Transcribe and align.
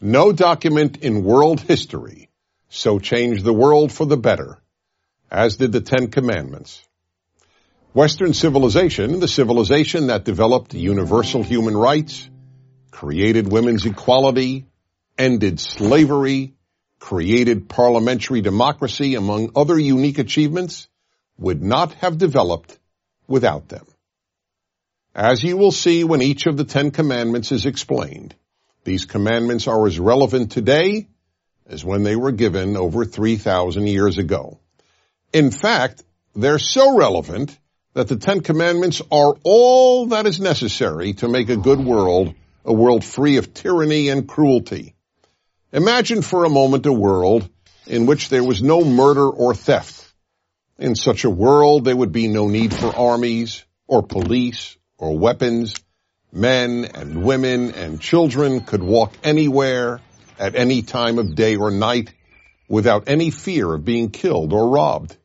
No 0.00 0.30
document 0.30 0.98
in 0.98 1.24
world 1.24 1.60
history 1.60 2.28
so 2.68 2.98
changed 2.98 3.44
the 3.44 3.52
world 3.52 3.90
for 3.90 4.04
the 4.04 4.18
better 4.18 4.58
as 5.30 5.56
did 5.56 5.72
the 5.72 5.80
Ten 5.80 6.08
Commandments. 6.08 6.82
Western 7.94 8.34
civilization, 8.34 9.20
the 9.20 9.28
civilization 9.28 10.08
that 10.08 10.24
developed 10.24 10.74
universal 10.74 11.42
human 11.42 11.74
rights, 11.74 12.28
created 12.90 13.50
women's 13.50 13.86
equality, 13.86 14.66
ended 15.16 15.58
slavery, 15.58 16.52
created 16.98 17.68
parliamentary 17.68 18.42
democracy, 18.42 19.14
among 19.14 19.52
other 19.56 19.78
unique 19.78 20.18
achievements, 20.18 20.88
would 21.38 21.62
not 21.62 21.92
have 21.94 22.18
developed 22.18 22.78
without 23.26 23.68
them. 23.68 23.86
As 25.14 25.42
you 25.42 25.56
will 25.56 25.72
see 25.72 26.04
when 26.04 26.20
each 26.20 26.46
of 26.46 26.58
the 26.58 26.64
Ten 26.64 26.90
Commandments 26.90 27.50
is 27.50 27.64
explained, 27.64 28.34
these 28.86 29.04
commandments 29.04 29.66
are 29.66 29.86
as 29.86 30.00
relevant 30.00 30.52
today 30.52 31.08
as 31.66 31.84
when 31.84 32.04
they 32.04 32.16
were 32.16 32.32
given 32.32 32.76
over 32.76 33.04
3,000 33.04 33.86
years 33.86 34.16
ago. 34.16 34.58
In 35.32 35.50
fact, 35.50 36.02
they're 36.34 36.58
so 36.58 36.96
relevant 36.96 37.58
that 37.92 38.08
the 38.08 38.16
Ten 38.16 38.40
Commandments 38.40 39.02
are 39.10 39.34
all 39.42 40.06
that 40.06 40.26
is 40.26 40.40
necessary 40.40 41.14
to 41.14 41.28
make 41.28 41.48
a 41.48 41.56
good 41.56 41.80
world, 41.80 42.34
a 42.64 42.72
world 42.72 43.04
free 43.04 43.36
of 43.36 43.52
tyranny 43.52 44.08
and 44.08 44.28
cruelty. 44.28 44.94
Imagine 45.72 46.22
for 46.22 46.44
a 46.44 46.50
moment 46.50 46.86
a 46.86 46.92
world 46.92 47.48
in 47.86 48.06
which 48.06 48.28
there 48.28 48.44
was 48.44 48.62
no 48.62 48.84
murder 48.84 49.28
or 49.28 49.54
theft. 49.54 50.12
In 50.78 50.94
such 50.94 51.24
a 51.24 51.30
world, 51.30 51.84
there 51.84 51.96
would 51.96 52.12
be 52.12 52.28
no 52.28 52.48
need 52.48 52.72
for 52.72 52.94
armies 52.94 53.64
or 53.86 54.02
police 54.02 54.76
or 54.96 55.18
weapons. 55.18 55.74
Men 56.36 56.84
and 56.84 57.24
women 57.24 57.70
and 57.70 57.98
children 57.98 58.60
could 58.60 58.82
walk 58.82 59.14
anywhere 59.24 60.02
at 60.38 60.54
any 60.54 60.82
time 60.82 61.18
of 61.18 61.34
day 61.34 61.56
or 61.56 61.70
night 61.70 62.12
without 62.68 63.04
any 63.06 63.30
fear 63.30 63.72
of 63.72 63.86
being 63.86 64.10
killed 64.10 64.52
or 64.52 64.68
robbed. 64.68 65.16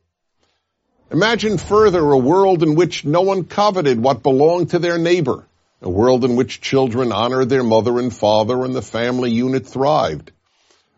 Imagine 1.10 1.58
further 1.58 2.12
a 2.12 2.16
world 2.16 2.62
in 2.62 2.76
which 2.76 3.04
no 3.04 3.20
one 3.20 3.44
coveted 3.44 4.00
what 4.00 4.22
belonged 4.22 4.70
to 4.70 4.78
their 4.78 4.96
neighbor, 4.96 5.46
a 5.82 5.90
world 5.90 6.24
in 6.24 6.34
which 6.34 6.62
children 6.62 7.12
honored 7.12 7.50
their 7.50 7.62
mother 7.62 7.98
and 7.98 8.16
father 8.16 8.64
and 8.64 8.74
the 8.74 8.80
family 8.80 9.32
unit 9.32 9.66
thrived, 9.66 10.32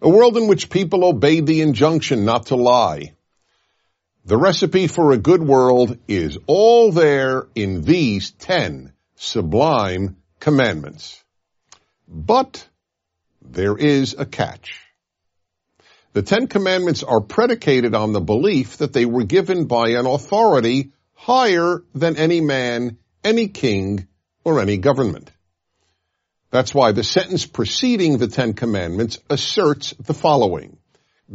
a 0.00 0.08
world 0.08 0.36
in 0.36 0.46
which 0.46 0.70
people 0.70 1.04
obeyed 1.04 1.44
the 1.44 1.60
injunction 1.60 2.24
not 2.24 2.46
to 2.46 2.54
lie. 2.54 3.14
The 4.24 4.36
recipe 4.36 4.86
for 4.86 5.10
a 5.10 5.18
good 5.18 5.42
world 5.42 5.98
is 6.06 6.38
all 6.46 6.92
there 6.92 7.48
in 7.56 7.82
these 7.82 8.30
ten 8.30 8.93
sublime 9.24 10.16
commandments. 10.38 11.22
But 12.06 12.66
there 13.42 13.76
is 13.76 14.14
a 14.18 14.26
catch. 14.26 14.80
The 16.12 16.22
Ten 16.22 16.46
Commandments 16.46 17.02
are 17.02 17.20
predicated 17.20 17.94
on 17.94 18.12
the 18.12 18.20
belief 18.20 18.76
that 18.76 18.92
they 18.92 19.04
were 19.04 19.24
given 19.24 19.66
by 19.66 19.90
an 19.90 20.06
authority 20.06 20.92
higher 21.14 21.82
than 21.94 22.16
any 22.16 22.40
man, 22.40 22.98
any 23.24 23.48
king, 23.48 24.06
or 24.44 24.60
any 24.60 24.76
government. 24.76 25.30
That's 26.50 26.74
why 26.74 26.92
the 26.92 27.02
sentence 27.02 27.46
preceding 27.46 28.18
the 28.18 28.28
Ten 28.28 28.52
Commandments 28.52 29.18
asserts 29.28 29.92
the 29.98 30.14
following. 30.14 30.78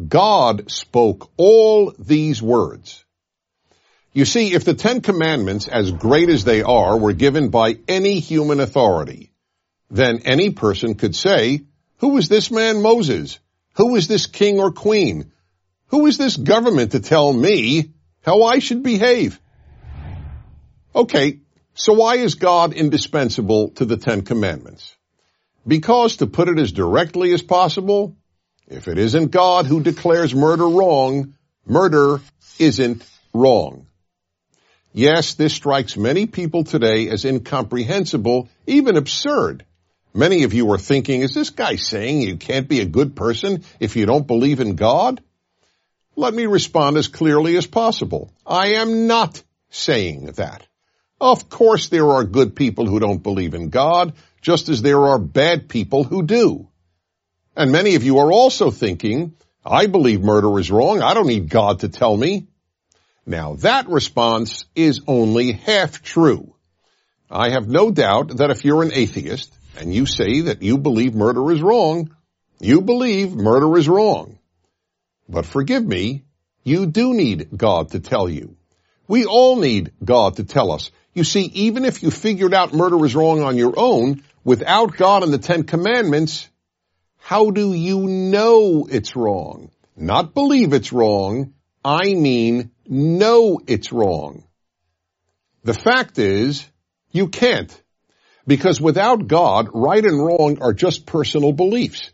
God 0.07 0.71
spoke 0.71 1.29
all 1.35 1.93
these 1.99 2.41
words. 2.41 3.03
You 4.19 4.25
see, 4.25 4.53
if 4.53 4.65
the 4.65 4.73
Ten 4.73 4.99
Commandments, 4.99 5.69
as 5.69 5.91
great 5.91 6.27
as 6.27 6.43
they 6.43 6.61
are, 6.61 6.97
were 6.97 7.13
given 7.13 7.51
by 7.51 7.77
any 7.87 8.19
human 8.19 8.59
authority, 8.59 9.31
then 9.89 10.23
any 10.25 10.49
person 10.49 10.95
could 10.95 11.15
say, 11.15 11.61
who 11.99 12.09
was 12.09 12.27
this 12.27 12.51
man 12.51 12.81
Moses? 12.81 13.39
Who 13.75 13.95
is 13.95 14.09
this 14.09 14.27
king 14.27 14.59
or 14.59 14.73
queen? 14.73 15.31
Who 15.87 16.05
is 16.05 16.17
this 16.17 16.35
government 16.35 16.91
to 16.91 16.99
tell 16.99 17.31
me 17.31 17.93
how 18.21 18.43
I 18.43 18.59
should 18.59 18.83
behave? 18.83 19.39
Okay, 20.93 21.39
so 21.73 21.93
why 21.93 22.15
is 22.15 22.35
God 22.35 22.73
indispensable 22.73 23.69
to 23.75 23.85
the 23.85 23.95
Ten 23.95 24.23
Commandments? 24.23 24.97
Because, 25.65 26.17
to 26.17 26.27
put 26.27 26.49
it 26.49 26.59
as 26.59 26.73
directly 26.73 27.31
as 27.31 27.41
possible, 27.41 28.17
if 28.67 28.89
it 28.89 28.97
isn't 28.97 29.31
God 29.31 29.65
who 29.65 29.81
declares 29.81 30.35
murder 30.35 30.67
wrong, 30.67 31.35
murder 31.65 32.19
isn't 32.59 33.01
wrong. 33.33 33.85
Yes, 34.93 35.35
this 35.35 35.53
strikes 35.53 35.95
many 35.95 36.25
people 36.25 36.63
today 36.63 37.09
as 37.09 37.25
incomprehensible, 37.25 38.49
even 38.65 38.97
absurd. 38.97 39.65
Many 40.13 40.43
of 40.43 40.53
you 40.53 40.71
are 40.71 40.79
thinking, 40.79 41.21
is 41.21 41.33
this 41.33 41.51
guy 41.51 41.75
saying 41.75 42.21
you 42.21 42.37
can't 42.37 42.67
be 42.67 42.81
a 42.81 42.85
good 42.85 43.15
person 43.15 43.63
if 43.79 43.95
you 43.95 44.05
don't 44.07 44.25
believe 44.25 44.59
in 44.59 44.75
God? 44.75 45.21
Let 46.15 46.33
me 46.33 46.47
respond 46.47 46.97
as 46.97 47.07
clearly 47.07 47.55
as 47.55 47.67
possible. 47.67 48.33
I 48.45 48.73
am 48.73 49.05
not 49.07 49.41
saying 49.69 50.25
that. 50.37 50.65
Of 51.21 51.49
course 51.49 51.89
there 51.89 52.09
are 52.09 52.23
good 52.23 52.55
people 52.55 52.87
who 52.87 52.99
don't 52.99 53.21
believe 53.21 53.53
in 53.53 53.69
God, 53.69 54.13
just 54.41 54.69
as 54.69 54.81
there 54.81 55.05
are 55.05 55.19
bad 55.19 55.69
people 55.69 56.03
who 56.03 56.23
do. 56.23 56.67
And 57.55 57.71
many 57.71 57.95
of 57.95 58.03
you 58.03 58.19
are 58.19 58.31
also 58.31 58.71
thinking, 58.71 59.33
I 59.65 59.85
believe 59.85 60.21
murder 60.21 60.57
is 60.59 60.71
wrong. 60.71 61.01
I 61.01 61.13
don't 61.13 61.27
need 61.27 61.49
God 61.49 61.79
to 61.79 61.89
tell 61.89 62.15
me. 62.15 62.47
Now 63.29 63.53
that 63.57 63.87
response 63.89 64.65
is 64.73 65.01
only 65.05 65.51
half 65.51 66.01
true. 66.01 66.55
I 67.29 67.51
have 67.51 67.67
no 67.67 67.91
doubt 67.91 68.37
that 68.37 68.49
if 68.49 68.65
you're 68.65 68.81
an 68.81 68.91
atheist, 68.91 69.53
and 69.77 69.93
you 69.93 70.07
say 70.07 70.41
that 70.41 70.63
you 70.63 70.79
believe 70.79 71.13
murder 71.13 71.51
is 71.51 71.61
wrong, 71.61 72.09
you 72.59 72.81
believe 72.81 73.35
murder 73.35 73.77
is 73.77 73.87
wrong. 73.87 74.39
But 75.29 75.45
forgive 75.45 75.85
me, 75.85 76.23
you 76.63 76.87
do 76.87 77.13
need 77.13 77.49
God 77.55 77.89
to 77.89 77.99
tell 77.99 78.27
you. 78.27 78.57
We 79.07 79.25
all 79.25 79.57
need 79.57 79.91
God 80.03 80.37
to 80.37 80.43
tell 80.43 80.71
us. 80.71 80.89
You 81.13 81.23
see, 81.23 81.43
even 81.53 81.85
if 81.85 82.01
you 82.01 82.09
figured 82.09 82.55
out 82.55 82.73
murder 82.73 83.05
is 83.05 83.15
wrong 83.15 83.43
on 83.43 83.57
your 83.57 83.75
own, 83.77 84.23
without 84.43 84.97
God 84.97 85.21
and 85.21 85.31
the 85.31 85.37
Ten 85.37 85.65
Commandments, 85.65 86.49
how 87.19 87.51
do 87.51 87.73
you 87.73 87.99
know 87.99 88.87
it's 88.89 89.15
wrong? 89.15 89.69
Not 89.95 90.33
believe 90.33 90.73
it's 90.73 90.91
wrong. 90.91 91.53
I 91.85 92.15
mean 92.15 92.71
know 92.89 93.59
it's 93.67 93.91
wrong. 93.91 94.43
The 95.63 95.73
fact 95.73 96.17
is, 96.17 96.67
you 97.11 97.27
can't. 97.27 97.71
Because 98.47 98.81
without 98.81 99.27
God, 99.27 99.69
right 99.73 100.03
and 100.03 100.25
wrong 100.25 100.57
are 100.61 100.73
just 100.73 101.05
personal 101.05 101.51
beliefs, 101.53 102.11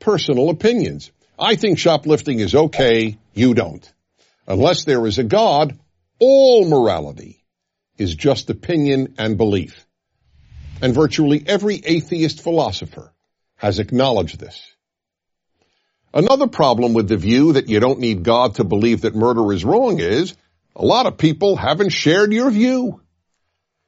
personal 0.00 0.50
opinions. 0.50 1.10
I 1.38 1.56
think 1.56 1.78
shoplifting 1.78 2.40
is 2.40 2.54
okay, 2.54 3.18
you 3.32 3.54
don't. 3.54 3.90
Unless 4.46 4.84
there 4.84 5.06
is 5.06 5.18
a 5.18 5.24
God, 5.24 5.78
all 6.18 6.68
morality 6.68 7.44
is 7.96 8.14
just 8.14 8.50
opinion 8.50 9.14
and 9.18 9.36
belief. 9.36 9.86
And 10.82 10.94
virtually 10.94 11.42
every 11.46 11.80
atheist 11.84 12.42
philosopher 12.42 13.12
has 13.56 13.78
acknowledged 13.78 14.38
this. 14.38 14.60
Another 16.12 16.46
problem 16.46 16.94
with 16.94 17.08
the 17.08 17.16
view 17.16 17.52
that 17.52 17.68
you 17.68 17.80
don't 17.80 18.00
need 18.00 18.22
God 18.22 18.54
to 18.56 18.64
believe 18.64 19.02
that 19.02 19.14
murder 19.14 19.52
is 19.52 19.64
wrong 19.64 20.00
is 20.00 20.34
a 20.74 20.84
lot 20.84 21.06
of 21.06 21.18
people 21.18 21.56
haven't 21.56 21.90
shared 21.90 22.32
your 22.32 22.50
view. 22.50 23.00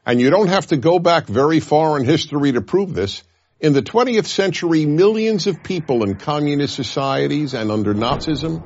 And 0.04 0.20
you 0.20 0.30
don't 0.30 0.48
have 0.48 0.66
to 0.68 0.76
go 0.76 0.98
back 0.98 1.26
very 1.26 1.60
far 1.60 1.98
in 1.98 2.04
history 2.04 2.52
to 2.52 2.60
prove 2.60 2.92
this. 2.94 3.22
In 3.58 3.72
the 3.72 3.82
20th 3.82 4.26
century, 4.26 4.86
millions 4.86 5.46
of 5.46 5.62
people 5.62 6.02
in 6.02 6.16
communist 6.16 6.74
societies 6.74 7.54
and 7.54 7.70
under 7.70 7.94
Nazism 7.94 8.62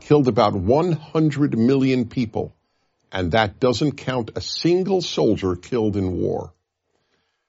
killed 0.00 0.28
about 0.28 0.54
100 0.54 1.58
million 1.58 2.08
people. 2.08 2.54
And 3.10 3.32
that 3.32 3.60
doesn't 3.60 3.92
count 3.92 4.32
a 4.34 4.40
single 4.40 5.02
soldier 5.02 5.54
killed 5.56 5.96
in 5.96 6.20
war. 6.20 6.52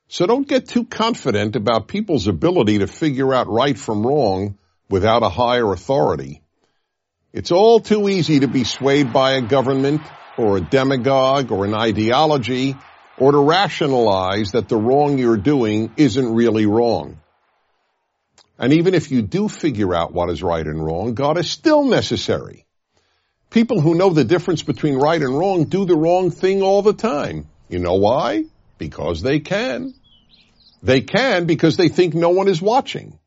So 0.07 0.25
don't 0.25 0.47
get 0.47 0.67
too 0.67 0.85
confident 0.85 1.55
about 1.55 1.87
people's 1.87 2.27
ability 2.27 2.79
to 2.79 2.87
figure 2.87 3.33
out 3.33 3.47
right 3.47 3.77
from 3.77 4.05
wrong 4.05 4.57
without 4.93 5.23
a 5.23 5.29
higher 5.29 5.73
authority. 5.73 6.39
It's 7.33 7.51
all 7.51 7.79
too 7.79 8.07
easy 8.09 8.41
to 8.41 8.47
be 8.47 8.63
swayed 8.63 9.11
by 9.11 9.31
a 9.31 9.41
government 9.41 10.03
or 10.37 10.57
a 10.57 10.61
demagogue 10.61 11.51
or 11.51 11.65
an 11.65 11.73
ideology 11.73 12.75
or 13.17 13.31
to 13.31 13.39
rationalize 13.39 14.51
that 14.51 14.69
the 14.69 14.77
wrong 14.77 15.17
you're 15.17 15.45
doing 15.53 15.91
isn't 15.97 16.35
really 16.35 16.67
wrong. 16.67 17.19
And 18.59 18.73
even 18.73 18.93
if 18.93 19.09
you 19.09 19.23
do 19.23 19.49
figure 19.49 19.95
out 19.95 20.13
what 20.13 20.29
is 20.29 20.43
right 20.43 20.67
and 20.67 20.85
wrong, 20.85 21.15
God 21.15 21.39
is 21.39 21.49
still 21.49 21.85
necessary. 21.85 22.67
People 23.49 23.81
who 23.81 23.95
know 23.95 24.11
the 24.11 24.23
difference 24.23 24.61
between 24.61 24.93
right 24.93 25.23
and 25.23 25.35
wrong 25.35 25.63
do 25.63 25.85
the 25.85 25.97
wrong 25.97 26.29
thing 26.29 26.61
all 26.61 26.83
the 26.83 26.93
time. 26.93 27.47
You 27.67 27.79
know 27.79 27.95
why? 27.95 28.45
Because 28.77 29.23
they 29.23 29.39
can. 29.39 29.95
They 30.83 31.01
can 31.01 31.47
because 31.47 31.77
they 31.77 31.89
think 31.89 32.13
no 32.13 32.29
one 32.29 32.47
is 32.47 32.61
watching. 32.61 33.17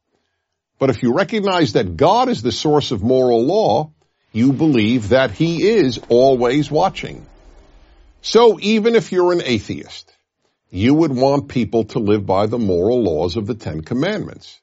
But 0.79 0.91
if 0.91 1.03
you 1.03 1.15
recognize 1.15 1.73
that 1.73 1.97
God 1.97 2.29
is 2.29 2.43
the 2.43 2.53
source 2.53 2.91
of 2.91 3.03
moral 3.03 3.45
law, 3.45 3.93
you 4.33 4.53
believe 4.53 5.09
that 5.11 5.31
He 5.31 5.67
is 5.67 5.99
always 6.09 6.71
watching. 6.71 7.27
So 8.21 8.59
even 8.61 8.95
if 8.95 9.13
you're 9.13 9.33
an 9.33 9.43
atheist, 9.43 10.13
you 10.71 10.93
would 10.95 11.15
want 11.15 11.49
people 11.49 11.85
to 11.85 11.99
live 11.99 12.27
by 12.27 12.47
the 12.47 12.59
moral 12.59 13.03
laws 13.03 13.37
of 13.37 13.47
the 13.47 13.55
Ten 13.55 13.81
Commandments. 13.81 14.61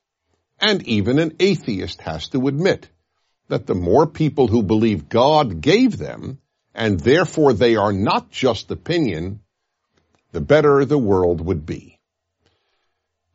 and 0.63 0.87
even 0.87 1.19
an 1.19 1.35
atheist 1.39 2.01
has 2.01 2.29
to 2.29 2.47
admit 2.47 2.87
that 3.49 3.65
the 3.67 3.75
more 3.75 4.07
people 4.07 4.47
who 4.47 4.63
believe 4.63 5.09
God 5.09 5.59
gave 5.59 5.97
them, 5.97 6.39
and 6.73 6.99
therefore 6.99 7.51
they 7.53 7.75
are 7.75 7.91
not 7.91 8.31
just 8.31 8.71
opinion, 8.71 9.41
the 10.31 10.41
better 10.41 10.85
the 10.85 10.97
world 10.97 11.41
would 11.41 11.65
be. 11.65 11.92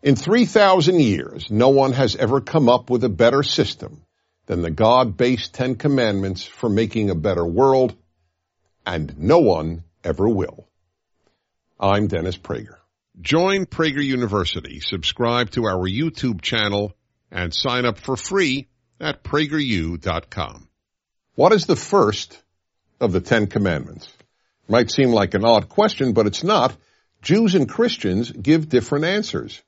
In 0.01 0.15
3,000 0.15 1.01
years, 1.01 1.51
no 1.51 1.71
one 1.71 1.93
has 1.93 2.15
ever 2.15 2.41
come 2.41 2.69
up 2.69 2.89
with 2.89 3.03
a 3.03 3.09
better 3.09 3.43
system 3.43 4.03
than 4.47 4.63
the 4.63 4.71
God-based 4.71 5.53
Ten 5.53 5.75
Commandments 5.75 6.45
for 6.45 6.69
making 6.69 7.11
a 7.11 7.17
better 7.17 7.45
world, 7.45 7.97
and 8.87 9.19
no 9.19 9.41
one 9.41 9.83
ever 10.05 10.29
will. 10.29 10.69
I'm 11.81 12.07
Dennis 12.07 12.37
Prager. 12.37 12.77
Join 13.21 13.67
Prager 13.67 14.05
University, 14.05 14.79
subscribe 14.79 15.51
to 15.51 15.65
our 15.65 15.89
YouTube 15.89 16.43
channel, 16.43 16.95
and 17.33 17.53
sign 17.53 17.85
up 17.85 17.99
for 17.99 18.17
free 18.17 18.69
at 19.01 19.25
prageru.com. 19.25 20.69
What 21.35 21.53
is 21.53 21.67
the 21.67 21.75
first 21.75 22.41
of 23.01 23.11
the 23.11 23.21
Ten 23.21 23.49
Commandments? 23.49 24.09
Might 24.69 24.93
seem 24.93 25.11
like 25.11 25.35
an 25.35 25.45
odd 25.45 25.69
question, 25.69 26.13
but 26.13 26.29
it's 26.29 26.45
not. 26.45 26.77
Jews 27.21 27.57
and 27.57 27.69
Christians 27.69 28.31
give 28.31 28.69
different 28.69 29.05
answers. 29.05 29.61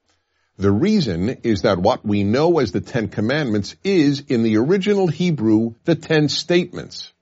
The 0.61 0.71
reason 0.71 1.39
is 1.43 1.63
that 1.63 1.79
what 1.79 2.05
we 2.05 2.23
know 2.23 2.59
as 2.59 2.71
the 2.71 2.83
Ten 2.83 3.09
Commandments 3.09 3.77
is, 3.83 4.25
in 4.29 4.43
the 4.43 4.59
original 4.59 5.07
Hebrew, 5.07 5.73
the 5.87 5.95
Ten 5.95 6.29
Statements. 6.29 7.15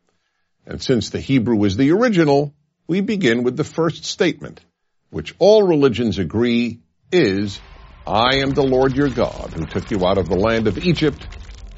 And 0.66 0.82
since 0.82 1.10
the 1.10 1.20
Hebrew 1.20 1.62
is 1.62 1.76
the 1.76 1.92
original, 1.92 2.52
we 2.88 3.00
begin 3.00 3.44
with 3.44 3.56
the 3.56 3.62
first 3.62 4.04
statement, 4.04 4.60
which 5.10 5.36
all 5.38 5.62
religions 5.62 6.18
agree 6.18 6.80
is, 7.12 7.60
I 8.04 8.38
am 8.38 8.54
the 8.54 8.66
Lord 8.66 8.96
your 8.96 9.08
God 9.08 9.52
who 9.54 9.66
took 9.66 9.92
you 9.92 10.04
out 10.04 10.18
of 10.18 10.28
the 10.28 10.34
land 10.34 10.66
of 10.66 10.76
Egypt, 10.84 11.24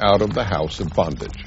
out 0.00 0.22
of 0.22 0.32
the 0.32 0.44
house 0.44 0.80
of 0.80 0.94
bondage. 0.94 1.44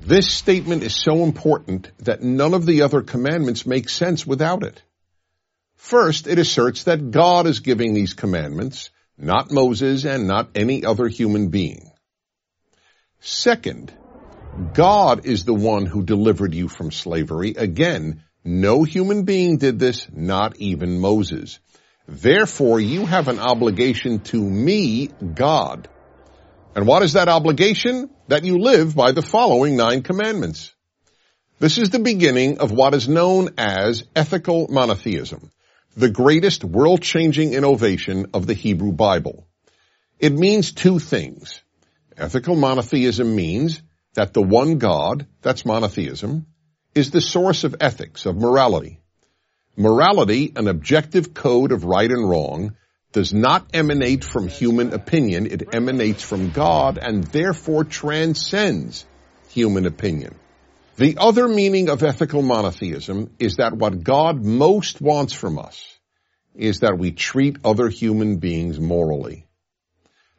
This 0.00 0.30
statement 0.30 0.84
is 0.84 0.94
so 0.94 1.24
important 1.24 1.90
that 2.04 2.22
none 2.22 2.54
of 2.54 2.64
the 2.64 2.82
other 2.82 3.02
commandments 3.02 3.66
make 3.66 3.88
sense 3.88 4.24
without 4.24 4.62
it. 4.62 4.80
First, 5.74 6.28
it 6.28 6.38
asserts 6.38 6.84
that 6.84 7.10
God 7.10 7.48
is 7.48 7.58
giving 7.58 7.92
these 7.92 8.14
commandments, 8.14 8.90
not 9.18 9.50
Moses 9.50 10.04
and 10.04 10.26
not 10.26 10.50
any 10.54 10.84
other 10.84 11.08
human 11.08 11.48
being. 11.48 11.90
Second, 13.20 13.92
God 14.74 15.26
is 15.26 15.44
the 15.44 15.54
one 15.54 15.86
who 15.86 16.02
delivered 16.02 16.54
you 16.54 16.68
from 16.68 16.90
slavery. 16.90 17.54
Again, 17.56 18.22
no 18.44 18.84
human 18.84 19.24
being 19.24 19.58
did 19.58 19.78
this, 19.78 20.06
not 20.12 20.56
even 20.58 21.00
Moses. 21.00 21.58
Therefore, 22.06 22.80
you 22.80 23.04
have 23.04 23.28
an 23.28 23.38
obligation 23.38 24.20
to 24.20 24.40
me, 24.40 25.08
God. 25.08 25.88
And 26.74 26.86
what 26.86 27.02
is 27.02 27.14
that 27.14 27.28
obligation? 27.28 28.10
That 28.28 28.44
you 28.44 28.58
live 28.58 28.94
by 28.94 29.12
the 29.12 29.22
following 29.22 29.76
nine 29.76 30.02
commandments. 30.02 30.74
This 31.58 31.76
is 31.76 31.90
the 31.90 31.98
beginning 31.98 32.58
of 32.58 32.70
what 32.70 32.94
is 32.94 33.08
known 33.08 33.50
as 33.58 34.04
ethical 34.14 34.68
monotheism, 34.68 35.50
the 35.98 36.08
greatest 36.08 36.62
world-changing 36.62 37.54
innovation 37.54 38.26
of 38.32 38.46
the 38.46 38.54
Hebrew 38.54 38.92
Bible. 38.92 39.48
It 40.20 40.32
means 40.32 40.70
two 40.70 41.00
things. 41.00 41.60
Ethical 42.16 42.54
monotheism 42.54 43.34
means 43.34 43.82
that 44.14 44.32
the 44.32 44.40
one 44.40 44.78
God, 44.78 45.26
that's 45.42 45.66
monotheism, 45.66 46.46
is 46.94 47.10
the 47.10 47.20
source 47.20 47.64
of 47.64 47.74
ethics, 47.80 48.26
of 48.26 48.36
morality. 48.36 49.00
Morality, 49.76 50.52
an 50.54 50.68
objective 50.68 51.34
code 51.34 51.72
of 51.72 51.84
right 51.84 52.10
and 52.10 52.30
wrong, 52.30 52.76
does 53.10 53.34
not 53.34 53.66
emanate 53.74 54.22
from 54.22 54.46
human 54.46 54.92
opinion. 54.92 55.46
It 55.46 55.74
emanates 55.74 56.22
from 56.22 56.50
God 56.50 56.98
and 56.98 57.24
therefore 57.24 57.82
transcends 57.82 59.04
human 59.48 59.84
opinion. 59.84 60.36
The 60.98 61.16
other 61.16 61.46
meaning 61.46 61.90
of 61.90 62.02
ethical 62.02 62.42
monotheism 62.42 63.30
is 63.38 63.58
that 63.58 63.72
what 63.72 64.02
God 64.02 64.44
most 64.44 65.00
wants 65.00 65.32
from 65.32 65.56
us 65.56 65.96
is 66.56 66.80
that 66.80 66.98
we 66.98 67.12
treat 67.12 67.58
other 67.64 67.88
human 67.88 68.38
beings 68.38 68.80
morally. 68.80 69.46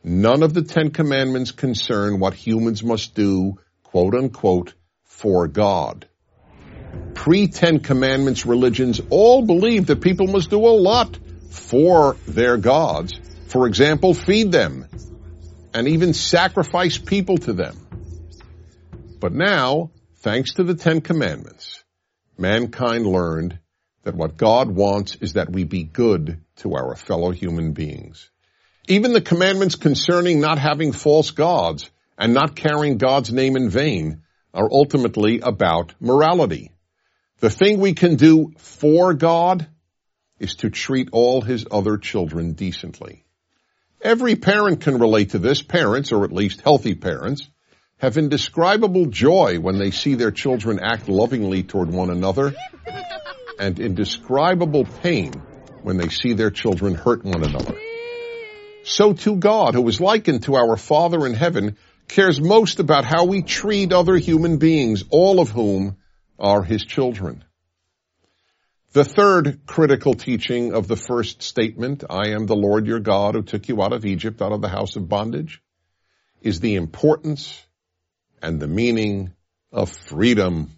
None 0.03 0.43
of 0.43 0.53
the 0.53 0.63
Ten 0.63 0.89
Commandments 0.89 1.51
concern 1.51 2.19
what 2.19 2.33
humans 2.33 2.83
must 2.83 3.15
do, 3.15 3.57
quote 3.83 4.13
unquote, 4.13 4.73
for 5.05 5.47
God. 5.47 6.09
Pre-Ten 7.13 7.79
Commandments 7.79 8.45
religions 8.45 8.99
all 9.09 9.45
believe 9.45 9.85
that 9.87 10.01
people 10.01 10.27
must 10.27 10.49
do 10.49 10.59
a 10.59 10.75
lot 10.75 11.17
for 11.49 12.17
their 12.27 12.57
gods. 12.57 13.17
For 13.47 13.65
example, 13.65 14.13
feed 14.13 14.51
them 14.51 14.87
and 15.73 15.87
even 15.87 16.13
sacrifice 16.13 16.97
people 16.97 17.37
to 17.37 17.53
them. 17.53 17.77
But 19.21 19.31
now, 19.31 19.91
thanks 20.19 20.55
to 20.55 20.63
the 20.63 20.75
Ten 20.75 20.99
Commandments, 20.99 21.83
mankind 22.37 23.05
learned 23.05 23.57
that 24.03 24.15
what 24.15 24.37
God 24.37 24.69
wants 24.69 25.15
is 25.15 25.33
that 25.33 25.51
we 25.51 25.63
be 25.63 25.83
good 25.83 26.41
to 26.57 26.75
our 26.75 26.95
fellow 26.95 27.31
human 27.31 27.71
beings. 27.71 28.29
Even 28.87 29.13
the 29.13 29.21
commandments 29.21 29.75
concerning 29.75 30.41
not 30.41 30.57
having 30.57 30.91
false 30.91 31.31
gods 31.31 31.89
and 32.17 32.33
not 32.33 32.55
carrying 32.55 32.97
God's 32.97 33.31
name 33.31 33.55
in 33.55 33.69
vain 33.69 34.23
are 34.53 34.69
ultimately 34.69 35.39
about 35.39 35.93
morality. 36.01 36.71
The 37.39 37.49
thing 37.49 37.79
we 37.79 37.93
can 37.93 38.15
do 38.15 38.53
for 38.57 39.13
God 39.13 39.67
is 40.39 40.55
to 40.55 40.69
treat 40.69 41.09
all 41.13 41.41
his 41.41 41.65
other 41.71 41.97
children 41.97 42.53
decently. 42.53 43.23
Every 44.01 44.35
parent 44.35 44.81
can 44.81 44.99
relate 44.99 45.31
to 45.31 45.39
this. 45.39 45.61
Parents, 45.61 46.11
or 46.11 46.25
at 46.25 46.31
least 46.33 46.61
healthy 46.61 46.95
parents, 46.95 47.47
have 47.99 48.17
indescribable 48.17 49.05
joy 49.07 49.59
when 49.59 49.77
they 49.77 49.91
see 49.91 50.15
their 50.15 50.31
children 50.31 50.79
act 50.81 51.09
lovingly 51.09 51.63
toward 51.63 51.91
one 51.91 52.09
another 52.09 52.55
and 53.59 53.77
indescribable 53.79 54.85
pain 55.03 55.33
when 55.83 55.97
they 55.97 56.07
see 56.07 56.33
their 56.33 56.49
children 56.49 56.95
hurt 56.95 57.23
one 57.23 57.43
another. 57.43 57.77
So 58.83 59.13
too 59.13 59.35
God, 59.35 59.75
who 59.75 59.87
is 59.89 59.99
likened 59.99 60.43
to 60.43 60.55
our 60.55 60.77
Father 60.77 61.25
in 61.27 61.33
heaven, 61.33 61.77
cares 62.07 62.41
most 62.41 62.79
about 62.79 63.03
how 63.03 63.25
we 63.25 63.41
treat 63.41 63.91
other 63.91 64.15
human 64.15 64.57
beings, 64.57 65.03
all 65.09 65.41
of 65.41 65.49
whom 65.49 65.97
are 66.39 66.63
his 66.63 66.85
children. 66.85 67.43
The 68.93 69.03
third 69.03 69.65
critical 69.67 70.13
teaching 70.13 70.73
of 70.73 70.87
the 70.87 70.95
first 70.95 71.43
statement, 71.43 72.05
I 72.09 72.29
am 72.29 72.47
the 72.47 72.55
Lord 72.55 72.87
your 72.87 72.99
God 72.99 73.35
who 73.35 73.43
took 73.43 73.67
you 73.67 73.83
out 73.83 73.93
of 73.93 74.05
Egypt, 74.05 74.41
out 74.41 74.53
of 74.53 74.61
the 74.61 74.69
house 74.69 74.95
of 74.95 75.09
bondage, 75.09 75.61
is 76.41 76.61
the 76.61 76.75
importance 76.75 77.61
and 78.41 78.59
the 78.59 78.67
meaning 78.67 79.33
of 79.71 79.89
freedom. 79.89 80.71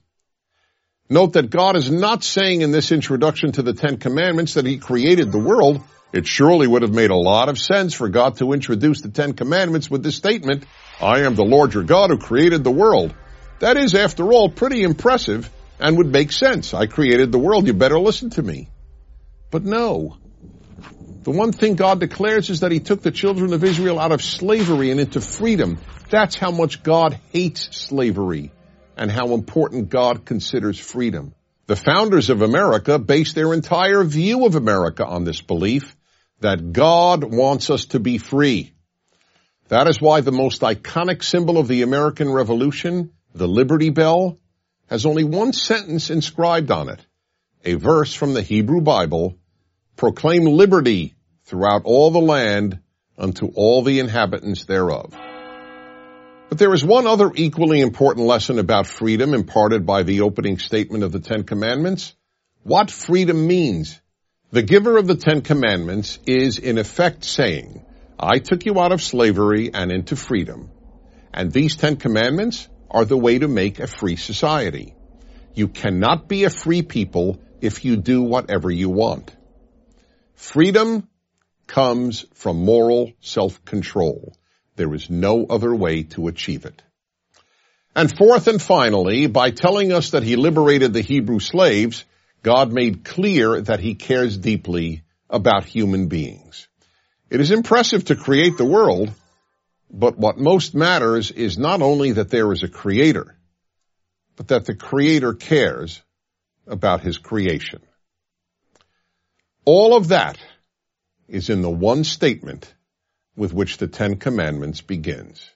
Note 1.09 1.33
that 1.33 1.49
God 1.49 1.75
is 1.75 1.91
not 1.91 2.23
saying 2.23 2.61
in 2.61 2.71
this 2.71 2.91
introduction 2.91 3.51
to 3.53 3.61
the 3.61 3.73
Ten 3.73 3.97
Commandments 3.97 4.53
that 4.53 4.65
He 4.65 4.77
created 4.77 5.31
the 5.31 5.39
world. 5.39 5.81
It 6.13 6.25
surely 6.27 6.67
would 6.67 6.81
have 6.81 6.93
made 6.93 7.09
a 7.09 7.15
lot 7.15 7.49
of 7.49 7.57
sense 7.57 7.93
for 7.93 8.09
God 8.09 8.37
to 8.37 8.53
introduce 8.53 9.01
the 9.01 9.09
Ten 9.09 9.33
Commandments 9.33 9.89
with 9.89 10.03
this 10.03 10.15
statement, 10.15 10.65
I 11.01 11.21
am 11.21 11.35
the 11.35 11.43
Lord 11.43 11.73
your 11.73 11.83
God 11.83 12.11
who 12.11 12.17
created 12.17 12.63
the 12.63 12.71
world. 12.71 13.13
That 13.59 13.77
is, 13.77 13.95
after 13.95 14.31
all, 14.31 14.49
pretty 14.49 14.83
impressive 14.83 15.49
and 15.79 15.97
would 15.97 16.11
make 16.11 16.31
sense. 16.31 16.73
I 16.73 16.85
created 16.85 17.31
the 17.31 17.39
world. 17.39 17.67
You 17.67 17.73
better 17.73 17.99
listen 17.99 18.29
to 18.31 18.43
me. 18.43 18.69
But 19.49 19.63
no. 19.63 20.17
The 21.23 21.31
one 21.31 21.51
thing 21.51 21.75
God 21.75 21.99
declares 21.99 22.49
is 22.49 22.61
that 22.61 22.71
he 22.71 22.79
took 22.79 23.03
the 23.03 23.11
children 23.11 23.53
of 23.53 23.63
Israel 23.63 23.99
out 23.99 24.11
of 24.11 24.23
slavery 24.23 24.89
and 24.89 24.99
into 24.99 25.21
freedom. 25.21 25.77
That's 26.09 26.35
how 26.35 26.49
much 26.49 26.81
God 26.81 27.19
hates 27.31 27.77
slavery 27.77 28.51
and 28.97 29.11
how 29.11 29.33
important 29.33 29.89
God 29.89 30.25
considers 30.25 30.79
freedom. 30.79 31.35
The 31.67 31.75
founders 31.75 32.31
of 32.31 32.41
America 32.41 32.97
based 32.97 33.35
their 33.35 33.53
entire 33.53 34.03
view 34.03 34.47
of 34.47 34.55
America 34.55 35.05
on 35.05 35.23
this 35.23 35.41
belief 35.41 35.95
that 36.39 36.73
God 36.73 37.23
wants 37.23 37.69
us 37.69 37.85
to 37.85 37.99
be 37.99 38.17
free. 38.17 38.73
That 39.67 39.87
is 39.87 40.01
why 40.01 40.21
the 40.21 40.31
most 40.31 40.61
iconic 40.61 41.23
symbol 41.23 41.59
of 41.59 41.67
the 41.67 41.83
American 41.83 42.31
Revolution, 42.31 43.11
the 43.33 43.47
Liberty 43.47 43.91
Bell, 43.91 44.39
has 44.89 45.05
only 45.05 45.23
one 45.23 45.53
sentence 45.53 46.09
inscribed 46.09 46.71
on 46.71 46.89
it, 46.89 46.99
a 47.63 47.75
verse 47.75 48.13
from 48.13 48.33
the 48.33 48.41
Hebrew 48.41 48.81
Bible, 48.81 49.37
proclaim 50.01 50.45
liberty 50.45 51.13
throughout 51.45 51.83
all 51.85 52.09
the 52.09 52.17
land 52.17 52.79
unto 53.19 53.45
all 53.53 53.83
the 53.83 53.99
inhabitants 53.99 54.65
thereof. 54.65 55.15
But 56.49 56.57
there 56.57 56.73
is 56.73 56.83
one 56.83 57.05
other 57.05 57.31
equally 57.35 57.81
important 57.81 58.25
lesson 58.25 58.57
about 58.57 58.87
freedom 58.87 59.35
imparted 59.35 59.85
by 59.85 60.01
the 60.01 60.21
opening 60.21 60.57
statement 60.57 61.03
of 61.03 61.11
the 61.11 61.19
Ten 61.19 61.43
Commandments. 61.43 62.15
What 62.63 62.89
freedom 62.89 63.45
means. 63.45 64.01
The 64.49 64.63
giver 64.63 64.97
of 64.97 65.05
the 65.05 65.17
Ten 65.17 65.41
Commandments 65.41 66.17
is 66.25 66.57
in 66.57 66.79
effect 66.79 67.23
saying, 67.23 67.85
I 68.17 68.39
took 68.39 68.65
you 68.65 68.79
out 68.79 68.91
of 68.91 69.03
slavery 69.03 69.69
and 69.71 69.91
into 69.91 70.15
freedom. 70.15 70.71
And 71.31 71.51
these 71.51 71.75
Ten 71.75 71.97
Commandments 71.97 72.67
are 72.89 73.05
the 73.05 73.19
way 73.19 73.37
to 73.37 73.47
make 73.47 73.79
a 73.79 73.85
free 73.85 74.15
society. 74.15 74.95
You 75.53 75.67
cannot 75.67 76.27
be 76.27 76.45
a 76.45 76.49
free 76.49 76.81
people 76.81 77.39
if 77.61 77.85
you 77.85 77.97
do 77.97 78.23
whatever 78.23 78.71
you 78.71 78.89
want. 78.89 79.35
Freedom 80.41 81.07
comes 81.67 82.25
from 82.33 82.65
moral 82.65 83.13
self-control. 83.21 84.35
There 84.75 84.91
is 84.95 85.07
no 85.07 85.45
other 85.45 85.73
way 85.73 86.01
to 86.15 86.27
achieve 86.27 86.65
it. 86.65 86.81
And 87.95 88.11
fourth 88.17 88.47
and 88.47 88.59
finally, 88.59 89.27
by 89.27 89.51
telling 89.51 89.93
us 89.93 90.09
that 90.09 90.23
he 90.23 90.35
liberated 90.35 90.93
the 90.93 91.01
Hebrew 91.01 91.39
slaves, 91.39 92.05
God 92.41 92.73
made 92.73 93.05
clear 93.05 93.61
that 93.61 93.81
he 93.81 93.93
cares 93.93 94.35
deeply 94.35 95.03
about 95.29 95.65
human 95.65 96.07
beings. 96.07 96.67
It 97.29 97.39
is 97.39 97.51
impressive 97.51 98.05
to 98.05 98.15
create 98.15 98.57
the 98.57 98.65
world, 98.65 99.11
but 99.91 100.17
what 100.17 100.39
most 100.39 100.73
matters 100.73 101.29
is 101.29 101.59
not 101.59 101.83
only 101.83 102.13
that 102.13 102.31
there 102.31 102.51
is 102.51 102.63
a 102.63 102.67
creator, 102.67 103.37
but 104.37 104.47
that 104.47 104.65
the 104.65 104.75
creator 104.75 105.33
cares 105.33 106.01
about 106.65 107.01
his 107.01 107.19
creation. 107.19 107.83
All 109.65 109.95
of 109.95 110.09
that 110.09 110.37
is 111.27 111.49
in 111.49 111.61
the 111.61 111.69
one 111.69 112.03
statement 112.03 112.73
with 113.35 113.53
which 113.53 113.77
the 113.77 113.87
Ten 113.87 114.17
Commandments 114.17 114.81
begins. 114.81 115.49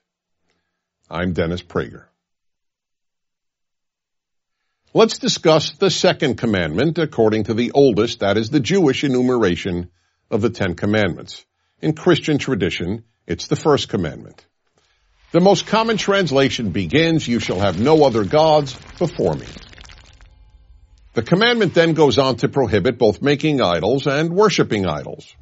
I'm 1.10 1.34
Dennis 1.34 1.62
Prager. 1.62 2.06
Let's 4.94 5.18
discuss 5.18 5.72
the 5.74 5.90
second 5.90 6.38
commandment 6.38 6.98
according 7.00 7.46
to 7.46 7.54
the 7.54 7.72
oldest, 7.72 8.20
that 8.20 8.38
is 8.38 8.50
the 8.50 8.62
Jewish 8.62 9.04
enumeration 9.04 9.92
of 10.32 10.42
the 10.42 10.50
Ten 10.50 10.76
Commandments. 10.76 11.44
In 11.82 11.94
Christian 11.94 12.38
tradition, 12.38 13.04
it's 13.28 13.48
the 13.48 13.56
first 13.58 13.90
commandment. 13.90 14.46
The 15.32 15.42
most 15.42 15.68
common 15.68 15.98
translation 15.98 16.70
begins, 16.70 17.28
you 17.28 17.40
shall 17.40 17.60
have 17.60 17.80
no 17.80 18.06
other 18.06 18.24
gods 18.24 18.78
before 18.98 19.34
me. 19.34 19.48
The 21.16 21.24
commandment 21.24 21.74
then 21.74 21.94
goes 21.94 22.18
on 22.18 22.36
to 22.38 22.50
prohibit 22.50 22.98
both 22.98 23.22
making 23.22 23.62
idols 23.62 24.06
and 24.06 24.36
worshiping 24.36 24.86
idols. 24.86 25.34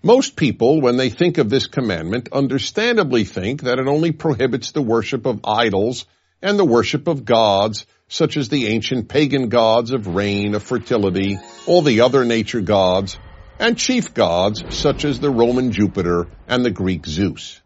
Most 0.00 0.36
people, 0.36 0.80
when 0.80 0.96
they 0.96 1.10
think 1.10 1.38
of 1.38 1.50
this 1.50 1.66
commandment, 1.66 2.28
understandably 2.30 3.24
think 3.24 3.62
that 3.62 3.80
it 3.80 3.88
only 3.88 4.12
prohibits 4.12 4.70
the 4.70 4.82
worship 4.82 5.26
of 5.26 5.40
idols 5.42 6.06
and 6.40 6.56
the 6.56 6.64
worship 6.64 7.08
of 7.08 7.24
gods, 7.24 7.84
such 8.06 8.36
as 8.36 8.48
the 8.48 8.68
ancient 8.68 9.08
pagan 9.08 9.48
gods 9.48 9.90
of 9.90 10.06
rain, 10.06 10.54
of 10.54 10.62
fertility, 10.62 11.36
all 11.66 11.82
the 11.82 12.02
other 12.02 12.24
nature 12.24 12.60
gods, 12.60 13.18
and 13.58 13.76
chief 13.76 14.14
gods 14.14 14.62
such 14.70 15.04
as 15.04 15.18
the 15.18 15.30
Roman 15.30 15.72
Jupiter 15.72 16.28
and 16.46 16.64
the 16.64 16.70
Greek 16.70 17.06
Zeus. 17.06 17.60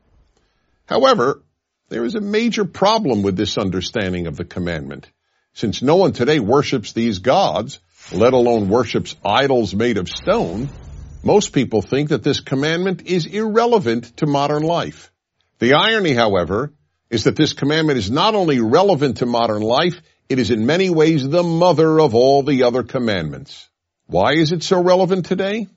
However, 0.87 1.43
there 1.91 2.07
is 2.07 2.15
a 2.15 2.23
major 2.23 2.65
problem 2.65 3.21
with 3.21 3.37
this 3.37 3.59
understanding 3.59 4.27
of 4.27 4.39
the 4.39 4.47
commandment. 4.47 5.11
Since 5.61 5.83
no 5.83 5.97
one 5.97 6.14
today 6.14 6.40
worships 6.40 6.95
these 6.95 7.19
gods, 7.19 7.81
let 8.12 8.33
alone 8.33 8.71
worships 8.71 9.14
idols 9.23 9.75
made 9.75 9.99
of 9.99 10.09
stone, 10.09 10.71
most 11.23 11.52
people 11.52 11.83
think 11.83 12.09
that 12.09 12.23
this 12.23 12.40
commandment 12.40 13.02
is 13.05 13.26
irrelevant 13.26 14.17
to 14.17 14.26
modern 14.26 14.62
life. 14.62 15.12
The 15.59 15.75
irony, 15.75 16.14
however, 16.14 16.73
is 17.11 17.25
that 17.25 17.37
this 17.37 17.52
commandment 17.52 17.99
is 17.99 18.11
not 18.11 18.35
only 18.35 18.59
relevant 18.59 19.19
to 19.19 19.26
modern 19.26 19.61
life, 19.61 20.00
it 20.31 20.38
is 20.38 20.50
in 20.50 20.64
many 20.64 20.88
ways 20.88 21.29
the 21.29 21.43
mother 21.43 22.00
of 22.00 22.14
all 22.14 22.43
the 22.43 22.62
other 22.62 22.83
commandments. 22.83 23.69
Why 24.07 24.37
is 24.37 24.52
it 24.52 24.62
so 24.62 24.83
relevant 24.83 25.26
today? 25.26 25.69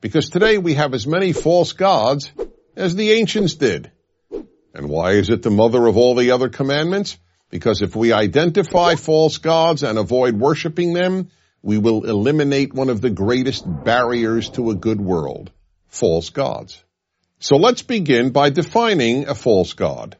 Because 0.00 0.28
today 0.28 0.58
we 0.58 0.74
have 0.74 0.92
as 0.92 1.06
many 1.06 1.32
false 1.32 1.72
gods 1.72 2.32
as 2.74 2.96
the 2.96 3.12
ancients 3.12 3.54
did. 3.54 3.92
And 4.74 4.88
why 4.88 5.12
is 5.12 5.30
it 5.30 5.44
the 5.44 5.52
mother 5.52 5.86
of 5.86 5.96
all 5.96 6.16
the 6.16 6.32
other 6.32 6.48
commandments? 6.48 7.16
Because 7.54 7.82
if 7.82 7.94
we 7.94 8.12
identify 8.12 8.96
false 8.96 9.38
gods 9.38 9.84
and 9.84 9.96
avoid 9.96 10.34
worshiping 10.34 10.92
them, 10.92 11.30
we 11.62 11.78
will 11.78 12.02
eliminate 12.04 12.74
one 12.74 12.90
of 12.90 13.00
the 13.00 13.10
greatest 13.10 13.64
barriers 13.84 14.50
to 14.50 14.70
a 14.70 14.74
good 14.74 15.00
world, 15.00 15.52
false 15.86 16.30
gods. 16.30 16.82
So 17.38 17.54
let's 17.54 17.82
begin 17.82 18.30
by 18.30 18.50
defining 18.50 19.28
a 19.28 19.36
false 19.36 19.72
god. 19.74 20.16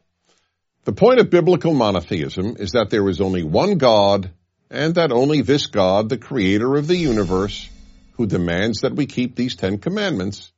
The 0.85 0.93
point 0.93 1.19
of 1.19 1.29
biblical 1.29 1.75
monotheism 1.75 2.55
is 2.61 2.71
that 2.71 2.91
there 2.91 3.09
is 3.09 3.21
only 3.21 3.43
one 3.43 3.79
God 3.79 4.31
and 4.71 4.95
that 4.95 5.11
only 5.11 5.43
this 5.43 5.67
God, 5.67 6.09
the 6.09 6.19
creator 6.19 6.76
of 6.76 6.87
the 6.87 6.97
universe, 6.97 7.69
who 8.12 8.26
demands 8.26 8.83
that 8.83 8.95
we 8.95 9.07
keep 9.07 9.35
these 9.35 9.57
Ten 9.57 9.79
Commandments 9.79 10.53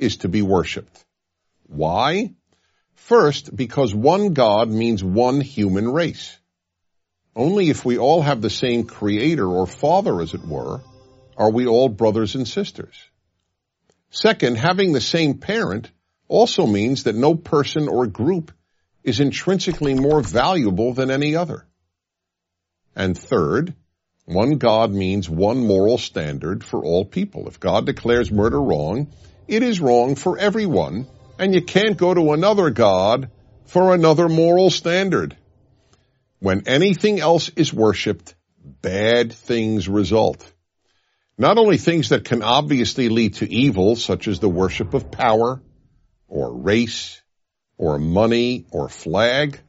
is 0.00 0.16
to 0.18 0.28
be 0.28 0.42
worshiped. 0.42 1.04
Why? 1.68 2.34
First, 3.06 3.54
because 3.54 3.94
one 3.94 4.34
God 4.34 4.68
means 4.68 5.04
one 5.04 5.40
human 5.40 5.88
race. 5.88 6.36
Only 7.36 7.70
if 7.70 7.84
we 7.84 7.98
all 7.98 8.20
have 8.20 8.42
the 8.42 8.50
same 8.50 8.82
creator 8.82 9.46
or 9.46 9.68
father, 9.68 10.20
as 10.20 10.34
it 10.34 10.44
were, 10.44 10.80
are 11.36 11.52
we 11.52 11.68
all 11.68 11.88
brothers 11.88 12.34
and 12.34 12.48
sisters. 12.48 12.96
Second, 14.10 14.56
having 14.58 14.92
the 14.92 15.00
same 15.00 15.34
parent 15.34 15.88
also 16.26 16.66
means 16.66 17.04
that 17.04 17.14
no 17.14 17.36
person 17.36 17.86
or 17.86 18.08
group 18.08 18.50
is 19.04 19.20
intrinsically 19.20 19.94
more 19.94 20.20
valuable 20.20 20.92
than 20.92 21.12
any 21.12 21.36
other. 21.36 21.64
And 22.96 23.16
third, 23.16 23.72
one 24.24 24.58
God 24.58 24.90
means 24.90 25.30
one 25.30 25.64
moral 25.64 25.98
standard 25.98 26.64
for 26.64 26.84
all 26.84 27.04
people. 27.04 27.46
If 27.46 27.60
God 27.60 27.86
declares 27.86 28.32
murder 28.32 28.60
wrong, 28.60 29.12
it 29.46 29.62
is 29.62 29.78
wrong 29.78 30.16
for 30.16 30.36
everyone, 30.38 31.06
and 31.38 31.54
you 31.54 31.62
can't 31.62 31.96
go 31.96 32.12
to 32.14 32.32
another 32.32 32.70
God 32.70 33.30
for 33.66 33.94
another 33.94 34.28
moral 34.28 34.70
standard. 34.70 35.36
When 36.38 36.66
anything 36.66 37.20
else 37.20 37.50
is 37.56 37.72
worshiped, 37.72 38.34
bad 38.64 39.32
things 39.32 39.88
result. 39.88 40.52
Not 41.38 41.58
only 41.58 41.76
things 41.76 42.10
that 42.10 42.24
can 42.24 42.42
obviously 42.42 43.08
lead 43.08 43.34
to 43.34 43.52
evil, 43.52 43.96
such 43.96 44.28
as 44.28 44.40
the 44.40 44.48
worship 44.48 44.94
of 44.94 45.10
power, 45.10 45.60
or 46.28 46.54
race, 46.54 47.20
or 47.76 47.98
money, 47.98 48.66
or 48.70 48.88
flag, 48.88 49.60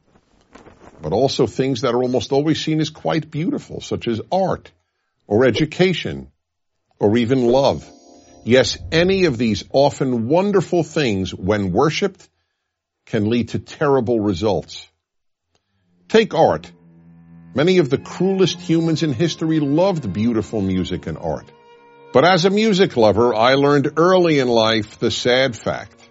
but 1.02 1.14
also 1.14 1.46
things 1.46 1.82
that 1.82 1.94
are 1.94 2.02
almost 2.02 2.32
always 2.32 2.64
seen 2.64 2.80
as 2.80 2.90
quite 2.90 3.30
beautiful, 3.30 3.82
such 3.82 4.08
as 4.08 4.22
art, 4.32 4.72
or 5.28 5.46
education, 5.46 6.32
or 7.00 7.18
even 7.18 7.46
love. 7.46 7.88
Yes, 8.48 8.77
any 8.94 9.25
of 9.25 9.38
these 9.38 9.66
often 9.74 10.30
wonderful 10.30 10.82
things, 10.82 11.36
when 11.36 11.74
worshipped, 11.74 12.30
can 13.06 13.30
lead 13.30 13.50
to 13.50 13.60
terrible 13.60 14.22
results. 14.22 14.88
Take 16.08 16.34
art. 16.34 16.72
Many 17.54 17.80
of 17.80 17.89
the 17.89 17.98
cruelest 17.98 18.58
humans 18.62 19.04
in 19.04 19.12
history 19.12 19.60
loved 19.60 20.13
beautiful 20.13 20.62
music 20.62 21.08
and 21.08 21.18
art. 21.18 21.51
But 22.13 22.24
as 22.24 22.46
a 22.46 22.50
music 22.50 22.96
lover, 22.96 23.36
I 23.36 23.56
learned 23.56 23.92
early 23.98 24.39
in 24.39 24.48
life 24.48 24.98
the 24.98 25.12
sad 25.12 25.54
fact 25.54 26.10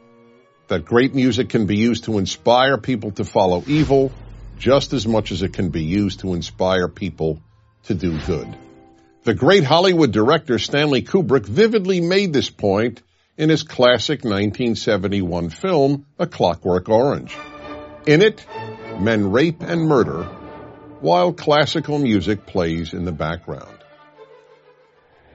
that 0.69 0.85
great 0.85 1.14
music 1.14 1.49
can 1.49 1.64
be 1.64 1.78
used 1.78 2.05
to 2.05 2.19
inspire 2.19 2.76
people 2.76 3.12
to 3.12 3.25
follow 3.25 3.64
evil 3.66 4.12
just 4.59 4.93
as 4.93 5.07
much 5.07 5.33
as 5.33 5.43
it 5.43 5.55
can 5.55 5.71
be 5.71 5.85
used 5.85 6.21
to 6.21 6.35
inspire 6.35 6.88
people 6.88 7.40
to 7.85 7.95
do 7.95 8.21
good. 8.26 8.59
The 9.26 9.35
great 9.35 9.64
Hollywood 9.64 10.12
director 10.12 10.56
Stanley 10.56 11.02
Kubrick 11.02 11.47
vividly 11.47 12.00
made 12.00 12.33
this 12.33 12.49
point 12.49 13.02
in 13.37 13.49
his 13.49 13.64
classic 13.64 14.21
1971 14.21 15.50
film, 15.50 16.06
A 16.16 16.28
Clockwork 16.28 16.88
Orange. 16.88 17.37
In 18.06 18.23
it, 18.23 18.47
men 19.00 19.33
rape 19.33 19.62
and 19.62 19.88
murder 19.88 20.23
while 21.00 21.33
classical 21.33 21.99
music 21.99 22.47
plays 22.47 22.92
in 22.92 23.04
the 23.04 23.11
background. 23.11 23.76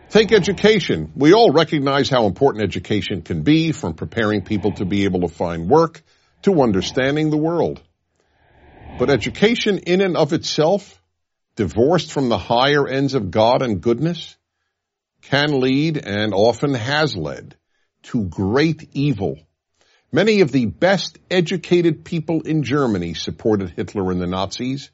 Take 0.09 0.31
education. 0.31 1.11
We 1.17 1.33
all 1.33 1.51
recognize 1.51 2.07
how 2.07 2.27
important 2.27 2.63
education 2.63 3.23
can 3.23 3.41
be 3.41 3.73
from 3.73 3.95
preparing 3.95 4.43
people 4.43 4.71
to 4.75 4.85
be 4.85 5.03
able 5.03 5.27
to 5.27 5.27
find 5.27 5.69
work 5.69 6.01
to 6.43 6.61
understanding 6.61 7.29
the 7.29 7.35
world. 7.35 7.81
But 8.97 9.09
education 9.09 9.79
in 9.79 9.99
and 9.99 10.15
of 10.15 10.31
itself, 10.31 11.00
divorced 11.61 12.11
from 12.11 12.27
the 12.27 12.39
higher 12.39 12.87
ends 12.87 13.13
of 13.13 13.29
God 13.29 13.61
and 13.61 13.81
goodness, 13.81 14.35
can 15.21 15.59
lead 15.59 15.95
and 15.95 16.33
often 16.33 16.73
has 16.73 17.15
led 17.15 17.55
to 18.01 18.23
great 18.23 18.89
evil. 18.93 19.37
Many 20.11 20.41
of 20.41 20.51
the 20.51 20.65
best 20.65 21.19
educated 21.29 22.03
people 22.03 22.41
in 22.41 22.63
Germany 22.63 23.13
supported 23.13 23.69
Hitler 23.69 24.09
and 24.09 24.19
the 24.19 24.25
Nazis, 24.25 24.89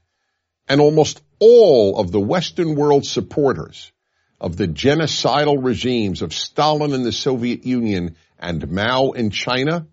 and 0.67 0.81
almost 0.81 1.21
all 1.39 1.97
of 1.97 2.11
the 2.11 2.19
Western 2.19 2.75
world 2.75 3.05
supporters 3.05 3.93
of 4.41 4.57
the 4.57 4.67
genocidal 4.67 5.63
regimes 5.63 6.21
of 6.21 6.33
Stalin 6.33 6.91
in 6.91 7.03
the 7.03 7.13
Soviet 7.13 7.65
Union 7.65 8.17
and 8.37 8.69
Mao 8.69 9.11
in 9.11 9.29
China 9.29 9.87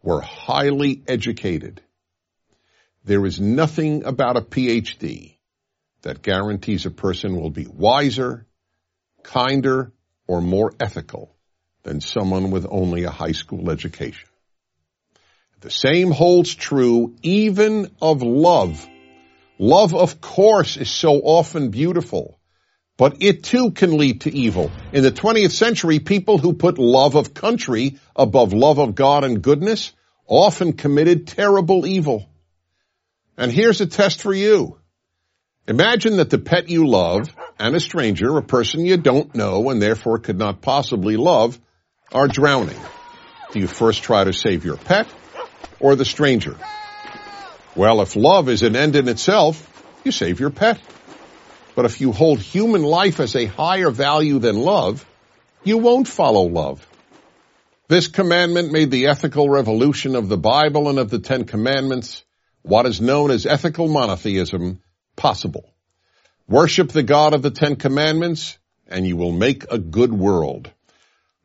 were 0.00 0.20
highly 0.20 1.02
educated. 1.08 1.82
There 3.02 3.26
is 3.26 3.40
nothing 3.40 4.04
about 4.04 4.36
a 4.36 4.42
PhD 4.42 5.38
that 6.02 6.22
guarantees 6.22 6.86
a 6.86 6.90
person 6.90 7.40
will 7.40 7.50
be 7.50 7.66
wiser, 7.66 8.46
kinder, 9.22 9.92
or 10.26 10.40
more 10.40 10.72
ethical 10.80 11.36
than 11.82 12.00
someone 12.00 12.50
with 12.50 12.66
only 12.68 13.04
a 13.04 13.10
high 13.10 13.32
school 13.32 13.70
education. 13.70 14.28
The 15.60 15.70
same 15.70 16.10
holds 16.10 16.54
true 16.54 17.16
even 17.22 17.94
of 18.00 18.22
love. 18.22 18.86
Love, 19.58 19.94
of 19.94 20.20
course, 20.20 20.78
is 20.78 20.90
so 20.90 21.20
often 21.20 21.70
beautiful, 21.70 22.40
but 22.96 23.18
it 23.20 23.44
too 23.44 23.70
can 23.70 23.98
lead 23.98 24.22
to 24.22 24.34
evil. 24.34 24.70
In 24.92 25.02
the 25.02 25.12
20th 25.12 25.50
century, 25.50 25.98
people 25.98 26.38
who 26.38 26.54
put 26.54 26.78
love 26.78 27.14
of 27.14 27.34
country 27.34 27.98
above 28.16 28.54
love 28.54 28.78
of 28.78 28.94
God 28.94 29.22
and 29.22 29.42
goodness 29.42 29.92
often 30.26 30.72
committed 30.72 31.26
terrible 31.26 31.86
evil. 31.86 32.26
And 33.36 33.52
here's 33.52 33.82
a 33.82 33.86
test 33.86 34.22
for 34.22 34.32
you. 34.32 34.79
Imagine 35.68 36.16
that 36.16 36.30
the 36.30 36.38
pet 36.38 36.68
you 36.68 36.86
love 36.86 37.34
and 37.58 37.76
a 37.76 37.80
stranger, 37.80 38.36
a 38.36 38.42
person 38.42 38.84
you 38.84 38.96
don't 38.96 39.34
know 39.34 39.70
and 39.70 39.80
therefore 39.80 40.18
could 40.18 40.38
not 40.38 40.60
possibly 40.60 41.16
love, 41.16 41.60
are 42.12 42.28
drowning. 42.28 42.80
Do 43.52 43.60
you 43.60 43.66
first 43.66 44.02
try 44.02 44.24
to 44.24 44.32
save 44.32 44.64
your 44.64 44.76
pet 44.76 45.06
or 45.78 45.96
the 45.96 46.04
stranger? 46.04 46.56
Well, 47.76 48.00
if 48.00 48.16
love 48.16 48.48
is 48.48 48.62
an 48.62 48.74
end 48.74 48.96
in 48.96 49.08
itself, 49.08 49.66
you 50.04 50.10
save 50.10 50.40
your 50.40 50.50
pet. 50.50 50.80
But 51.76 51.84
if 51.84 52.00
you 52.00 52.12
hold 52.12 52.40
human 52.40 52.82
life 52.82 53.20
as 53.20 53.36
a 53.36 53.46
higher 53.46 53.90
value 53.90 54.38
than 54.38 54.56
love, 54.56 55.06
you 55.62 55.78
won't 55.78 56.08
follow 56.08 56.42
love. 56.42 56.86
This 57.86 58.08
commandment 58.08 58.72
made 58.72 58.90
the 58.90 59.08
ethical 59.08 59.48
revolution 59.48 60.16
of 60.16 60.28
the 60.28 60.38
Bible 60.38 60.88
and 60.88 60.98
of 60.98 61.10
the 61.10 61.18
Ten 61.18 61.44
Commandments, 61.44 62.24
what 62.62 62.86
is 62.86 63.00
known 63.00 63.30
as 63.30 63.46
ethical 63.46 63.88
monotheism, 63.88 64.80
possible. 65.16 65.72
Worship 66.48 66.90
the 66.90 67.02
God 67.02 67.34
of 67.34 67.42
the 67.42 67.50
Ten 67.50 67.76
Commandments, 67.76 68.58
and 68.88 69.06
you 69.06 69.16
will 69.16 69.32
make 69.32 69.70
a 69.70 69.78
good 69.78 70.12
world. 70.12 70.70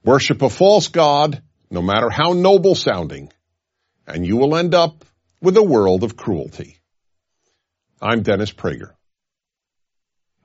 Worship 0.04 0.42
a 0.42 0.50
false 0.50 0.88
God, 0.88 1.42
no 1.70 1.82
matter 1.82 2.10
how 2.10 2.34
noble 2.34 2.76
sounding, 2.76 3.32
and 4.08 4.26
you 4.26 4.38
will 4.38 4.56
end 4.56 4.74
up 4.74 5.06
with 5.42 5.58
a 5.58 5.64
world 5.64 6.04
of 6.04 6.18
cruelty. 6.18 6.78
I'm 8.02 8.24
Dennis 8.24 8.52
Prager. 8.52 8.92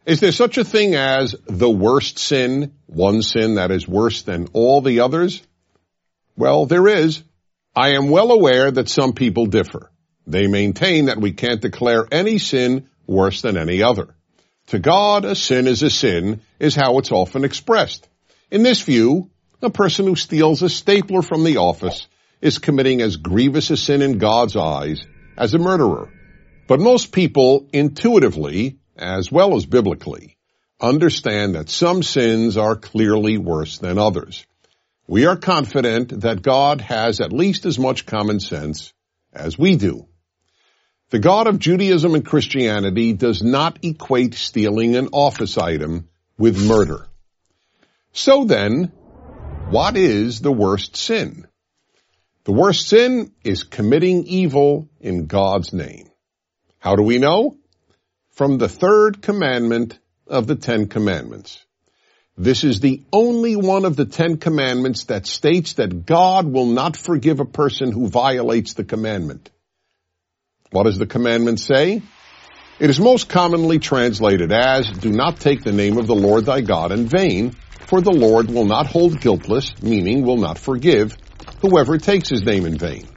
Is 0.07 0.21
there 0.21 0.33
such 0.33 0.59
a 0.59 0.65
thing 0.65 0.95
as 0.95 1.35
the 1.47 1.71
worst 1.71 2.19
sin, 2.19 2.75
one 2.87 3.23
sin 3.23 3.55
that 3.55 3.71
is 3.71 3.87
worse 3.87 4.23
than 4.23 4.49
all 4.53 4.81
the 4.81 5.01
others? 5.01 5.43
Well, 6.37 6.67
there 6.67 6.89
is. 6.89 7.23
I 7.75 7.91
am 7.95 8.11
well 8.11 8.31
aware 8.31 8.71
that 8.71 8.89
some 8.89 9.13
people 9.13 9.47
differ. 9.47 9.91
They 10.27 10.49
maintain 10.49 11.07
that 11.07 11.19
we 11.21 11.33
can't 11.33 11.63
declare 11.63 12.07
any 12.13 12.39
sin 12.39 12.90
worse 13.11 13.43
than 13.43 13.59
any 13.59 13.83
other. 13.83 14.15
To 14.69 14.79
God, 14.79 15.25
a 15.25 15.35
sin 15.35 15.67
is 15.67 15.83
a 15.83 15.91
sin 15.91 16.43
is 16.61 16.77
how 16.77 16.99
it's 16.99 17.11
often 17.11 17.45
expressed. 17.45 18.09
In 18.51 18.63
this 18.63 18.81
view, 18.81 19.31
a 19.61 19.69
person 19.69 20.07
who 20.07 20.17
steals 20.17 20.63
a 20.63 20.69
stapler 20.69 21.23
from 21.23 21.45
the 21.45 21.57
office 21.57 22.07
is 22.41 22.59
committing 22.59 23.03
as 23.03 23.17
grievous 23.17 23.71
a 23.71 23.77
sin 23.77 24.01
in 24.01 24.19
God's 24.19 24.57
eyes 24.57 25.05
as 25.37 25.53
a 25.55 25.59
murderer. 25.59 26.09
But 26.69 26.81
most 26.81 27.13
people 27.13 27.69
intuitively, 27.73 28.79
as 28.97 29.31
well 29.31 29.57
as 29.57 29.67
biblically, 29.67 30.37
understand 30.81 31.57
that 31.57 31.69
some 31.69 32.03
sins 32.03 32.57
are 32.57 32.77
clearly 32.77 33.39
worse 33.39 33.79
than 33.79 33.99
others. 33.99 34.47
We 35.09 35.27
are 35.27 35.37
confident 35.37 36.21
that 36.21 36.43
God 36.43 36.81
has 36.81 37.21
at 37.21 37.33
least 37.33 37.67
as 37.67 37.79
much 37.79 38.07
common 38.07 38.39
sense 38.39 38.93
as 39.33 39.59
we 39.59 39.75
do. 39.75 40.07
The 41.11 41.19
God 41.19 41.49
of 41.49 41.59
Judaism 41.59 42.15
and 42.15 42.25
Christianity 42.25 43.13
does 43.13 43.43
not 43.43 43.81
equate 43.83 44.35
stealing 44.35 44.95
an 44.95 45.09
office 45.13 45.59
item 45.59 46.09
with 46.39 46.65
murder. 46.65 47.05
So 48.13 48.45
then, 48.45 48.93
what 49.71 49.97
is 49.97 50.41
the 50.41 50.53
worst 50.53 50.97
sin? 50.97 51.49
The 52.45 52.53
worst 52.53 52.87
sin 52.87 53.33
is 53.43 53.65
committing 53.65 54.25
evil 54.25 54.89
in 55.01 55.27
God's 55.27 55.73
name. 55.73 56.09
How 56.79 56.95
do 56.95 57.03
we 57.03 57.19
know? 57.19 57.57
From 58.31 58.59
the 58.59 58.69
third 58.69 59.21
commandment 59.21 59.99
of 60.29 60.47
the 60.47 60.55
Ten 60.55 60.87
Commandments. 60.87 61.65
This 62.39 62.63
is 62.63 62.79
the 62.79 63.03
only 63.13 63.57
one 63.57 63.85
of 63.85 63.97
the 63.97 64.07
Ten 64.07 64.37
Commandments 64.37 65.07
that 65.07 65.27
states 65.27 65.73
that 65.75 66.07
God 66.07 66.47
will 66.47 66.67
not 66.67 66.97
forgive 66.97 67.41
a 67.41 67.45
person 67.45 67.91
who 67.91 68.07
violates 68.07 68.75
the 68.75 68.85
commandment. 68.85 69.51
What 70.71 70.85
does 70.85 70.99
the 70.99 71.07
commandment 71.07 71.59
say? 71.59 72.03
It 72.79 72.91
is 72.91 73.01
most 73.01 73.29
commonly 73.29 73.79
translated 73.79 74.53
as, 74.53 74.89
do 74.91 75.11
not 75.11 75.41
take 75.41 75.65
the 75.65 75.73
name 75.73 75.99
of 75.99 76.07
the 76.07 76.15
Lord 76.15 76.47
thy 76.47 76.61
God 76.61 76.93
in 76.93 77.07
vain, 77.07 77.57
for 77.89 78.01
the 78.01 78.13
Lord 78.13 78.49
will 78.49 78.65
not 78.65 78.87
hold 78.87 79.21
guiltless, 79.21 79.83
meaning 79.83 80.23
will 80.23 80.37
not 80.37 80.59
forgive, 80.59 81.17
whoever 81.61 81.99
takes 81.99 82.29
his 82.29 82.45
name 82.45 82.67
in 82.67 82.79
vain. 82.79 83.09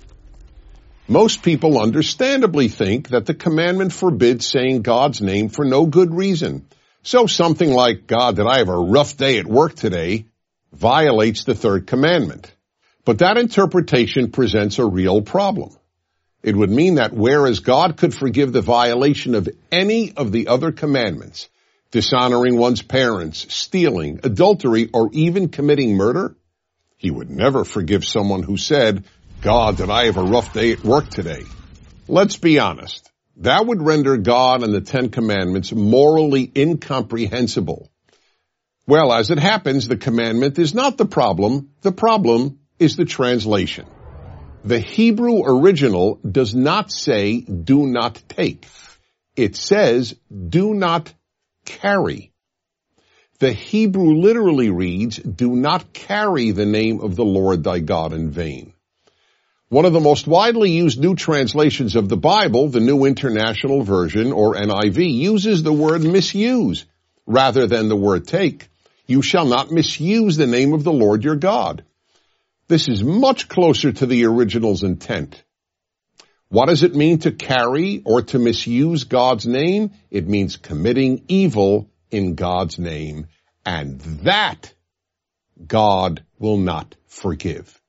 Most 1.07 1.43
people 1.43 1.79
understandably 1.79 2.69
think 2.69 3.09
that 3.09 3.27
the 3.27 3.35
commandment 3.35 3.93
forbids 3.93 4.47
saying 4.47 4.81
God's 4.81 5.21
name 5.21 5.49
for 5.49 5.63
no 5.63 5.85
good 5.85 6.13
reason. 6.13 6.65
So 7.03 7.27
something 7.27 7.71
like, 7.71 8.07
God, 8.07 8.37
did 8.37 8.47
I 8.47 8.57
have 8.59 8.69
a 8.69 8.77
rough 8.77 9.15
day 9.15 9.37
at 9.37 9.45
work 9.45 9.75
today, 9.75 10.25
violates 10.71 11.43
the 11.43 11.53
third 11.53 11.85
commandment. 11.85 12.51
But 13.05 13.19
that 13.19 13.37
interpretation 13.37 14.31
presents 14.31 14.79
a 14.79 14.85
real 14.85 15.21
problem. 15.21 15.77
It 16.43 16.57
would 16.57 16.69
mean 16.69 16.95
that 16.95 17.13
whereas 17.13 17.61
God 17.61 17.95
could 17.95 18.13
forgive 18.13 18.51
the 18.51 18.61
violation 18.61 19.33
of 19.33 19.47
any 19.71 20.11
of 20.11 20.33
the 20.33 20.47
other 20.47 20.73
commandments, 20.73 21.47
dishonoring 21.91 22.57
one's 22.57 22.81
parents, 22.81 23.53
stealing, 23.53 24.19
adultery, 24.23 24.89
or 24.93 25.09
even 25.13 25.47
committing 25.47 25.95
murder, 25.95 26.35
he 26.97 27.09
would 27.09 27.29
never 27.29 27.63
forgive 27.63 28.03
someone 28.03 28.43
who 28.43 28.57
said, 28.57 29.05
God, 29.41 29.77
did 29.77 29.89
I 29.89 30.05
have 30.05 30.17
a 30.17 30.23
rough 30.23 30.53
day 30.53 30.73
at 30.73 30.83
work 30.83 31.09
today? 31.09 31.43
Let's 32.07 32.37
be 32.37 32.59
honest. 32.59 33.09
That 33.37 33.65
would 33.65 33.81
render 33.81 34.17
God 34.17 34.63
and 34.63 34.73
the 34.73 34.81
Ten 34.81 35.09
Commandments 35.09 35.73
morally 35.73 36.51
incomprehensible. 36.55 37.89
Well, 38.85 39.13
as 39.13 39.31
it 39.31 39.39
happens, 39.39 39.87
the 39.87 39.97
commandment 39.97 40.59
is 40.59 40.73
not 40.73 40.97
the 40.97 41.05
problem. 41.05 41.69
The 41.81 41.93
problem 41.93 42.59
is 42.79 42.97
the 42.97 43.05
translation. 43.05 43.85
The 44.65 44.79
Hebrew 44.79 45.43
original 45.43 46.21
does 46.23 46.55
not 46.55 46.89
say 46.89 47.41
do 47.41 47.85
not 47.85 48.21
take. 48.29 48.65
It 49.35 49.57
says 49.57 50.15
do 50.31 50.73
not 50.73 51.13
carry. 51.65 52.31
The 53.39 53.51
Hebrew 53.51 54.13
literally 54.21 54.69
reads, 54.69 55.17
do 55.17 55.53
not 55.53 55.91
carry 55.91 56.51
the 56.51 56.65
name 56.65 57.01
of 57.01 57.17
the 57.17 57.25
Lord 57.25 57.65
thy 57.65 57.79
God 57.79 58.13
in 58.13 58.29
vain. 58.29 58.71
One 59.67 59.83
of 59.83 59.91
the 59.91 59.99
most 59.99 60.27
widely 60.27 60.71
used 60.71 60.97
new 60.97 61.15
translations 61.15 61.97
of 61.97 62.07
the 62.07 62.15
Bible, 62.15 62.69
the 62.69 62.79
New 62.79 63.03
International 63.03 63.83
Version 63.83 64.31
or 64.31 64.55
NIV, 64.55 65.13
uses 65.13 65.61
the 65.61 65.73
word 65.73 66.03
misuse 66.03 66.85
rather 67.25 67.67
than 67.67 67.89
the 67.89 67.97
word 67.97 68.27
take. 68.27 68.69
You 69.07 69.21
shall 69.21 69.45
not 69.45 69.71
misuse 69.71 70.37
the 70.37 70.47
name 70.47 70.71
of 70.71 70.85
the 70.85 70.93
Lord 70.93 71.25
your 71.25 71.35
God. 71.35 71.83
This 72.73 72.87
is 72.87 73.03
much 73.03 73.49
closer 73.49 73.91
to 73.91 74.07
the 74.07 74.25
original's 74.25 74.81
intent. 74.81 75.43
What 76.49 76.69
does 76.69 76.81
it 76.81 76.95
mean 76.95 77.19
to 77.19 77.31
carry 77.31 78.01
or 78.03 78.23
to 78.23 78.39
misuse 78.39 79.03
God's 79.03 79.45
name? 79.45 79.91
It 80.09 80.27
means 80.27 80.57
committing 80.57 81.23
evil 81.27 81.91
in 82.09 82.33
God's 82.33 82.79
name, 82.79 83.27
and 83.63 84.01
that 84.23 84.73
God 85.67 86.25
will 86.39 86.57
not 86.57 86.95
forgive. 87.05 87.79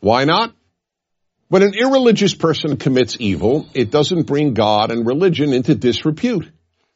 Why 0.00 0.24
not? 0.24 0.54
When 1.48 1.62
an 1.62 1.74
irreligious 1.74 2.34
person 2.34 2.78
commits 2.78 3.18
evil, 3.20 3.68
it 3.74 3.90
doesn't 3.90 4.26
bring 4.26 4.54
God 4.54 4.90
and 4.90 5.06
religion 5.06 5.52
into 5.52 5.74
disrepute. 5.74 6.50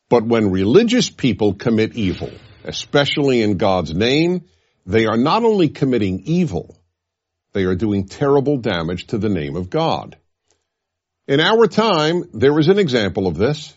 But 0.09 0.25
when 0.25 0.51
religious 0.51 1.11
people 1.11 1.53
commit 1.53 1.97
evil, 1.97 2.31
especially 2.65 3.43
in 3.43 3.59
God's 3.59 3.93
name, 3.95 4.47
they 4.87 5.07
are 5.07 5.17
not 5.17 5.45
only 5.45 5.69
committing 5.69 6.23
evil, 6.25 6.77
they 7.53 7.65
are 7.65 7.75
doing 7.75 8.07
terrible 8.07 8.57
damage 8.57 9.09
to 9.09 9.19
the 9.19 9.29
name 9.29 9.57
of 9.57 9.71
God. 9.71 10.17
In 11.29 11.41
our 11.41 11.67
time, 11.67 12.25
there 12.33 12.59
is 12.59 12.69
an 12.69 12.79
example 12.79 13.27
of 13.27 13.37
this. 13.37 13.75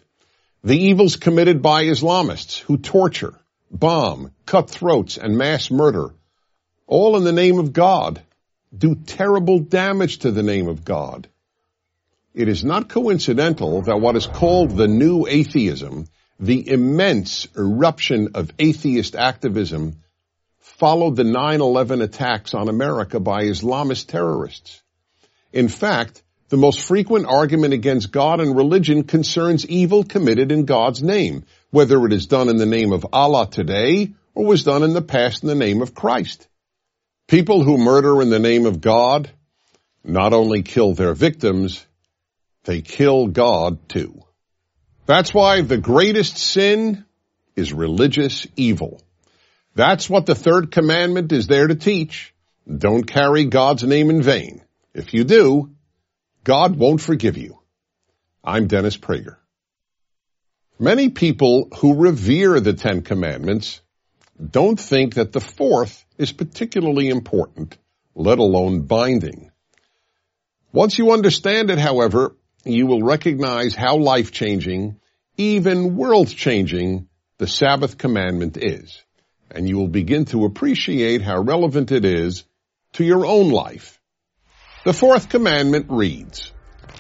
The 0.63 0.77
evils 0.77 1.15
committed 1.15 1.61
by 1.61 1.83
Islamists 1.85 2.59
who 2.59 2.77
torture, 2.77 3.35
bomb, 3.69 4.31
cut 4.45 4.69
throats, 4.69 5.17
and 5.17 5.37
mass 5.37 5.69
murder, 5.69 6.09
all 6.87 7.17
in 7.17 7.23
the 7.23 7.31
name 7.31 7.59
of 7.59 7.73
God, 7.73 8.21
do 8.75 8.95
terrible 8.95 9.59
damage 9.59 10.19
to 10.19 10.31
the 10.31 10.43
name 10.43 10.67
of 10.67 10.83
God. 10.83 11.27
It 12.33 12.47
is 12.49 12.65
not 12.65 12.89
coincidental 12.89 13.83
that 13.83 14.01
what 14.01 14.15
is 14.15 14.27
called 14.27 14.71
the 14.71 14.87
new 14.87 15.25
atheism, 15.27 16.07
the 16.39 16.67
immense 16.67 17.47
eruption 17.57 18.29
of 18.35 18.51
atheist 18.59 19.15
activism, 19.15 20.01
followed 20.77 21.15
the 21.15 21.23
9-11 21.23 22.03
attacks 22.03 22.53
on 22.53 22.67
America 22.67 23.19
by 23.19 23.43
Islamist 23.43 24.07
terrorists. 24.07 24.81
In 25.53 25.69
fact, 25.69 26.21
the 26.49 26.57
most 26.57 26.81
frequent 26.81 27.27
argument 27.27 27.73
against 27.73 28.11
God 28.11 28.41
and 28.41 28.55
religion 28.55 29.03
concerns 29.03 29.65
evil 29.65 30.03
committed 30.03 30.51
in 30.51 30.65
God's 30.65 31.01
name, 31.01 31.45
whether 31.71 32.05
it 32.05 32.11
is 32.11 32.27
done 32.27 32.49
in 32.49 32.57
the 32.57 32.65
name 32.65 32.91
of 32.91 33.07
Allah 33.13 33.49
today 33.49 34.13
or 34.33 34.45
was 34.45 34.65
done 34.65 34.83
in 34.83 34.93
the 34.93 35.01
past 35.01 35.43
in 35.43 35.47
the 35.47 35.55
name 35.55 35.81
of 35.81 35.95
Christ. 35.95 36.45
People 37.27 37.63
who 37.63 37.77
murder 37.77 38.21
in 38.21 38.29
the 38.29 38.39
name 38.39 38.65
of 38.65 38.81
God 38.81 39.31
not 40.03 40.33
only 40.33 40.61
kill 40.61 40.93
their 40.93 41.13
victims, 41.13 41.85
they 42.65 42.81
kill 42.81 43.27
God 43.27 43.88
too. 43.88 44.23
That's 45.05 45.33
why 45.33 45.61
the 45.61 45.77
greatest 45.77 46.38
sin 46.38 47.05
is 47.55 47.71
religious 47.71 48.45
evil. 48.57 49.01
That's 49.75 50.09
what 50.09 50.25
the 50.25 50.35
third 50.35 50.71
commandment 50.71 51.31
is 51.33 51.47
there 51.47 51.67
to 51.67 51.75
teach. 51.75 52.33
Don't 52.65 53.03
carry 53.03 53.45
God's 53.45 53.83
name 53.83 54.09
in 54.09 54.21
vain. 54.23 54.63
If 54.93 55.13
you 55.13 55.25
do, 55.25 55.71
God 56.43 56.77
won't 56.77 57.01
forgive 57.01 57.38
you. 57.38 57.59
I'm 58.43 58.67
Dennis 58.67 58.97
Prager. 58.97 59.35
Many 60.79 61.09
people 61.09 61.69
who 61.79 61.95
revere 61.95 62.59
the 62.59 62.73
Ten 62.73 63.01
Commandments 63.01 63.81
don't 64.51 64.79
think 64.79 65.15
that 65.15 65.31
the 65.31 65.41
fourth 65.41 66.05
is 66.17 66.31
particularly 66.31 67.09
important, 67.09 67.77
let 68.13 68.39
alone 68.39 68.81
binding. 68.81 69.51
Once 70.71 70.97
you 70.97 71.11
understand 71.11 71.69
it, 71.69 71.79
however, 71.79 72.35
you 72.65 72.88
will 72.88 73.01
recognize 73.01 73.75
how 73.75 73.97
life-changing, 73.97 74.99
even 75.38 75.95
world-changing, 75.95 77.07
the 77.38 77.47
Sabbath 77.47 77.97
commandment 77.97 78.57
is, 78.57 79.04
and 79.51 79.67
you 79.67 79.77
will 79.77 79.88
begin 79.88 80.25
to 80.25 80.45
appreciate 80.45 81.21
how 81.21 81.41
relevant 81.41 81.91
it 81.91 82.05
is 82.05 82.43
to 82.93 83.03
your 83.03 83.25
own 83.25 83.49
life. 83.49 83.99
The 84.86 84.93
fourth 84.93 85.29
commandment 85.29 85.88
reads, 85.89 86.51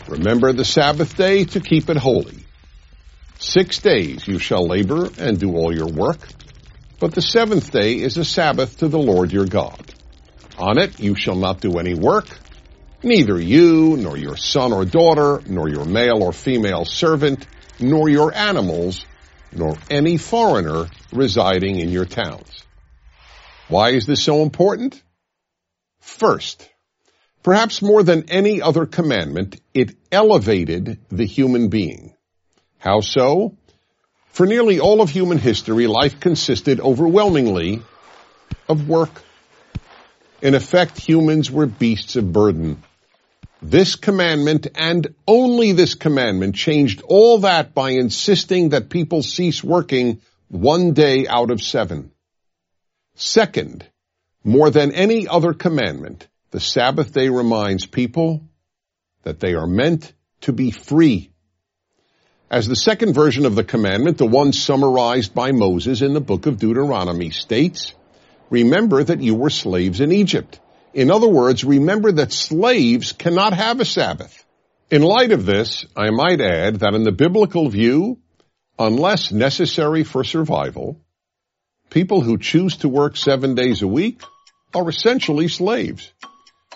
Remember 0.07 0.53
the 0.53 0.65
Sabbath 0.65 1.15
day 1.15 1.45
to 1.45 1.61
keep 1.61 1.89
it 1.89 1.97
holy. 1.97 2.47
Six 3.37 3.79
days 3.79 4.27
you 4.27 4.39
shall 4.39 4.67
labor 4.67 5.13
and 5.17 5.39
do 5.39 5.55
all 5.55 5.73
your 5.73 5.89
work, 5.89 6.29
but 6.99 7.13
the 7.13 7.21
seventh 7.21 7.71
day 7.71 7.95
is 7.95 8.17
a 8.17 8.25
Sabbath 8.25 8.77
to 8.77 8.87
the 8.87 8.99
Lord 8.99 9.31
your 9.31 9.45
God. 9.45 9.93
On 10.57 10.77
it 10.77 10.99
you 10.99 11.15
shall 11.15 11.35
not 11.35 11.59
do 11.59 11.77
any 11.77 11.93
work, 11.93 12.39
neither 13.03 13.39
you, 13.39 13.97
nor 13.97 14.17
your 14.17 14.37
son 14.37 14.71
or 14.73 14.85
daughter, 14.85 15.43
nor 15.45 15.67
your 15.69 15.85
male 15.85 16.23
or 16.23 16.31
female 16.31 16.85
servant, 16.85 17.47
nor 17.79 18.09
your 18.09 18.33
animals, 18.33 19.05
nor 19.55 19.77
any 19.89 20.17
foreigner 20.17 20.87
residing 21.11 21.79
in 21.79 21.89
your 21.89 22.05
towns. 22.05 22.63
Why 23.67 23.89
is 23.89 24.05
this 24.05 24.23
so 24.23 24.43
important? 24.43 25.01
First, 25.99 26.69
Perhaps 27.45 27.83
more 27.83 28.01
than 28.01 28.27
any 28.29 28.59
other 28.59 28.87
commandment, 28.87 29.61
it 29.71 29.95
elevated 30.11 30.97
the 31.09 31.27
human 31.27 31.67
being. 31.67 32.15
How 32.79 33.01
so? 33.01 33.55
For 34.29 34.47
nearly 34.47 34.79
all 34.79 34.99
of 34.99 35.11
human 35.11 35.37
history, 35.37 35.85
life 35.85 36.19
consisted 36.19 36.79
overwhelmingly 36.79 37.83
of 38.67 38.89
work. 38.89 39.21
In 40.41 40.55
effect, 40.55 40.97
humans 40.97 41.51
were 41.51 41.67
beasts 41.67 42.15
of 42.15 42.33
burden. 42.33 42.81
This 43.67 43.95
commandment 43.95 44.67
and 44.75 45.15
only 45.27 45.71
this 45.71 45.95
commandment 45.95 46.53
changed 46.53 47.01
all 47.01 47.39
that 47.39 47.73
by 47.73 47.89
insisting 47.89 48.69
that 48.69 48.91
people 48.91 49.23
cease 49.23 49.63
working 49.63 50.21
one 50.49 50.93
day 50.93 51.25
out 51.27 51.49
of 51.49 51.63
seven. 51.63 52.11
Second, 53.15 53.83
more 54.43 54.69
than 54.69 54.91
any 54.91 55.27
other 55.27 55.53
commandment, 55.53 56.27
the 56.51 56.59
Sabbath 56.59 57.11
day 57.11 57.29
reminds 57.29 57.87
people 57.87 58.43
that 59.23 59.39
they 59.39 59.55
are 59.55 59.65
meant 59.65 60.13
to 60.41 60.53
be 60.53 60.69
free. 60.69 61.31
As 62.51 62.67
the 62.67 62.75
second 62.75 63.15
version 63.15 63.47
of 63.47 63.55
the 63.55 63.63
commandment, 63.63 64.19
the 64.19 64.27
one 64.27 64.53
summarized 64.53 65.33
by 65.33 65.53
Moses 65.53 66.03
in 66.03 66.13
the 66.13 66.21
book 66.21 66.45
of 66.45 66.59
Deuteronomy 66.59 67.31
states, 67.31 67.95
remember 68.51 69.03
that 69.03 69.21
you 69.21 69.33
were 69.33 69.49
slaves 69.49 70.01
in 70.01 70.11
Egypt. 70.11 70.59
In 70.95 71.11
other 71.11 71.27
words, 71.27 71.65
remember 71.65 72.13
that 72.13 72.31
slaves 72.31 73.11
cannot 73.11 73.53
have 73.53 73.81
a 73.81 73.85
Sabbath. 73.85 74.45
In 74.89 75.01
light 75.01 75.33
of 75.33 75.45
this, 75.45 75.85
I 75.95 76.09
might 76.09 76.39
add 76.39 76.75
that 76.79 76.95
in 76.95 77.03
the 77.03 77.11
biblical 77.11 77.69
view, 77.69 78.19
unless 78.79 79.29
necessary 79.31 80.05
for 80.05 80.23
survival, 80.23 81.01
people 81.89 82.21
who 82.21 82.37
choose 82.37 82.77
to 82.77 82.87
work 82.87 83.17
seven 83.17 83.55
days 83.55 83.81
a 83.81 83.87
week 83.87 84.21
are 84.73 84.89
essentially 84.89 85.49
slaves 85.49 86.13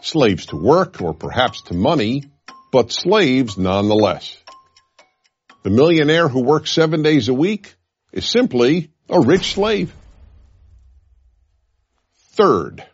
slaves 0.02 0.48
to 0.48 0.56
work 0.56 1.02
or 1.02 1.14
perhaps 1.14 1.62
to 1.64 1.74
money, 1.74 2.24
but 2.72 2.92
slaves 2.92 3.58
nonetheless. 3.58 4.38
The 5.64 5.70
millionaire 5.70 6.28
who 6.28 6.42
works 6.42 6.72
seven 6.72 7.04
days 7.04 7.28
a 7.28 7.34
week 7.34 7.76
is 8.12 8.28
simply 8.28 8.92
a 9.10 9.20
rich 9.20 9.54
slave. 9.54 9.94
Third, 12.32 12.86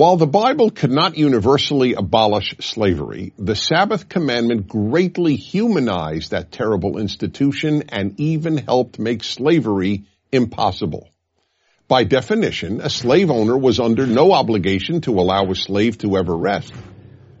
while 0.00 0.16
the 0.16 0.26
Bible 0.26 0.70
could 0.70 0.90
not 0.90 1.18
universally 1.18 1.92
abolish 1.92 2.54
slavery, 2.60 3.34
the 3.38 3.54
Sabbath 3.54 4.08
commandment 4.08 4.66
greatly 4.66 5.36
humanized 5.36 6.30
that 6.30 6.50
terrible 6.50 6.96
institution 6.96 7.82
and 7.90 8.18
even 8.18 8.56
helped 8.56 8.98
make 8.98 9.22
slavery 9.22 10.06
impossible. 10.32 11.10
By 11.86 12.04
definition, 12.04 12.80
a 12.80 12.88
slave 12.88 13.30
owner 13.30 13.58
was 13.58 13.78
under 13.78 14.06
no 14.06 14.32
obligation 14.32 15.02
to 15.02 15.20
allow 15.20 15.50
a 15.50 15.54
slave 15.54 15.98
to 15.98 16.16
ever 16.16 16.34
rest, 16.34 16.72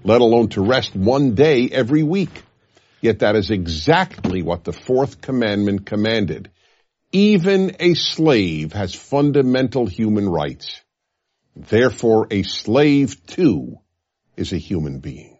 let 0.04 0.20
alone 0.20 0.48
to 0.48 0.60
rest 0.60 0.94
one 0.94 1.34
day 1.34 1.66
every 1.72 2.02
week. 2.02 2.42
Yet 3.00 3.20
that 3.20 3.36
is 3.36 3.50
exactly 3.50 4.42
what 4.42 4.64
the 4.64 4.74
fourth 4.74 5.22
commandment 5.22 5.86
commanded. 5.86 6.50
Even 7.10 7.76
a 7.80 7.94
slave 7.94 8.74
has 8.74 8.94
fundamental 8.94 9.86
human 9.86 10.28
rights. 10.28 10.82
Therefore, 11.68 12.26
a 12.30 12.42
slave 12.42 13.26
too 13.26 13.80
is 14.36 14.52
a 14.52 14.58
human 14.58 15.00
being. 15.00 15.38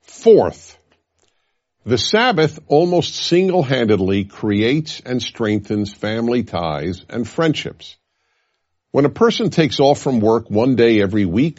Fourth, 0.00 0.78
the 1.84 1.98
Sabbath 1.98 2.58
almost 2.66 3.14
single-handedly 3.14 4.24
creates 4.24 5.00
and 5.04 5.20
strengthens 5.20 5.92
family 5.92 6.44
ties 6.44 7.04
and 7.10 7.28
friendships. 7.28 7.96
When 8.90 9.04
a 9.04 9.10
person 9.10 9.50
takes 9.50 9.80
off 9.80 10.00
from 10.00 10.20
work 10.20 10.48
one 10.48 10.76
day 10.76 11.02
every 11.02 11.24
week, 11.24 11.58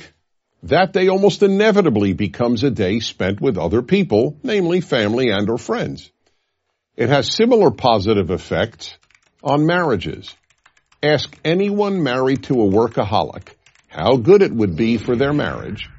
that 0.63 0.94
day 0.94 1.10
almost 1.10 1.44
inevitably 1.44 2.13
becomes 2.13 2.63
a 2.63 2.72
day 2.72 3.02
spent 3.02 3.42
with 3.42 3.58
other 3.58 3.82
people, 3.82 4.39
namely 4.44 4.82
family 4.82 5.30
and 5.30 5.50
or 5.50 5.58
friends. 5.58 6.10
It 6.96 7.10
has 7.10 7.36
similar 7.36 7.70
positive 7.70 8.32
effects 8.32 8.98
on 9.44 9.66
marriages. 9.66 10.34
Ask 11.04 11.38
anyone 11.44 12.02
married 12.02 12.44
to 12.44 12.62
a 12.62 12.66
workaholic 12.66 13.50
how 13.89 14.16
good 14.16 14.42
it 14.42 14.54
would 14.54 14.78
be 14.78 14.98
for 14.98 15.18
their 15.18 15.34
marriage 15.34 15.89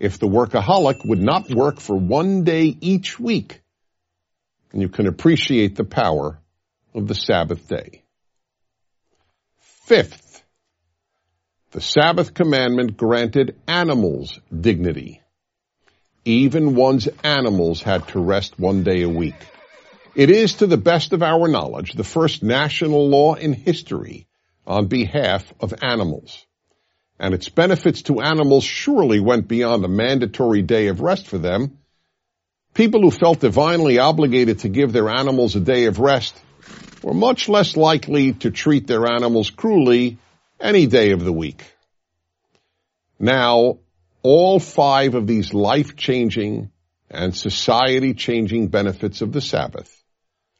if 0.00 0.18
the 0.18 0.26
workaholic 0.26 1.04
would 1.04 1.20
not 1.20 1.50
work 1.50 1.80
for 1.80 1.94
one 1.96 2.44
day 2.44 2.74
each 2.80 3.20
week 3.20 3.60
and 4.72 4.80
you 4.80 4.88
can 4.88 5.06
appreciate 5.06 5.76
the 5.76 5.84
power 5.84 6.40
of 6.94 7.06
the 7.06 7.14
Sabbath 7.14 7.68
day. 7.68 8.02
Fifth, 9.84 10.42
the 11.72 11.82
Sabbath 11.82 12.32
commandment 12.32 12.96
granted 12.96 13.56
animals 13.68 14.40
dignity. 14.50 15.20
Even 16.24 16.74
one's 16.74 17.06
animals 17.22 17.82
had 17.82 18.08
to 18.08 18.18
rest 18.18 18.58
one 18.58 18.82
day 18.82 19.02
a 19.02 19.08
week. 19.10 19.36
It 20.14 20.30
is, 20.30 20.54
to 20.54 20.66
the 20.66 20.78
best 20.78 21.12
of 21.12 21.22
our 21.22 21.48
knowledge, 21.48 21.92
the 21.92 22.02
first 22.02 22.42
national 22.42 23.10
law 23.10 23.34
in 23.34 23.52
history 23.52 24.26
on 24.66 24.86
behalf 24.86 25.52
of 25.60 25.74
animals. 25.82 26.46
And 27.18 27.34
its 27.34 27.48
benefits 27.48 28.02
to 28.02 28.20
animals 28.20 28.64
surely 28.64 29.20
went 29.20 29.48
beyond 29.48 29.84
a 29.84 29.88
mandatory 29.88 30.62
day 30.62 30.88
of 30.88 31.00
rest 31.00 31.26
for 31.26 31.38
them, 31.38 31.78
People 32.74 33.02
who 33.02 33.12
felt 33.12 33.38
divinely 33.38 34.00
obligated 34.00 34.60
to 34.60 34.68
give 34.68 34.92
their 34.92 35.08
animals 35.08 35.54
a 35.54 35.60
day 35.60 35.84
of 35.84 36.00
rest 36.00 36.36
were 37.02 37.14
much 37.14 37.48
less 37.48 37.76
likely 37.76 38.32
to 38.32 38.50
treat 38.50 38.88
their 38.88 39.06
animals 39.06 39.50
cruelly 39.50 40.18
any 40.60 40.88
day 40.88 41.12
of 41.12 41.24
the 41.24 41.32
week. 41.32 41.62
Now, 43.20 43.78
all 44.22 44.58
five 44.58 45.14
of 45.14 45.28
these 45.28 45.54
life-changing 45.54 46.72
and 47.08 47.36
society-changing 47.36 48.68
benefits 48.68 49.20
of 49.22 49.32
the 49.32 49.40
Sabbath 49.40 50.02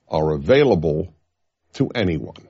are 0.08 0.34
available 0.34 1.12
to 1.74 1.88
anyone. 1.88 2.48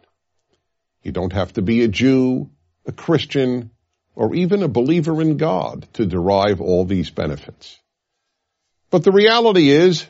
You 1.05 1.13
don't 1.13 1.35
have 1.35 1.53
to 1.53 1.63
be 1.63 1.85
a 1.85 1.89
Jew, 1.89 2.51
a 2.87 2.93
Christian, 2.93 3.71
or 4.17 4.35
even 4.35 4.63
a 4.63 4.69
believer 4.69 5.21
in 5.21 5.37
God 5.37 5.87
to 5.95 6.07
derive 6.07 6.61
all 6.63 6.87
these 6.87 7.11
benefits. 7.11 7.79
But 8.91 9.05
the 9.05 9.13
reality 9.13 9.69
is 9.69 10.07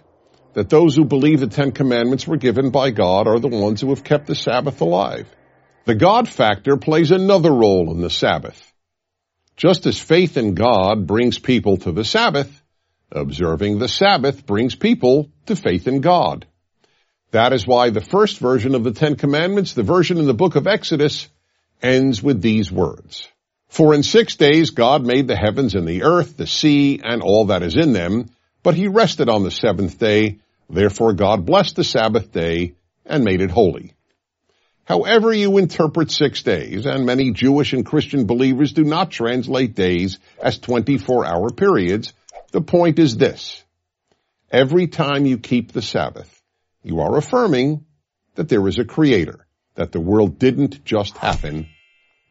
that 0.53 0.71
those 0.71 0.95
who 0.95 1.05
believe 1.05 1.41
the 1.41 1.49
Ten 1.49 1.73
Commandments 1.73 2.29
were 2.29 2.37
given 2.37 2.71
by 2.71 2.91
God 2.91 3.27
are 3.27 3.41
the 3.41 3.49
ones 3.49 3.81
who 3.81 3.91
have 3.91 4.05
kept 4.05 4.29
the 4.29 4.37
Sabbath 4.37 4.81
alive. 4.81 5.27
The 5.85 5.97
God 5.97 6.29
factor 6.29 6.77
plays 6.77 7.11
another 7.11 7.53
role 7.53 7.91
in 7.91 8.01
the 8.01 8.09
Sabbath. 8.09 8.73
Just 9.57 9.87
as 9.87 9.99
faith 9.99 10.37
in 10.37 10.55
God 10.55 11.09
brings 11.09 11.39
people 11.39 11.77
to 11.79 11.91
the 11.91 12.05
Sabbath, 12.05 12.63
observing 13.11 13.79
the 13.79 13.89
Sabbath 13.89 14.47
brings 14.47 14.77
people 14.77 15.31
to 15.47 15.57
faith 15.57 15.89
in 15.89 16.01
God. 16.01 16.47
That 17.35 17.53
is 17.53 17.67
why 17.67 17.91
the 17.91 18.01
first 18.01 18.39
version 18.39 18.77
of 18.77 18.85
the 18.85 18.93
Ten 18.93 19.17
Commandments, 19.17 19.73
the 19.73 19.83
version 19.83 20.19
in 20.19 20.27
the 20.27 20.35
book 20.35 20.55
of 20.55 20.69
Exodus, 20.69 21.29
ends 21.83 22.23
with 22.23 22.41
these 22.41 22.71
words. 22.71 23.27
For 23.67 23.93
in 23.93 24.05
six 24.05 24.37
days 24.37 24.71
God 24.71 25.05
made 25.05 25.27
the 25.27 25.35
heavens 25.35 25.75
and 25.75 25.85
the 25.85 26.05
earth, 26.05 26.37
the 26.37 26.47
sea, 26.47 27.01
and 27.03 27.23
all 27.23 27.47
that 27.47 27.65
is 27.65 27.75
in 27.75 27.93
them, 27.93 28.31
but 28.63 28.77
he 28.77 28.87
rested 28.87 29.29
on 29.29 29.43
the 29.43 29.51
seventh 29.51 29.99
day. 29.99 30.39
Therefore 30.71 31.13
God 31.13 31.45
blessed 31.45 31.75
the 31.75 31.83
Sabbath 31.83 32.31
day 32.31 32.75
and 33.05 33.25
made 33.25 33.41
it 33.41 33.51
holy. 33.51 33.95
However 34.85 35.33
you 35.33 35.59
interpret 35.59 36.13
six 36.13 36.45
days, 36.45 36.87
and 36.87 37.05
many 37.05 37.33
Jewish 37.33 37.73
and 37.73 37.85
Christian 37.85 38.27
believers 38.27 38.73
do 38.73 38.85
not 38.85 39.11
translate 39.11 39.75
days 39.75 40.21
as 40.41 40.61
24 40.61 41.27
hour 41.27 41.51
periods, 41.51 42.13
the 42.53 42.61
point 42.61 43.01
is 43.01 43.17
this. 43.17 43.61
Every 44.53 44.87
time 44.87 45.27
you 45.27 45.39
keep 45.39 45.73
the 45.73 45.83
Sabbath, 45.83 46.31
you 46.85 47.01
are 47.01 47.17
affirming 47.17 47.87
that 48.37 48.49
there 48.49 48.67
is 48.69 48.79
a 48.79 48.85
creator, 48.85 49.47
that 49.75 49.91
the 49.91 50.01
world 50.01 50.39
didn't 50.39 50.85
just 50.85 51.17
happen, 51.17 51.67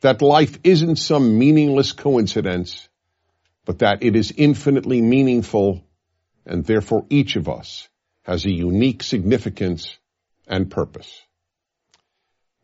that 0.02 0.22
life 0.22 0.60
isn't 0.64 0.98
some 0.98 1.38
meaningless 1.38 1.92
coincidence, 1.92 2.88
but 3.66 3.80
that 3.80 4.04
it 4.04 4.16
is 4.16 4.32
infinitely 4.36 5.02
meaningful, 5.02 5.84
and 6.46 6.64
therefore 6.66 7.06
each 7.10 7.36
of 7.36 7.50
us 7.50 7.90
has 8.24 8.46
a 8.46 8.52
unique 8.52 9.02
significance 9.02 9.98
and 10.48 10.70
purpose. 10.70 11.22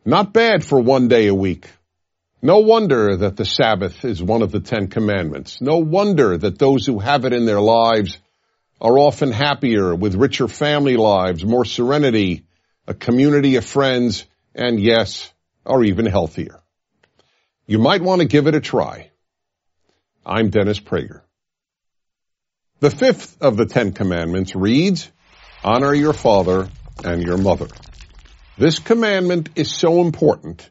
Not 0.06 0.32
bad 0.32 0.64
for 0.64 0.80
one 0.80 1.08
day 1.08 1.28
a 1.28 1.36
week. 1.36 1.70
No 2.42 2.60
wonder 2.60 3.18
that 3.18 3.36
the 3.36 3.46
Sabbath 3.46 4.06
is 4.06 4.24
one 4.24 4.42
of 4.42 4.52
the 4.52 4.62
Ten 4.62 4.88
Commandments. 4.88 5.60
No 5.60 5.80
wonder 5.80 6.38
that 6.38 6.60
those 6.60 6.86
who 6.86 7.00
have 7.00 7.26
it 7.26 7.34
in 7.34 7.46
their 7.46 7.60
lives 7.60 8.18
are 8.82 8.98
often 8.98 9.32
happier 9.32 9.94
with 9.94 10.16
richer 10.16 10.48
family 10.48 10.96
lives, 10.98 11.44
more 11.44 11.66
serenity, 11.66 12.46
a 12.88 12.94
community 12.94 13.58
of 13.58 13.66
friends, 13.66 14.26
and 14.56 14.80
yes, 14.80 15.32
are 15.66 15.84
even 15.84 16.06
healthier. 16.06 16.62
You 17.66 17.80
might 17.80 18.02
want 18.02 18.22
to 18.22 18.28
give 18.28 18.48
it 18.48 18.56
a 18.56 18.62
try. 18.62 19.12
I'm 20.26 20.50
Dennis 20.50 20.80
Prager. 20.80 21.22
The 22.80 22.90
fifth 22.90 23.42
of 23.42 23.58
the 23.58 23.66
Ten 23.66 23.92
Commandments 23.92 24.56
reads, 24.56 25.12
honor 25.64 25.94
your 25.94 26.14
father 26.14 26.70
and 27.04 27.22
your 27.22 27.38
mother. 27.38 27.68
This 28.58 28.80
commandment 28.80 29.50
is 29.56 29.74
so 29.74 30.02
important 30.02 30.70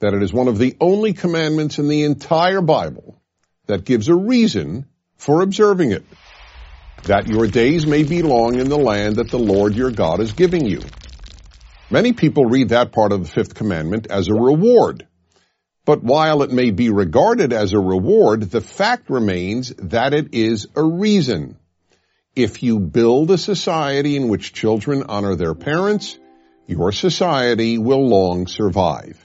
that 0.00 0.14
it 0.14 0.22
is 0.22 0.32
one 0.32 0.48
of 0.48 0.58
the 0.58 0.76
only 0.80 1.12
commandments 1.12 1.78
in 1.78 1.88
the 1.88 2.04
entire 2.04 2.60
Bible 2.60 3.20
that 3.66 3.84
gives 3.84 4.08
a 4.08 4.14
reason 4.14 4.86
for 5.16 5.42
observing 5.42 5.92
it. 5.92 6.04
That 7.04 7.28
your 7.28 7.46
days 7.46 7.86
may 7.86 8.02
be 8.02 8.22
long 8.22 8.58
in 8.58 8.68
the 8.68 8.78
land 8.78 9.16
that 9.16 9.30
the 9.30 9.38
Lord 9.38 9.74
your 9.74 9.90
God 9.90 10.20
is 10.20 10.32
giving 10.32 10.66
you. 10.66 10.80
Many 11.90 12.12
people 12.12 12.46
read 12.46 12.70
that 12.70 12.92
part 12.92 13.12
of 13.12 13.22
the 13.22 13.30
fifth 13.30 13.54
commandment 13.54 14.08
as 14.10 14.28
a 14.28 14.34
reward. 14.34 15.06
But 15.84 16.02
while 16.02 16.42
it 16.42 16.50
may 16.50 16.72
be 16.72 16.90
regarded 16.90 17.52
as 17.52 17.72
a 17.72 17.78
reward, 17.78 18.50
the 18.50 18.60
fact 18.60 19.08
remains 19.08 19.72
that 19.78 20.12
it 20.12 20.34
is 20.34 20.66
a 20.74 20.82
reason. 20.82 21.56
If 22.34 22.64
you 22.64 22.80
build 22.80 23.30
a 23.30 23.38
society 23.38 24.16
in 24.16 24.28
which 24.28 24.52
children 24.52 25.04
honor 25.08 25.36
their 25.36 25.54
parents, 25.54 26.18
your 26.66 26.90
society 26.90 27.78
will 27.78 28.08
long 28.08 28.48
survive. 28.48 29.24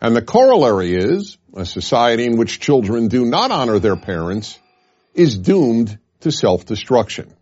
And 0.00 0.16
the 0.16 0.22
corollary 0.22 0.94
is, 0.94 1.38
a 1.54 1.64
society 1.64 2.24
in 2.24 2.36
which 2.36 2.58
children 2.58 3.06
do 3.06 3.24
not 3.24 3.52
honor 3.52 3.78
their 3.78 3.96
parents 3.96 4.58
is 5.14 5.38
doomed 5.38 5.98
to 6.20 6.32
self-destruction. 6.32 7.34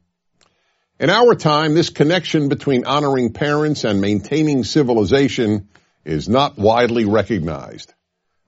In 0.98 1.10
our 1.10 1.34
time, 1.34 1.74
this 1.74 1.90
connection 1.90 2.48
between 2.48 2.86
honoring 2.86 3.32
parents 3.32 3.84
and 3.84 4.00
maintaining 4.00 4.64
civilization 4.64 5.68
is 6.04 6.28
not 6.28 6.56
widely 6.56 7.04
recognized. 7.04 7.92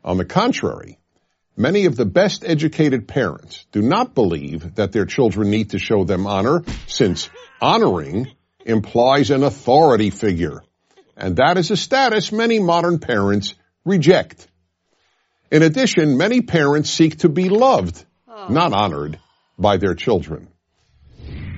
On 0.03 0.17
the 0.17 0.25
contrary, 0.25 0.99
many 1.57 1.85
of 1.85 1.97
the 1.97 2.07
best 2.07 2.45
educated 2.47 3.07
parents 3.07 3.67
do 3.73 3.83
not 3.83 4.15
believe 4.15 4.77
that 4.77 4.93
their 4.93 5.05
children 5.05 5.51
need 5.51 5.71
to 5.71 5.79
show 5.79 6.05
them 6.05 6.27
honor 6.27 6.63
since 6.87 7.29
honoring 7.61 8.29
implies 8.65 9.31
an 9.31 9.43
authority 9.43 10.11
figure, 10.11 10.63
and 11.17 11.37
that 11.37 11.59
is 11.59 11.71
a 11.71 11.77
status 11.77 12.33
many 12.33 12.59
modern 12.59 12.99
parents 12.99 13.55
reject. 13.85 14.47
In 15.51 15.63
addition, 15.63 16.17
many 16.17 16.43
parents 16.43 16.91
seek 16.91 17.19
to 17.19 17.29
be 17.29 17.49
loved, 17.49 18.05
oh. 18.29 18.49
not 18.49 18.73
honored, 18.73 19.19
by 19.59 19.77
their 19.77 19.95
children. 19.95 20.49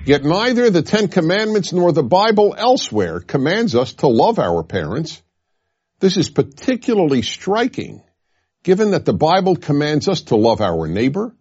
Yet 0.06 0.24
neither 0.24 0.70
the 0.70 0.82
Ten 0.82 1.08
Commandments 1.08 1.72
nor 1.72 1.92
the 1.92 2.02
Bible 2.02 2.54
elsewhere 2.56 3.20
commands 3.20 3.74
us 3.74 3.92
to 3.94 4.08
love 4.08 4.38
our 4.38 4.62
parents. 4.62 5.22
This 5.98 6.16
is 6.16 6.30
particularly 6.30 7.22
striking 7.22 8.02
given 8.62 8.90
that 8.90 9.04
the 9.04 9.14
Bible 9.14 9.56
commands 9.56 10.08
us 10.08 10.22
to 10.22 10.36
love 10.36 10.60
our 10.60 10.86
neighbor, 10.86 11.34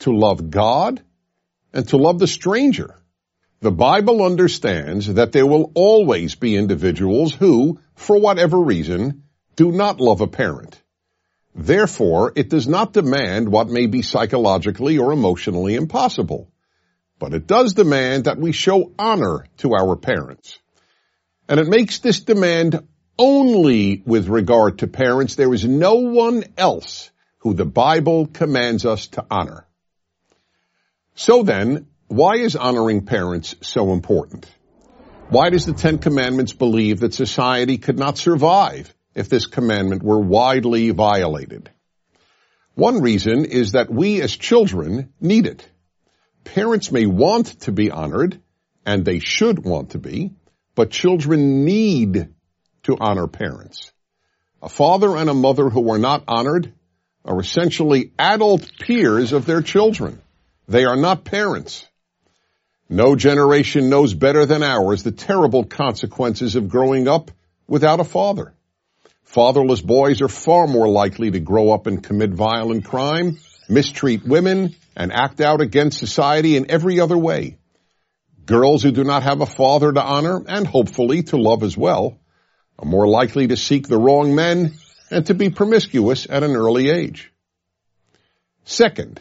to 0.00 0.12
love 0.12 0.50
God, 0.50 1.02
and 1.72 1.88
to 1.88 1.96
love 1.96 2.18
the 2.18 2.26
stranger. 2.26 2.96
The 3.60 3.70
Bible 3.70 4.22
understands 4.22 5.06
that 5.14 5.32
there 5.32 5.46
will 5.46 5.72
always 5.74 6.34
be 6.34 6.56
individuals 6.56 7.34
who, 7.34 7.80
for 7.94 8.18
whatever 8.18 8.58
reason, 8.58 9.24
do 9.54 9.72
not 9.72 10.00
love 10.00 10.20
a 10.20 10.26
parent. 10.26 10.80
Therefore, 11.58 12.34
it 12.36 12.50
does 12.50 12.68
not 12.68 12.92
demand 12.92 13.48
what 13.48 13.70
may 13.70 13.86
be 13.86 14.02
psychologically 14.02 14.98
or 14.98 15.10
emotionally 15.10 15.74
impossible, 15.74 16.52
but 17.18 17.32
it 17.32 17.46
does 17.46 17.72
demand 17.72 18.24
that 18.24 18.36
we 18.36 18.52
show 18.52 18.92
honor 18.98 19.46
to 19.58 19.72
our 19.74 19.96
parents. 19.96 20.58
And 21.48 21.58
it 21.58 21.66
makes 21.66 22.00
this 22.00 22.20
demand 22.20 22.86
only 23.18 24.02
with 24.04 24.28
regard 24.28 24.80
to 24.80 24.86
parents. 24.86 25.34
There 25.34 25.54
is 25.54 25.64
no 25.64 25.94
one 25.94 26.44
else 26.58 27.10
who 27.38 27.54
the 27.54 27.64
Bible 27.64 28.26
commands 28.26 28.84
us 28.84 29.06
to 29.08 29.24
honor. 29.30 29.66
So 31.14 31.42
then, 31.42 31.86
why 32.08 32.34
is 32.34 32.54
honoring 32.54 33.06
parents 33.06 33.54
so 33.62 33.94
important? 33.94 34.46
Why 35.30 35.48
does 35.48 35.64
the 35.64 35.72
Ten 35.72 35.98
Commandments 35.98 36.52
believe 36.52 37.00
that 37.00 37.14
society 37.14 37.78
could 37.78 37.98
not 37.98 38.18
survive 38.18 38.94
if 39.16 39.28
this 39.28 39.46
commandment 39.46 40.02
were 40.02 40.20
widely 40.20 40.90
violated? 40.90 41.70
One 42.74 43.00
reason 43.00 43.46
is 43.46 43.72
that 43.72 43.90
we 43.90 44.20
as 44.20 44.36
children 44.36 45.12
need 45.20 45.46
it. 45.46 45.68
Parents 46.44 46.92
may 46.92 47.06
want 47.06 47.60
to 47.62 47.72
be 47.72 47.90
honored, 47.90 48.40
and 48.84 49.04
they 49.04 49.18
should 49.18 49.64
want 49.64 49.90
to 49.90 49.98
be, 49.98 50.32
but 50.74 50.90
children 50.90 51.64
need 51.64 52.28
to 52.84 52.96
honor 53.00 53.26
parents. 53.26 53.90
A 54.62 54.68
father 54.68 55.16
and 55.16 55.30
a 55.30 55.34
mother 55.34 55.70
who 55.70 55.90
are 55.90 55.98
not 55.98 56.24
honored 56.28 56.72
are 57.24 57.40
essentially 57.40 58.12
adult 58.18 58.70
peers 58.78 59.32
of 59.32 59.46
their 59.46 59.62
children. 59.62 60.20
They 60.68 60.84
are 60.84 60.96
not 60.96 61.24
parents. 61.24 61.88
No 62.88 63.16
generation 63.16 63.88
knows 63.88 64.12
better 64.12 64.44
than 64.44 64.62
ours 64.62 65.02
the 65.02 65.12
terrible 65.12 65.64
consequences 65.64 66.54
of 66.54 66.68
growing 66.68 67.08
up 67.08 67.30
without 67.66 68.00
a 68.00 68.04
father. 68.04 68.52
Fatherless 69.26 69.82
boys 69.82 70.22
are 70.22 70.28
far 70.28 70.66
more 70.66 70.88
likely 70.88 71.30
to 71.30 71.40
grow 71.40 71.70
up 71.70 71.86
and 71.86 72.02
commit 72.02 72.30
violent 72.30 72.84
crime, 72.84 73.38
mistreat 73.68 74.24
women, 74.24 74.74
and 74.96 75.12
act 75.12 75.40
out 75.40 75.60
against 75.60 75.98
society 75.98 76.56
in 76.56 76.70
every 76.70 77.00
other 77.00 77.18
way. 77.18 77.58
Girls 78.46 78.82
who 78.82 78.92
do 78.92 79.04
not 79.04 79.24
have 79.24 79.40
a 79.42 79.46
father 79.46 79.92
to 79.92 80.02
honor, 80.02 80.42
and 80.48 80.66
hopefully 80.66 81.24
to 81.24 81.36
love 81.36 81.62
as 81.62 81.76
well, 81.76 82.18
are 82.78 82.88
more 82.88 83.06
likely 83.06 83.48
to 83.48 83.56
seek 83.56 83.88
the 83.88 83.98
wrong 83.98 84.34
men 84.34 84.72
and 85.10 85.26
to 85.26 85.34
be 85.34 85.50
promiscuous 85.50 86.26
at 86.30 86.42
an 86.42 86.56
early 86.56 86.88
age. 86.88 87.32
Second, 88.64 89.20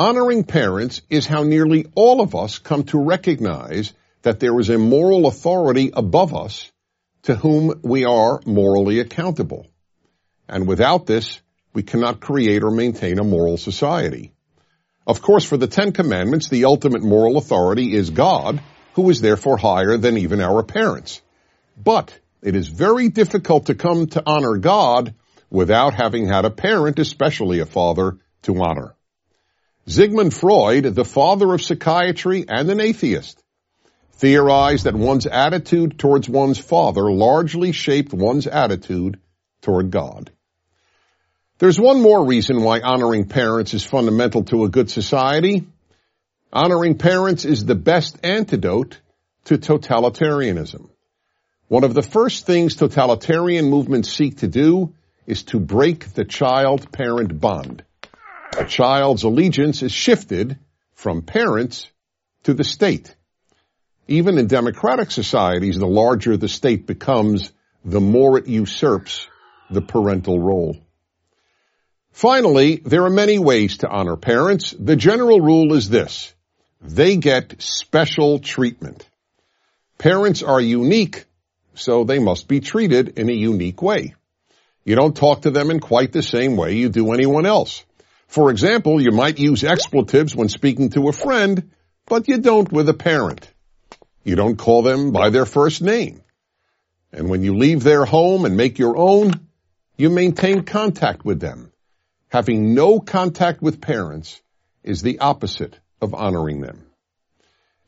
Honoring 0.00 0.44
parents 0.44 1.02
is 1.10 1.26
how 1.26 1.42
nearly 1.42 1.84
all 1.94 2.22
of 2.22 2.34
us 2.34 2.58
come 2.58 2.84
to 2.84 2.98
recognize 2.98 3.92
that 4.22 4.40
there 4.40 4.58
is 4.58 4.70
a 4.70 4.78
moral 4.78 5.26
authority 5.26 5.90
above 5.92 6.34
us 6.34 6.72
to 7.22 7.36
whom 7.36 7.80
we 7.82 8.04
are 8.04 8.40
morally 8.46 9.00
accountable. 9.00 9.66
And 10.48 10.66
without 10.66 11.06
this, 11.06 11.40
we 11.72 11.82
cannot 11.82 12.20
create 12.20 12.62
or 12.62 12.70
maintain 12.70 13.18
a 13.18 13.24
moral 13.24 13.56
society. 13.56 14.32
Of 15.06 15.22
course, 15.22 15.44
for 15.44 15.56
the 15.56 15.66
Ten 15.66 15.92
Commandments, 15.92 16.48
the 16.48 16.64
ultimate 16.64 17.02
moral 17.02 17.36
authority 17.36 17.94
is 17.94 18.10
God, 18.10 18.60
who 18.94 19.08
is 19.10 19.20
therefore 19.20 19.56
higher 19.56 19.96
than 19.96 20.18
even 20.18 20.40
our 20.40 20.62
parents. 20.62 21.20
But 21.76 22.18
it 22.42 22.56
is 22.56 22.68
very 22.68 23.08
difficult 23.08 23.66
to 23.66 23.74
come 23.74 24.06
to 24.08 24.22
honor 24.26 24.56
God 24.56 25.14
without 25.50 25.94
having 25.94 26.26
had 26.26 26.44
a 26.44 26.50
parent, 26.50 26.98
especially 26.98 27.60
a 27.60 27.66
father, 27.66 28.18
to 28.42 28.62
honor. 28.62 28.94
Sigmund 29.86 30.32
Freud, 30.32 30.84
the 30.84 31.04
father 31.04 31.52
of 31.52 31.62
psychiatry 31.62 32.44
and 32.48 32.70
an 32.70 32.80
atheist, 32.80 33.42
theorized 34.20 34.84
that 34.84 34.94
one's 34.94 35.26
attitude 35.26 35.98
towards 35.98 36.28
one's 36.28 36.58
father 36.58 37.10
largely 37.10 37.72
shaped 37.72 38.12
one's 38.12 38.46
attitude 38.46 39.18
toward 39.62 39.90
God. 39.90 40.30
There's 41.58 41.80
one 41.80 42.00
more 42.00 42.24
reason 42.24 42.62
why 42.62 42.80
honoring 42.80 43.26
parents 43.26 43.74
is 43.74 43.84
fundamental 43.84 44.44
to 44.44 44.64
a 44.64 44.68
good 44.68 44.90
society. 44.90 45.66
Honoring 46.52 46.98
parents 46.98 47.44
is 47.44 47.64
the 47.64 47.74
best 47.74 48.18
antidote 48.22 49.00
to 49.44 49.58
totalitarianism. 49.58 50.88
One 51.68 51.84
of 51.84 51.94
the 51.94 52.02
first 52.02 52.46
things 52.46 52.76
totalitarian 52.76 53.68
movements 53.70 54.12
seek 54.12 54.38
to 54.38 54.48
do 54.48 54.94
is 55.26 55.44
to 55.44 55.58
break 55.60 56.12
the 56.14 56.24
child-parent 56.24 57.40
bond 57.40 57.84
a 58.58 58.64
child's 58.64 59.22
allegiance 59.22 59.82
is 59.82 59.92
shifted 59.92 60.58
from 60.94 61.22
parents 61.22 61.88
to 62.44 62.54
the 62.54 62.64
state. 62.64 63.14
Even 64.08 64.38
in 64.38 64.46
democratic 64.46 65.10
societies, 65.10 65.78
the 65.78 65.86
larger 65.86 66.36
the 66.36 66.48
state 66.48 66.86
becomes, 66.86 67.52
the 67.84 68.00
more 68.00 68.38
it 68.38 68.46
usurps 68.46 69.28
the 69.70 69.80
parental 69.80 70.38
role. 70.38 70.76
Finally, 72.12 72.76
there 72.84 73.04
are 73.04 73.10
many 73.10 73.38
ways 73.38 73.78
to 73.78 73.88
honor 73.88 74.16
parents. 74.16 74.74
The 74.78 74.96
general 74.96 75.40
rule 75.40 75.74
is 75.74 75.88
this. 75.88 76.34
They 76.80 77.16
get 77.16 77.60
special 77.62 78.38
treatment. 78.38 79.08
Parents 79.98 80.42
are 80.42 80.60
unique, 80.60 81.24
so 81.74 82.04
they 82.04 82.18
must 82.18 82.48
be 82.48 82.60
treated 82.60 83.18
in 83.18 83.28
a 83.28 83.34
unique 83.34 83.80
way. 83.80 84.14
You 84.84 84.96
don't 84.96 85.16
talk 85.16 85.42
to 85.42 85.50
them 85.50 85.70
in 85.70 85.78
quite 85.78 86.12
the 86.12 86.22
same 86.22 86.56
way 86.56 86.74
you 86.74 86.88
do 86.88 87.12
anyone 87.12 87.46
else. 87.46 87.84
For 88.26 88.50
example, 88.50 89.00
you 89.00 89.10
might 89.12 89.38
use 89.38 89.62
expletives 89.62 90.34
when 90.34 90.48
speaking 90.48 90.90
to 90.90 91.08
a 91.08 91.12
friend, 91.12 91.70
but 92.06 92.28
you 92.28 92.38
don't 92.38 92.72
with 92.72 92.88
a 92.88 92.94
parent. 92.94 93.49
You 94.22 94.36
don't 94.36 94.56
call 94.56 94.82
them 94.82 95.12
by 95.12 95.30
their 95.30 95.46
first 95.46 95.82
name. 95.82 96.22
And 97.12 97.28
when 97.28 97.42
you 97.42 97.56
leave 97.56 97.82
their 97.82 98.04
home 98.04 98.44
and 98.44 98.56
make 98.56 98.78
your 98.78 98.96
own, 98.96 99.32
you 99.96 100.10
maintain 100.10 100.62
contact 100.62 101.24
with 101.24 101.40
them. 101.40 101.72
Having 102.28 102.74
no 102.74 103.00
contact 103.00 103.60
with 103.60 103.80
parents 103.80 104.40
is 104.82 105.02
the 105.02 105.18
opposite 105.18 105.78
of 106.00 106.14
honoring 106.14 106.60
them. 106.60 106.86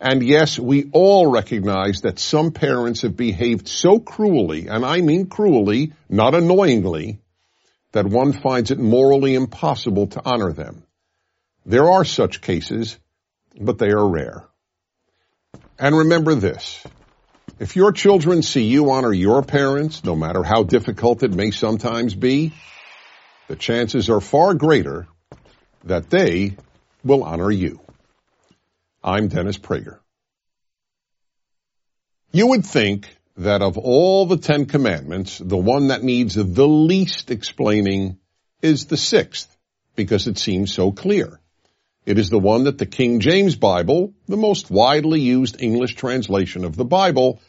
And 0.00 0.22
yes, 0.22 0.58
we 0.58 0.90
all 0.92 1.30
recognize 1.30 2.00
that 2.00 2.18
some 2.18 2.50
parents 2.50 3.02
have 3.02 3.16
behaved 3.16 3.68
so 3.68 4.00
cruelly, 4.00 4.66
and 4.66 4.84
I 4.84 5.00
mean 5.00 5.26
cruelly, 5.26 5.92
not 6.08 6.34
annoyingly, 6.34 7.20
that 7.92 8.06
one 8.06 8.32
finds 8.32 8.72
it 8.72 8.80
morally 8.80 9.34
impossible 9.34 10.08
to 10.08 10.22
honor 10.24 10.52
them. 10.52 10.82
There 11.64 11.88
are 11.88 12.04
such 12.04 12.40
cases, 12.40 12.98
but 13.60 13.78
they 13.78 13.90
are 13.90 14.08
rare. 14.08 14.44
And 15.82 15.98
remember 15.98 16.36
this, 16.36 16.86
if 17.58 17.74
your 17.74 17.90
children 17.90 18.42
see 18.42 18.62
you 18.62 18.92
honor 18.92 19.12
your 19.12 19.42
parents, 19.42 20.04
no 20.04 20.14
matter 20.14 20.44
how 20.44 20.62
difficult 20.62 21.24
it 21.24 21.32
may 21.32 21.50
sometimes 21.50 22.14
be, 22.14 22.52
the 23.48 23.56
chances 23.56 24.08
are 24.08 24.20
far 24.20 24.54
greater 24.54 25.08
that 25.82 26.08
they 26.08 26.56
will 27.02 27.24
honor 27.24 27.50
you. 27.50 27.80
I'm 29.02 29.26
Dennis 29.26 29.58
Prager. 29.58 29.98
You 32.30 32.46
would 32.46 32.64
think 32.64 33.08
that 33.38 33.60
of 33.60 33.76
all 33.76 34.26
the 34.26 34.36
Ten 34.36 34.66
Commandments, 34.66 35.38
the 35.38 35.56
one 35.56 35.88
that 35.88 36.04
needs 36.04 36.36
the 36.36 36.68
least 36.68 37.32
explaining 37.32 38.18
is 38.60 38.86
the 38.86 38.96
sixth, 38.96 39.52
because 39.96 40.28
it 40.28 40.38
seems 40.38 40.72
so 40.72 40.92
clear. 40.92 41.40
It 42.04 42.18
is 42.18 42.30
the 42.30 42.38
one 42.38 42.64
that 42.64 42.78
the 42.78 42.86
King 42.86 43.20
James 43.20 43.54
Bible, 43.54 44.12
the 44.26 44.36
most 44.36 44.70
widely 44.70 45.20
used 45.20 45.62
English 45.62 45.94
translation 45.94 46.64
of 46.64 46.74
the 46.74 46.84
Bible, 46.84 47.40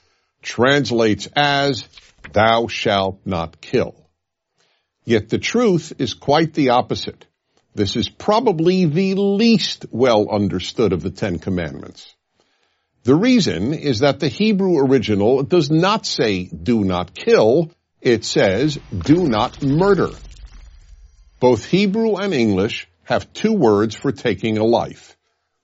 translates 0.44 1.28
as, 1.36 1.88
thou 2.32 2.68
shalt 2.68 3.20
not 3.26 3.62
kill. 3.62 3.96
Yet 5.06 5.30
the 5.30 5.39
truth 5.39 5.94
is 5.98 6.13
quite 6.13 6.54
the 6.54 6.70
opposite. 6.70 7.26
This 7.74 7.96
is 7.96 8.08
probably 8.10 8.86
the 8.86 9.16
least 9.16 9.88
well 9.89 10.30
understood 10.30 10.94
of 10.94 11.02
the 11.02 11.10
Ten 11.10 11.39
Commandments. 11.39 12.13
The 13.04 13.16
reason 13.16 13.74
is 13.74 14.00
that 14.00 14.20
the 14.20 14.30
Hebrew 14.30 14.78
original 14.78 15.44
does 15.44 15.72
not 15.72 16.06
say 16.06 16.46
do 16.46 16.84
not 16.84 17.16
kill, 17.16 17.72
it 18.02 18.24
says 18.24 18.78
do 18.98 19.28
not 19.28 19.62
murder. 19.63 20.12
Both 21.39 21.66
Hebrew 21.66 22.16
and 22.16 22.34
English 22.34 22.88
have 23.13 23.32
two 23.32 23.54
words 23.54 23.95
for 23.95 24.12
taking 24.12 24.58
a 24.58 24.63
life. 24.63 25.15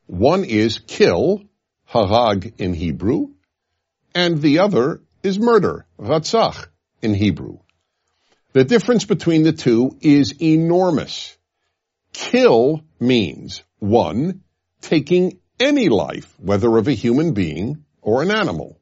One 0.05 0.43
is 0.43 0.79
kill, 0.79 1.41
harag 1.91 2.53
in 2.59 2.73
Hebrew, 2.73 3.29
and 4.13 4.41
the 4.41 4.59
other 4.59 5.01
is 5.23 5.39
murder, 5.39 5.85
ratzach 5.99 6.67
in 7.01 7.13
Hebrew. 7.13 7.59
The 8.53 8.63
difference 8.63 9.05
between 9.05 9.43
the 9.43 9.53
two 9.53 9.97
is 10.01 10.41
enormous. 10.41 11.38
Kill 12.13 12.81
means, 12.99 13.63
one, 13.79 14.41
taking 14.81 15.39
any 15.59 15.89
life, 15.89 16.33
whether 16.39 16.77
of 16.77 16.88
a 16.88 16.93
human 16.93 17.33
being 17.33 17.83
or 18.01 18.21
an 18.21 18.31
animal. 18.31 18.79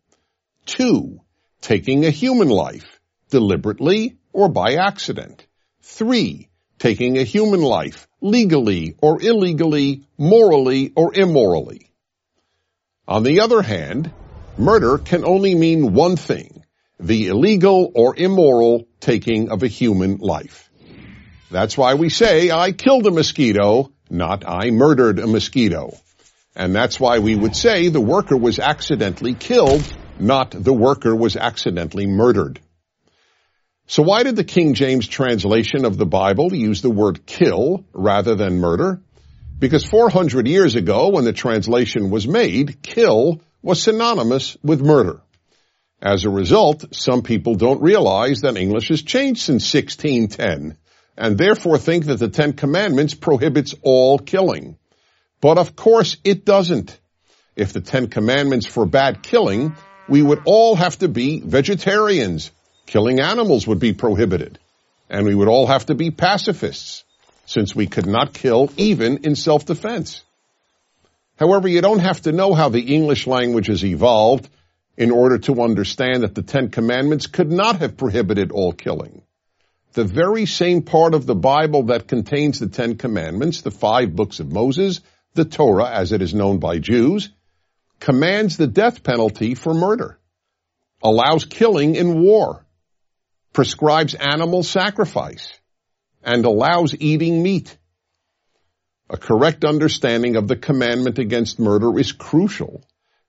Two, 0.66 1.22
taking 1.62 2.06
a 2.06 2.10
human 2.12 2.50
life, 2.50 3.00
deliberately 3.30 4.18
or 4.32 4.50
by 4.50 4.76
accident. 4.76 5.46
Three, 5.82 6.47
taking 6.80 7.18
a 7.18 7.24
human 7.24 7.62
life, 7.62 8.08
legally 8.22 8.96
or 9.02 9.22
illegally, 9.22 10.04
morally 10.18 10.94
or 10.96 11.14
immorally. 11.14 11.92
On 13.08 13.24
the 13.24 13.40
other 13.40 13.62
hand, 13.62 14.12
murder 14.58 14.98
can 14.98 15.24
only 15.26 15.56
mean 15.56 15.94
one 15.94 16.18
thing, 16.18 16.64
the 17.00 17.28
illegal 17.28 17.92
or 17.96 18.16
immoral 18.18 18.88
taking 19.00 19.50
of 19.50 19.64
a 19.64 19.68
human 19.68 20.18
life. 20.18 20.70
That's 21.50 21.78
why 21.78 21.94
we 21.94 22.10
say, 22.10 22.52
I 22.52 22.74
killed 22.74 23.08
a 23.08 23.12
mosquito, 23.12 23.92
not 24.10 24.44
I 24.46 24.72
murdered 24.72 25.20
a 25.20 25.28
mosquito. 25.28 25.98
And 26.56 26.76
that's 26.76 27.00
why 27.00 27.20
we 27.20 27.36
would 27.36 27.56
say 27.56 27.88
the 27.88 28.02
worker 28.02 28.36
was 28.36 28.60
accidentally 28.60 29.36
killed, 29.36 29.84
not 30.20 30.52
the 30.52 30.74
worker 30.74 31.16
was 31.16 31.38
accidentally 31.38 32.08
murdered. 32.08 32.60
So 33.88 34.04
why 34.04 34.24
did 34.24 34.36
the 34.36 34.44
King 34.44 34.74
James 34.74 35.08
translation 35.08 35.86
of 35.86 35.98
the 35.98 36.06
Bible 36.06 36.54
use 36.54 36.82
the 36.82 36.90
word 36.90 37.26
kill 37.26 37.86
rather 37.94 38.36
than 38.36 38.60
murder? 38.60 39.02
Because 39.58 39.86
400 39.86 40.46
years 40.46 40.76
ago 40.76 41.10
when 41.10 41.24
the 41.24 41.34
translation 41.34 42.10
was 42.10 42.28
made, 42.28 42.84
kill 42.84 43.42
was 43.62 43.82
synonymous 43.82 44.58
with 44.62 44.82
murder. 44.82 45.22
As 46.02 46.26
a 46.26 46.30
result, 46.30 46.94
some 46.94 47.24
people 47.24 47.56
don't 47.56 47.82
realize 47.82 48.42
that 48.42 48.58
English 48.58 48.90
has 48.90 49.02
changed 49.02 49.42
since 49.42 49.74
1610 49.74 50.78
and 51.18 51.38
therefore 51.38 51.78
think 51.78 52.06
that 52.06 52.20
the 52.20 52.30
Ten 52.30 52.54
Commandments 52.54 53.14
prohibits 53.14 53.74
all 53.82 54.20
killing. 54.20 54.78
But 55.42 55.58
of 55.58 55.76
course 55.76 56.18
it 56.24 56.46
doesn't. 56.46 57.00
If 57.56 57.74
the 57.74 57.82
Ten 57.82 58.08
Commandments 58.08 58.68
forbade 58.68 59.24
killing, 59.24 59.76
we 60.08 60.22
would 60.22 60.42
all 60.46 60.76
have 60.76 61.00
to 61.00 61.08
be 61.08 61.40
vegetarians. 61.40 62.52
Killing 62.88 63.20
animals 63.20 63.68
would 63.68 63.80
be 63.80 63.94
prohibited. 63.94 64.58
And 65.10 65.26
we 65.26 65.36
would 65.36 65.48
all 65.48 65.68
have 65.68 65.86
to 65.86 65.96
be 65.96 66.10
pacifists, 66.12 67.04
since 67.46 67.76
we 67.76 67.88
could 67.88 68.08
not 68.08 68.34
kill 68.34 68.72
even 68.76 69.20
in 69.24 69.36
self-defense. 69.36 70.24
However, 71.38 71.68
you 71.68 71.82
don't 71.82 72.00
have 72.00 72.22
to 72.22 72.32
know 72.32 72.54
how 72.54 72.70
the 72.70 72.96
English 72.96 73.28
language 73.28 73.68
has 73.68 73.86
evolved 73.86 74.50
in 74.98 75.12
order 75.12 75.38
to 75.38 75.62
understand 75.62 76.24
that 76.24 76.34
the 76.34 76.42
Ten 76.42 76.70
Commandments 76.70 77.28
could 77.28 77.52
not 77.52 77.80
have 77.80 77.96
prohibited 77.96 78.52
all 78.52 78.74
killing 78.74 79.22
the 79.98 80.04
very 80.04 80.46
same 80.46 80.84
part 80.84 81.16
of 81.16 81.26
the 81.26 81.34
Bible 81.34 81.84
that 81.86 82.08
contains 82.08 82.60
the 82.60 82.68
Ten 82.68 82.98
Commandments, 82.98 83.62
the 83.62 83.72
five 83.72 84.16
books 84.16 84.40
of 84.40 84.52
Moses, 84.52 85.02
the 85.34 85.44
Torah 85.44 85.90
as 85.90 86.12
it 86.12 86.22
is 86.22 86.36
known 86.36 86.60
by 86.60 86.78
Jews, 86.78 87.30
commands 88.00 88.58
the 88.58 88.68
death 88.68 89.02
penalty 89.02 89.56
for 89.56 89.74
murder, 89.74 90.20
allows 91.02 91.46
killing 91.46 91.96
in 91.96 92.22
war, 92.22 92.64
prescribes 93.58 94.14
animal 94.14 94.62
sacrifice, 94.62 95.60
and 96.24 96.46
allows 96.46 96.96
eating 97.00 97.42
meat. 97.42 97.76
A 99.10 99.18
correct 99.18 99.66
understanding 99.66 100.36
of 100.36 100.48
the 100.48 100.56
commandment 100.56 101.18
against 101.18 101.60
murder 101.60 101.98
is 101.98 102.12
crucial 102.12 102.84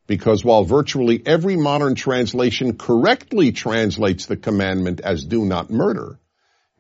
because 0.07 0.45
while 0.45 0.65
virtually 0.65 1.23
every 1.25 1.57
modern 1.57 1.95
translation 1.95 2.77
correctly 2.77 3.53
translates 3.53 4.27
the 4.27 4.37
commandment 4.37 5.01
as 5.01 5.25
do 5.25 5.47
not 5.47 5.71
murder, 5.71 6.19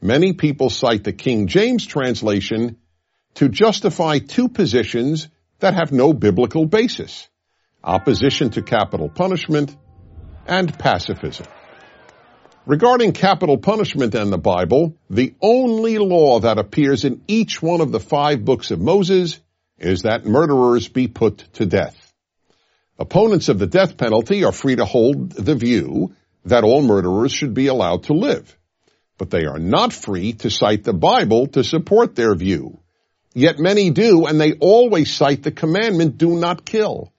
Many 0.00 0.32
people 0.32 0.70
cite 0.70 1.02
the 1.02 1.12
King 1.12 1.48
James 1.48 1.84
translation 1.84 2.76
to 3.34 3.48
justify 3.48 4.18
two 4.18 4.48
positions 4.48 5.28
that 5.58 5.74
have 5.74 5.90
no 5.90 6.12
biblical 6.12 6.66
basis. 6.66 7.28
Opposition 7.82 8.50
to 8.50 8.62
capital 8.62 9.08
punishment 9.08 9.76
and 10.46 10.72
pacifism. 10.78 11.46
Regarding 12.68 13.12
capital 13.12 13.58
punishment 13.58 14.14
and 14.14 14.32
the 14.32 14.38
Bible, 14.38 14.94
the 15.10 15.34
only 15.40 15.98
law 15.98 16.38
that 16.38 16.58
appears 16.58 17.04
in 17.04 17.22
each 17.26 17.60
one 17.60 17.80
of 17.80 17.90
the 17.90 17.98
five 17.98 18.44
books 18.44 18.70
of 18.70 18.80
Moses 18.80 19.40
is 19.78 20.02
that 20.02 20.24
murderers 20.24 20.86
be 20.86 21.08
put 21.08 21.38
to 21.54 21.66
death. 21.66 22.12
Opponents 22.98 23.48
of 23.48 23.58
the 23.58 23.66
death 23.66 23.96
penalty 23.96 24.44
are 24.44 24.52
free 24.52 24.76
to 24.76 24.84
hold 24.84 25.32
the 25.32 25.56
view 25.56 26.14
that 26.44 26.62
all 26.62 26.82
murderers 26.82 27.32
should 27.32 27.54
be 27.54 27.66
allowed 27.66 28.04
to 28.04 28.12
live 28.12 28.54
but 29.18 29.30
they 29.30 29.44
are 29.44 29.58
not 29.58 29.92
free 29.92 30.32
to 30.32 30.48
cite 30.48 30.84
the 30.84 30.94
Bible 30.94 31.48
to 31.48 31.64
support 31.64 32.14
their 32.14 32.34
view. 32.34 32.78
Yet 33.34 33.58
many 33.58 33.90
do, 33.90 34.26
and 34.26 34.40
they 34.40 34.52
always 34.54 35.12
cite 35.12 35.42
the 35.42 35.50
commandment, 35.50 36.16
do 36.16 36.38
not 36.38 36.64
kill. 36.64 37.12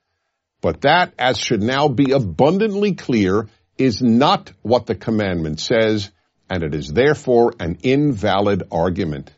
But 0.61 0.81
that, 0.81 1.13
as 1.19 1.37
should 1.37 1.61
now 1.61 1.89
be 1.89 2.11
abundantly 2.11 2.95
clear, 2.95 3.47
is 3.79 4.01
not 4.01 4.51
what 4.61 4.85
the 4.85 4.93
commandment 4.93 5.59
says, 5.59 6.11
and 6.49 6.63
it 6.63 6.75
is 6.75 6.89
therefore 6.89 7.53
an 7.59 7.79
invalid 7.81 8.63
argument. 8.71 9.31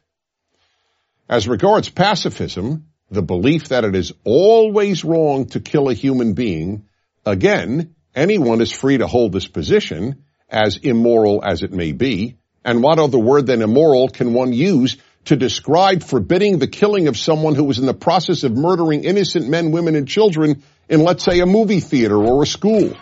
As 1.29 1.47
regards 1.47 1.89
pacifism, 1.89 2.87
the 3.11 3.21
belief 3.21 3.69
that 3.69 3.85
it 3.85 3.95
is 3.95 4.11
always 4.23 5.05
wrong 5.05 5.45
to 5.47 5.59
kill 5.59 5.89
a 5.89 5.93
human 5.93 6.33
being, 6.33 6.87
again, 7.25 7.95
anyone 8.15 8.61
is 8.61 8.71
free 8.71 8.97
to 8.97 9.07
hold 9.07 9.31
this 9.31 9.47
position, 9.47 10.23
as 10.49 10.77
immoral 10.77 11.41
as 11.45 11.61
it 11.61 11.71
may 11.71 11.91
be, 11.91 12.37
and 12.65 12.83
what 12.83 12.99
other 12.99 13.19
word 13.19 13.45
than 13.45 13.61
immoral 13.61 14.09
can 14.09 14.33
one 14.33 14.53
use 14.53 14.97
to 15.25 15.35
describe 15.35 16.03
forbidding 16.03 16.57
the 16.57 16.67
killing 16.67 17.07
of 17.07 17.17
someone 17.17 17.53
who 17.53 17.63
was 17.63 17.77
in 17.77 17.85
the 17.85 17.93
process 17.93 18.43
of 18.43 18.53
murdering 18.53 19.03
innocent 19.03 19.47
men, 19.47 19.71
women, 19.71 19.95
and 19.95 20.07
children 20.07 20.63
in, 20.89 21.03
let's 21.03 21.23
say, 21.23 21.39
a 21.39 21.45
movie 21.45 21.79
theater 21.79 22.17
or 22.17 22.43
a 22.43 22.47
school? 22.47 22.95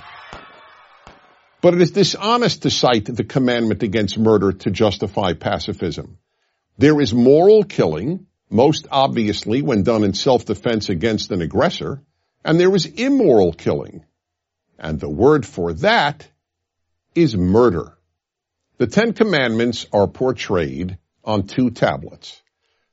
But 1.61 1.73
it 1.73 1.81
is 1.81 1.91
dishonest 1.91 2.63
to 2.63 2.69
cite 2.69 3.05
the 3.05 3.23
commandment 3.23 3.83
against 3.83 4.17
murder 4.17 4.53
to 4.53 4.71
justify 4.71 5.33
pacifism. 5.33 6.17
There 6.77 7.01
is 7.01 7.13
moral 7.13 7.63
killing, 7.63 8.27
most 8.49 8.87
obviously 8.89 9.61
when 9.61 9.83
done 9.83 10.03
in 10.03 10.13
self-defense 10.13 10.89
against 10.89 11.31
an 11.31 11.41
aggressor, 11.41 12.01
and 12.45 12.57
there 12.59 12.73
is 12.73 12.85
immoral 12.85 13.51
killing. 13.51 14.05
And 14.77 14.99
the 14.99 15.09
word 15.09 15.45
for 15.45 15.73
that 15.73 16.25
is 17.13 17.35
murder. 17.35 17.97
The 18.77 18.87
Ten 18.87 19.11
Commandments 19.11 19.85
are 19.91 20.07
portrayed 20.07 20.97
on 21.25 21.47
two 21.47 21.69
tablets. 21.71 22.41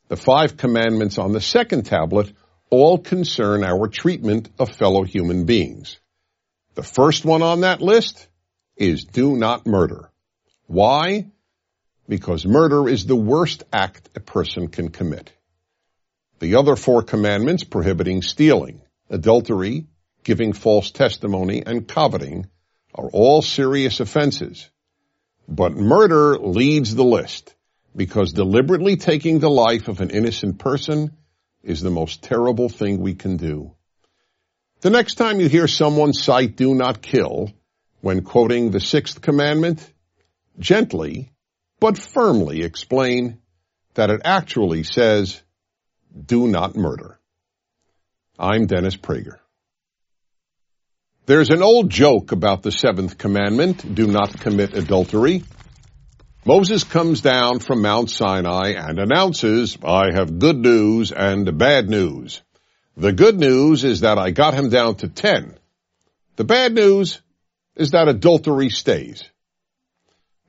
The 0.09 0.17
five 0.17 0.57
commandments 0.57 1.19
on 1.19 1.31
the 1.31 1.41
second 1.41 1.87
tablet 1.87 2.33
all 2.71 2.99
concern 2.99 3.63
our 3.63 3.87
treatment 3.87 4.49
of 4.59 4.71
fellow 4.71 5.05
human 5.05 5.45
beings. 5.45 6.01
The 6.75 6.83
first 6.83 7.25
one 7.25 7.43
on 7.43 7.61
that 7.61 7.81
list 7.81 8.27
is 8.77 9.05
do 9.05 9.37
not 9.37 9.67
murder. 9.67 10.11
Why? 10.67 11.27
Because 12.09 12.47
murder 12.47 12.89
is 12.89 13.07
the 13.07 13.17
worst 13.17 13.65
act 13.73 14.09
a 14.15 14.21
person 14.21 14.69
can 14.69 14.91
commit. 14.91 15.33
The 16.39 16.57
other 16.57 16.77
four 16.77 17.03
commandments 17.03 17.65
prohibiting 17.65 18.23
stealing, 18.23 18.83
adultery, 19.09 19.87
giving 20.23 20.53
false 20.53 20.91
testimony, 20.91 21.63
and 21.65 21.89
coveting 21.89 22.47
are 22.95 23.09
all 23.09 23.43
serious 23.43 24.01
offenses. 24.01 24.69
But 25.49 25.77
murder 25.77 26.39
leads 26.39 26.95
the 26.95 27.05
list 27.05 27.55
because 27.95 28.33
deliberately 28.33 28.97
taking 28.97 29.39
the 29.39 29.51
life 29.51 29.89
of 29.89 30.01
an 30.01 30.11
innocent 30.11 30.59
person 30.59 31.17
is 31.63 31.81
the 31.81 31.91
most 31.91 32.23
terrible 32.23 32.69
thing 32.69 32.99
we 33.01 33.15
can 33.15 33.37
do. 33.37 33.73
The 34.81 34.91
next 34.91 35.15
time 35.15 35.41
you 35.41 35.49
hear 35.49 35.67
someone 35.67 36.13
cite 36.13 36.57
do 36.57 36.75
not 36.75 37.01
kill 37.01 37.51
when 38.07 38.23
quoting 38.23 38.71
the 38.71 38.79
sixth 38.79 39.21
commandment, 39.21 39.93
gently 40.61 41.33
but 41.81 41.99
firmly 41.99 42.63
explain 42.63 43.39
that 43.95 44.11
it 44.11 44.21
actually 44.25 44.85
says 44.85 45.43
do 46.25 46.47
not 46.47 46.77
murder. 46.77 47.19
I'm 48.39 48.67
Dennis 48.67 48.97
Prager. 48.97 49.39
There's 51.27 51.51
an 51.51 51.65
old 51.65 51.91
joke 51.91 52.31
about 52.31 52.63
the 52.63 52.71
seventh 52.71 53.19
commandment, 53.19 53.93
do 53.97 54.07
not 54.07 54.39
commit 54.39 54.75
adultery. 54.75 55.43
Moses 56.45 56.85
comes 56.85 57.23
down 57.23 57.59
from 57.59 57.83
Mount 57.83 58.09
Sinai 58.09 58.75
and 58.77 59.01
announces, 59.01 59.77
I 59.85 60.13
have 60.15 60.39
good 60.39 60.59
news 60.59 61.11
and 61.11 61.59
bad 61.59 61.91
news. 61.91 62.41
The 62.97 63.13
good 63.13 63.41
news 63.41 63.83
is 63.83 64.03
that 64.03 64.17
I 64.17 64.31
got 64.31 64.55
him 64.55 64.69
down 64.69 64.95
to 64.99 65.09
ten. 65.09 65.57
The 66.37 66.45
bad 66.45 66.73
news 66.73 67.21
is 67.77 67.91
that 67.91 68.09
adultery 68.09 68.71
stays. 68.71 69.23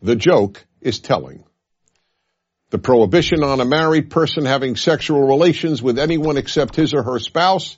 The 0.02 0.16
joke 0.16 0.66
is 0.82 1.00
telling. 1.00 1.44
The 2.70 2.78
prohibition 2.78 3.44
on 3.44 3.60
a 3.60 3.66
married 3.66 4.10
person 4.10 4.46
having 4.46 4.76
sexual 4.76 5.26
relations 5.26 5.82
with 5.82 6.00
anyone 6.00 6.38
except 6.38 6.76
his 6.76 6.94
or 6.94 7.04
her 7.04 7.20
spouse 7.20 7.78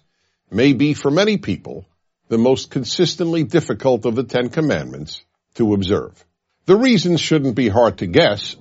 may 0.52 0.74
be 0.74 0.94
for 0.94 1.12
many 1.12 1.38
people 1.38 1.86
the 2.28 2.38
most 2.38 2.70
consistently 2.72 3.44
difficult 3.44 4.06
of 4.06 4.16
the 4.16 4.24
Ten 4.24 4.50
Commandments 4.50 5.24
to 5.56 5.74
observe. 5.74 6.24
The 6.66 6.76
reasons 6.76 7.20
shouldn't 7.20 7.56
be 7.56 7.70
hard 7.70 8.00
to 8.00 8.08
guess. 8.08 8.56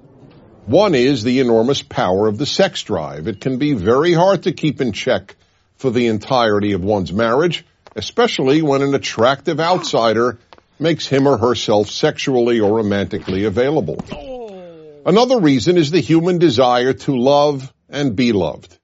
One 0.67 0.95
is 0.95 1.23
the 1.23 1.41
enormous 1.41 1.83
power 1.83 2.27
of 2.27 2.39
the 2.39 2.47
sex 2.47 2.83
drive. 2.83 3.27
It 3.27 3.41
can 3.41 3.59
be 3.59 3.75
very 3.75 4.13
hard 4.13 4.45
to 4.45 4.53
keep 4.53 4.81
in 4.81 4.93
check 4.93 5.37
for 5.77 5.91
the 5.91 6.07
entirety 6.07 6.73
of 6.73 6.83
one's 6.83 7.13
marriage, 7.13 7.65
especially 7.97 8.63
when 8.63 8.83
an 8.83 8.95
attractive 8.95 9.61
outsider 9.61 10.39
makes 10.81 11.07
him 11.07 11.27
or 11.27 11.39
herself 11.39 11.91
sexually 11.91 12.61
or 12.61 12.77
romantically 12.77 13.45
available. 13.45 14.05
Another 15.05 15.41
reason 15.41 15.77
is 15.77 15.91
the 15.91 16.01
human 16.01 16.39
desire 16.39 16.93
to 16.93 17.17
love 17.17 17.73
and 17.89 18.15
be 18.15 18.33
loved. 18.33 18.79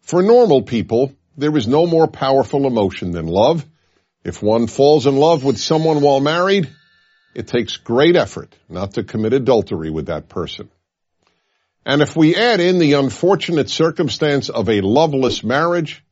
For 0.00 0.22
normal 0.22 0.62
people, 0.62 1.14
there 1.36 1.56
is 1.56 1.68
no 1.68 1.86
more 1.86 2.08
powerful 2.08 2.66
emotion 2.66 3.12
than 3.12 3.26
love. 3.26 3.64
If 4.24 4.42
one 4.42 4.66
falls 4.66 5.06
in 5.06 5.16
love 5.16 5.44
with 5.44 5.58
someone 5.58 6.00
while 6.00 6.20
married, 6.20 6.68
it 7.34 7.48
takes 7.48 7.76
great 7.76 8.16
effort 8.16 8.54
not 8.68 8.94
to 8.94 9.04
commit 9.04 9.32
adultery 9.32 9.90
with 9.90 10.06
that 10.06 10.28
person. 10.28 10.70
And 11.84 12.02
if 12.02 12.14
we 12.14 12.36
add 12.36 12.60
in 12.60 12.78
the 12.78 12.94
unfortunate 12.94 13.68
circumstance 13.68 14.48
of 14.48 14.68
a 14.68 14.80
loveless 14.80 15.42
marriage, 15.42 16.04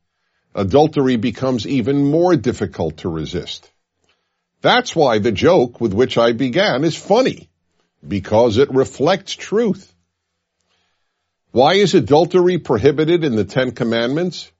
adultery 0.54 1.16
becomes 1.16 1.66
even 1.66 2.04
more 2.04 2.34
difficult 2.34 2.98
to 2.98 3.08
resist. 3.08 3.70
That's 4.62 4.94
why 4.94 5.18
the 5.18 5.32
joke 5.32 5.80
with 5.80 5.94
which 5.94 6.18
I 6.18 6.32
began 6.32 6.84
is 6.84 6.96
funny, 6.96 7.48
because 8.06 8.58
it 8.58 8.72
reflects 8.72 9.34
truth. 9.34 9.92
Why 11.52 11.74
is 11.74 11.94
adultery 11.94 12.58
prohibited 12.58 13.24
in 13.24 13.36
the 13.36 13.44
Ten 13.44 13.72
Commandments? 13.72 14.50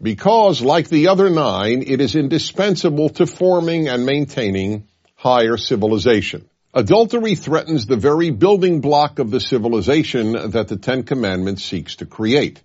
because, 0.00 0.60
like 0.60 0.88
the 0.88 1.08
other 1.08 1.30
nine, 1.30 1.82
it 1.86 2.00
is 2.00 2.16
indispensable 2.16 3.08
to 3.10 3.26
forming 3.26 3.88
and 3.88 4.04
maintaining 4.04 4.86
higher 5.14 5.56
civilization. 5.56 6.48
Adultery 6.74 7.34
threatens 7.34 7.86
the 7.86 7.96
very 7.96 8.30
building 8.30 8.80
block 8.80 9.18
of 9.18 9.30
the 9.30 9.40
civilization 9.40 10.50
that 10.50 10.68
the 10.68 10.76
Ten 10.76 11.04
Commandments 11.04 11.64
seeks 11.64 11.96
to 11.96 12.06
create. 12.06 12.62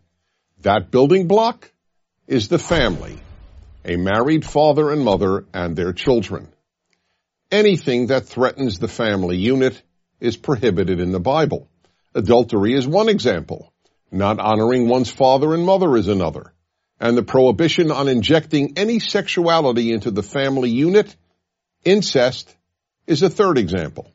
That 0.64 0.92
building 0.92 1.28
block 1.28 1.72
is 2.28 2.50
the 2.50 2.60
family, 2.60 3.18
a 3.86 3.96
married 3.96 4.46
father 4.46 4.92
and 4.92 5.04
mother 5.04 5.46
and 5.54 5.76
their 5.76 5.94
children. 5.94 6.51
Anything 7.52 8.08
that 8.08 8.26
threatens 8.26 8.80
the 8.80 8.88
family 8.88 9.38
unit 9.38 9.82
is 10.20 10.38
prohibited 10.38 11.00
in 11.00 11.12
the 11.12 11.20
Bible. 11.20 11.68
Adultery 12.16 12.74
is 12.74 12.88
one 12.88 13.10
example. 13.10 13.74
Not 14.12 14.40
honoring 14.40 14.88
one's 14.88 15.12
father 15.12 15.54
and 15.54 15.66
mother 15.66 15.96
is 15.98 16.08
another 16.08 16.54
and 17.02 17.18
the 17.18 17.24
prohibition 17.24 17.92
on 17.92 18.08
injecting 18.08 18.78
any 18.78 19.00
sexuality 19.00 19.92
into 19.92 20.12
the 20.12 20.22
family 20.22 20.70
unit, 20.70 21.14
incest, 21.84 22.56
is 23.08 23.24
a 23.24 23.30
third 23.30 23.58
example. 23.58 24.14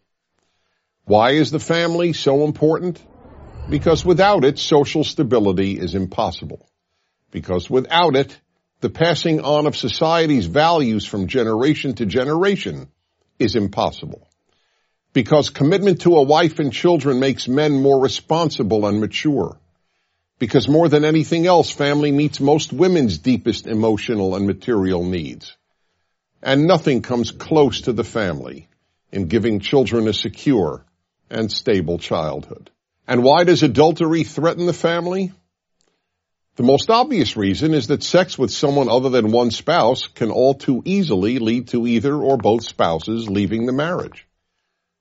Why 1.04 1.32
is 1.32 1.50
the 1.50 1.58
family 1.58 2.12
so 2.12 2.44
important? 2.44 3.04
Because 3.68 4.04
without 4.04 4.44
it, 4.44 4.60
social 4.60 5.02
stability 5.02 5.72
is 5.72 5.96
impossible. 5.96 6.68
Because 7.32 7.68
without 7.68 8.14
it, 8.14 8.40
the 8.80 8.90
passing 8.90 9.40
on 9.40 9.66
of 9.66 9.76
society's 9.76 10.46
values 10.46 11.04
from 11.04 11.26
generation 11.26 11.94
to 11.96 12.06
generation 12.06 12.86
is 13.38 13.56
impossible. 13.56 14.28
Because 15.12 15.50
commitment 15.50 16.02
to 16.02 16.16
a 16.16 16.22
wife 16.22 16.58
and 16.58 16.72
children 16.72 17.20
makes 17.20 17.48
men 17.48 17.80
more 17.80 18.00
responsible 18.00 18.86
and 18.86 19.00
mature 19.00 19.58
because 20.38 20.68
more 20.68 20.88
than 20.88 21.04
anything 21.04 21.46
else, 21.46 21.70
family 21.70 22.12
meets 22.12 22.40
most 22.40 22.72
women's 22.72 23.18
deepest 23.18 23.66
emotional 23.66 24.36
and 24.36 24.46
material 24.46 25.02
needs. 25.02 25.56
And 26.42 26.66
nothing 26.66 27.00
comes 27.02 27.30
close 27.30 27.82
to 27.82 27.92
the 27.92 28.04
family 28.04 28.68
in 29.10 29.28
giving 29.28 29.60
children 29.60 30.08
a 30.08 30.12
secure 30.12 30.84
and 31.30 31.50
stable 31.50 31.98
childhood. 31.98 32.70
And 33.08 33.22
why 33.22 33.44
does 33.44 33.62
adultery 33.62 34.24
threaten 34.24 34.66
the 34.66 34.74
family? 34.74 35.32
The 36.56 36.62
most 36.62 36.88
obvious 36.88 37.36
reason 37.36 37.74
is 37.74 37.88
that 37.88 38.02
sex 38.02 38.38
with 38.38 38.50
someone 38.50 38.88
other 38.88 39.10
than 39.10 39.30
one 39.30 39.50
spouse 39.50 40.06
can 40.06 40.30
all 40.30 40.54
too 40.54 40.80
easily 40.86 41.38
lead 41.38 41.68
to 41.68 41.86
either 41.86 42.14
or 42.14 42.38
both 42.38 42.64
spouses 42.64 43.28
leaving 43.28 43.66
the 43.66 43.74
marriage. 43.74 44.26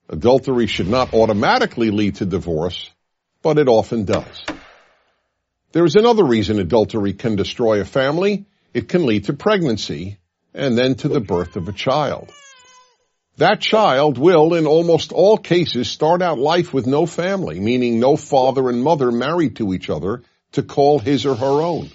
Adultery 0.09 0.67
should 0.67 0.89
not 0.89 1.13
automatically 1.13 1.91
lead 1.91 2.15
to 2.15 2.25
divorce, 2.25 2.89
but 3.41 3.57
it 3.57 3.69
often 3.69 4.03
does. 4.03 4.45
There 5.71 5.85
is 5.85 5.95
another 5.95 6.25
reason 6.25 6.59
adultery 6.59 7.13
can 7.13 7.37
destroy 7.37 7.79
a 7.79 7.85
family. 7.85 8.45
It 8.73 8.89
can 8.89 9.05
lead 9.05 9.25
to 9.25 9.33
pregnancy 9.33 10.17
and 10.53 10.77
then 10.77 10.95
to 10.95 11.07
the 11.07 11.21
birth 11.21 11.55
of 11.55 11.69
a 11.69 11.73
child. 11.73 12.33
That 13.37 13.61
child 13.61 14.17
will, 14.17 14.55
in 14.55 14.67
almost 14.67 15.13
all 15.13 15.37
cases, 15.37 15.89
start 15.89 16.21
out 16.21 16.37
life 16.37 16.73
with 16.73 16.85
no 16.85 17.05
family, 17.05 17.61
meaning 17.61 18.01
no 18.01 18.17
father 18.17 18.69
and 18.69 18.83
mother 18.83 19.09
married 19.09 19.55
to 19.57 19.73
each 19.73 19.89
other 19.89 20.21
to 20.53 20.63
call 20.63 20.99
his 20.99 21.25
or 21.25 21.35
her 21.35 21.61
own. 21.61 21.89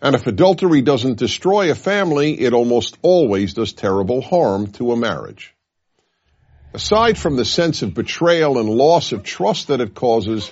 And 0.00 0.14
if 0.14 0.26
adultery 0.26 0.82
doesn't 0.82 1.18
destroy 1.18 1.70
a 1.70 1.74
family, 1.76 2.40
it 2.40 2.52
almost 2.54 2.98
always 3.02 3.54
does 3.54 3.72
terrible 3.72 4.20
harm 4.20 4.72
to 4.72 4.92
a 4.92 4.96
marriage. 4.96 5.54
Aside 6.74 7.18
from 7.18 7.36
the 7.36 7.44
sense 7.44 7.82
of 7.82 7.94
betrayal 7.94 8.58
and 8.58 8.68
loss 8.68 9.12
of 9.12 9.22
trust 9.22 9.68
that 9.68 9.80
it 9.80 9.94
causes, 9.94 10.50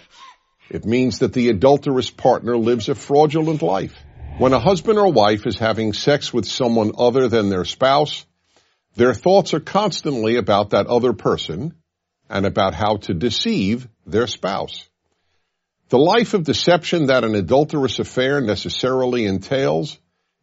it 0.68 0.84
means 0.84 1.18
that 1.18 1.32
the 1.32 1.48
adulterous 1.48 2.10
partner 2.10 2.56
lives 2.56 2.88
a 2.88 2.94
fraudulent 2.94 3.62
life. 3.62 3.96
When 4.38 4.52
a 4.52 4.60
husband 4.60 4.98
or 4.98 5.10
wife 5.10 5.46
is 5.46 5.58
having 5.58 5.94
sex 5.94 6.32
with 6.32 6.46
someone 6.46 6.92
other 6.96 7.28
than 7.28 7.48
their 7.48 7.64
spouse, 7.64 8.24
Their 8.96 9.14
thoughts 9.14 9.54
are 9.54 9.60
constantly 9.60 10.36
about 10.36 10.70
that 10.70 10.86
other 10.86 11.12
person 11.12 11.74
and 12.28 12.44
about 12.46 12.74
how 12.74 12.96
to 12.98 13.14
deceive 13.14 13.88
their 14.04 14.26
spouse. 14.26 14.88
The 15.90 15.98
life 15.98 16.34
of 16.34 16.44
deception 16.44 17.06
that 17.06 17.24
an 17.24 17.34
adulterous 17.34 17.98
affair 17.98 18.40
necessarily 18.40 19.26
entails 19.26 19.98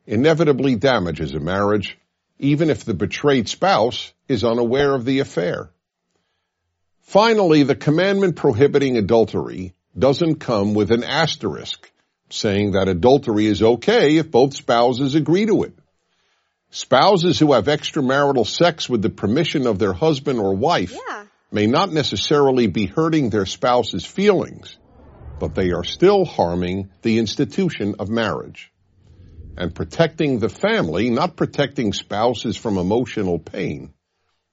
inevitably 0.06 0.76
damages 0.76 1.34
a 1.34 1.40
marriage, 1.40 1.98
even 2.38 2.70
if 2.70 2.84
the 2.84 2.94
betrayed 2.94 3.48
spouse 3.48 4.12
is 4.28 4.44
unaware 4.44 4.94
of 4.94 5.06
the 5.06 5.20
affair. 5.20 5.70
Finally, 7.00 7.64
the 7.64 7.78
commandment 7.78 8.36
prohibiting 8.36 8.98
adultery 8.98 9.74
doesn't 9.98 10.36
come 10.36 10.74
with 10.74 10.92
an 10.92 11.06
asterisk 11.06 11.94
saying 12.30 12.72
that 12.72 12.90
adultery 12.90 13.46
is 13.46 13.64
okay 13.64 14.18
if 14.18 14.30
both 14.30 14.54
spouses 14.54 15.16
agree 15.16 15.46
to 15.46 15.64
it. 15.64 15.74
Spouses 16.72 17.40
who 17.40 17.54
have 17.54 17.68
extramarital 17.68 18.46
sex 18.46 18.90
with 18.90 19.02
the 19.02 19.10
permission 19.10 19.66
of 19.66 19.80
their 19.80 19.94
husband 19.94 20.40
or 20.40 20.54
wife 20.54 20.92
yeah. 20.92 21.24
may 21.54 21.68
not 21.68 21.94
necessarily 21.94 22.68
be 22.68 22.86
hurting 22.86 23.30
their 23.30 23.46
spouse's 23.46 24.06
feelings, 24.06 24.78
but 25.40 25.56
they 25.56 25.72
are 25.72 25.84
still 25.84 26.26
harming 26.26 26.90
the 27.02 27.20
institution 27.20 27.96
of 28.00 28.10
marriage. 28.10 28.72
And 29.58 29.74
protecting 29.74 30.40
the 30.40 30.50
family, 30.50 31.10
not 31.10 31.36
protecting 31.36 31.94
spouses 31.94 32.58
from 32.58 32.78
emotional 32.78 33.40
pain, 33.40 33.94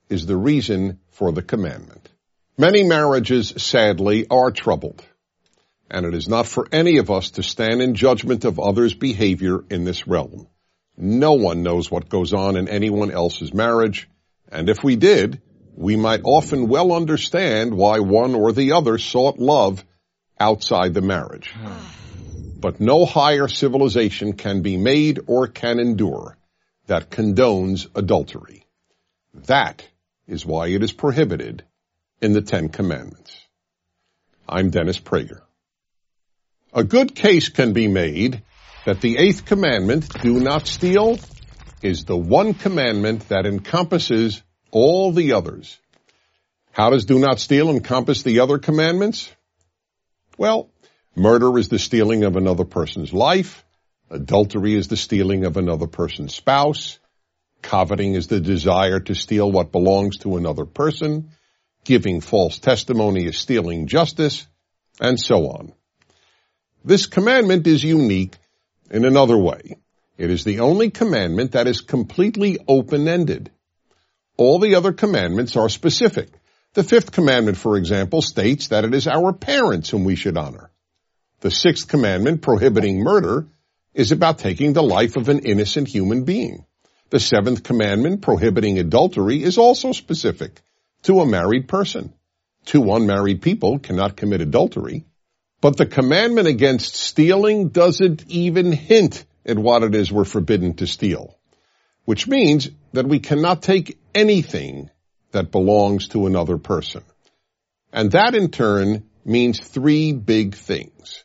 is 0.09 0.27
the 0.27 0.37
reason 0.37 1.01
for 1.11 1.33
the 1.33 1.43
commandment. 1.43 2.09
Many 2.57 2.85
marriages, 2.85 3.53
sadly, 3.57 4.27
are 4.31 4.51
troubled 4.51 5.05
and 5.91 6.07
it 6.07 6.15
is 6.15 6.29
not 6.29 6.47
for 6.47 6.67
any 6.73 6.99
of 6.99 7.11
us 7.11 7.31
to 7.33 7.43
stand 7.43 7.81
in 7.81 7.95
judgment 7.95 8.45
of 8.45 8.59
others' 8.59 8.95
behavior 8.95 9.61
in 9.71 9.85
this 9.85 10.07
realm. 10.07 10.49
No 10.97 11.35
one 11.35 11.63
knows 11.63 11.91
what 11.91 12.09
goes 12.09 12.33
on 12.33 12.57
in 12.57 12.69
anyone 12.69 13.11
else's 13.11 13.53
marriage, 13.53 14.09
and 14.51 14.69
if 14.69 14.83
we 14.83 14.97
did, 14.97 15.41
we 15.77 15.97
might 15.97 16.23
often 16.25 16.69
well 16.69 16.93
understand 16.93 17.75
why 17.75 17.99
one 17.99 18.35
or 18.35 18.53
the 18.53 18.73
other 18.73 18.99
sought 18.99 19.39
love 19.39 19.85
outside 20.39 20.95
the 20.95 21.01
marriage. 21.01 21.55
But 22.59 22.81
no 22.81 23.05
higher 23.05 23.49
civilization 23.49 24.33
can 24.33 24.63
be 24.63 24.77
made 24.77 25.21
or 25.27 25.47
can 25.47 25.79
endure 25.79 26.37
that 26.87 27.11
condones 27.11 27.87
adultery. 27.95 28.67
That 29.47 29.87
is 30.27 30.47
why 30.47 30.69
it 30.69 30.83
is 30.83 30.93
prohibited 30.93 31.65
in 32.21 32.33
the 32.33 32.43
Ten 32.43 32.69
Commandments. 32.69 33.37
I'm 34.49 34.71
Dennis 34.71 34.99
Prager. 34.99 35.41
A 36.73 36.85
good 36.85 37.15
case 37.15 37.49
can 37.49 37.73
be 37.73 37.89
made 37.89 38.43
that 38.85 39.01
the 39.01 39.17
eighth 39.19 39.45
commandment, 39.45 40.09
do 40.23 40.41
not 40.41 40.67
steal, 40.67 41.19
is 41.83 42.05
the 42.05 42.17
one 42.17 42.55
commandment 42.55 43.29
that 43.29 43.47
encompasses 43.47 44.43
all 44.71 45.13
the 45.13 45.33
others. 45.33 45.79
How 46.73 46.91
does 46.91 47.05
do 47.05 47.19
not 47.19 47.39
steal 47.39 47.71
encompass 47.71 48.23
the 48.23 48.41
other 48.41 48.59
commandments? 48.59 49.31
Well, 50.37 50.71
murder 51.15 51.59
is 51.59 51.69
the 51.69 51.79
stealing 51.79 52.25
of 52.25 52.37
another 52.37 52.65
person's 52.65 53.13
life. 53.13 53.65
Adultery 54.11 54.75
is 54.75 54.89
the 54.89 54.97
stealing 54.97 55.45
of 55.45 55.57
another 55.57 55.87
person's 55.87 56.35
spouse. 56.35 56.99
Coveting 57.63 58.15
is 58.15 58.27
the 58.27 58.41
desire 58.41 59.01
to 59.01 59.15
steal 59.15 59.51
what 59.51 59.73
belongs 59.73 60.19
to 60.19 60.37
another 60.37 60.65
person. 60.65 61.31
Giving 61.85 62.21
false 62.21 62.59
testimony 62.59 63.27
is 63.27 63.39
stealing 63.39 63.87
justice, 63.87 64.47
and 65.01 65.19
so 65.19 65.49
on. 65.49 65.73
This 66.85 67.07
commandment 67.07 67.67
is 67.67 67.83
unique 67.83 68.37
in 68.91 69.05
another 69.05 69.39
way. 69.39 69.79
It 70.19 70.31
is 70.31 70.45
the 70.45 70.61
only 70.61 70.91
commandment 70.91 71.53
that 71.53 71.67
is 71.67 71.81
completely 71.81 72.59
open-ended. 72.69 73.51
All 74.37 74.59
the 74.59 74.75
other 74.75 74.93
commandments 74.93 75.57
are 75.57 75.69
specific. 75.69 76.29
The 76.75 76.83
fifth 76.83 77.13
commandment, 77.13 77.57
for 77.57 77.77
example, 77.77 78.21
states 78.21 78.69
that 78.69 78.85
it 78.85 78.95
is 78.95 79.07
our 79.07 79.33
parents 79.33 79.91
whom 79.91 80.03
we 80.03 80.17
should 80.17 80.37
honor. 80.37 80.71
The 81.39 81.53
sixth 81.53 81.87
commandment, 81.87 82.43
prohibiting 82.43 82.99
murder, 82.99 83.47
is 83.95 84.11
about 84.11 84.41
taking 84.41 84.73
the 84.73 84.83
life 84.83 85.17
of 85.17 85.29
an 85.29 85.41
innocent 85.41 85.87
human 85.87 86.25
being. 86.25 86.67
The 87.11 87.21
seventh 87.21 87.63
commandment, 87.63 88.23
prohibiting 88.23 88.81
adultery, 88.81 89.41
is 89.41 89.57
also 89.57 89.93
specific 89.93 90.63
to 91.05 91.21
a 91.21 91.27
married 91.27 91.69
person. 91.69 92.13
Two 92.65 92.93
unmarried 92.93 93.41
people 93.41 93.79
cannot 93.79 94.17
commit 94.17 94.41
adultery. 94.41 95.05
But 95.61 95.77
the 95.77 95.87
commandment 95.87 96.49
against 96.49 96.97
stealing 96.97 97.69
doesn't 97.69 98.25
even 98.27 98.73
hint 98.73 99.25
at 99.47 99.59
what 99.59 99.85
it 99.85 99.95
is 99.95 100.11
we're 100.11 100.25
forbidden 100.25 100.75
to 100.77 100.89
steal, 100.89 101.39
which 102.05 102.27
means 102.27 102.69
that 102.95 103.07
we 103.07 103.21
cannot 103.21 103.63
take 103.63 103.97
anything 104.13 104.91
that 105.35 105.53
belongs 105.53 106.09
to 106.09 106.27
another 106.27 106.59
person. 106.59 107.03
And 107.93 108.11
that 108.13 108.35
in 108.35 108.51
turn 108.51 109.05
means 109.25 109.61
three 109.61 110.13
big 110.13 110.55
things. 110.55 111.25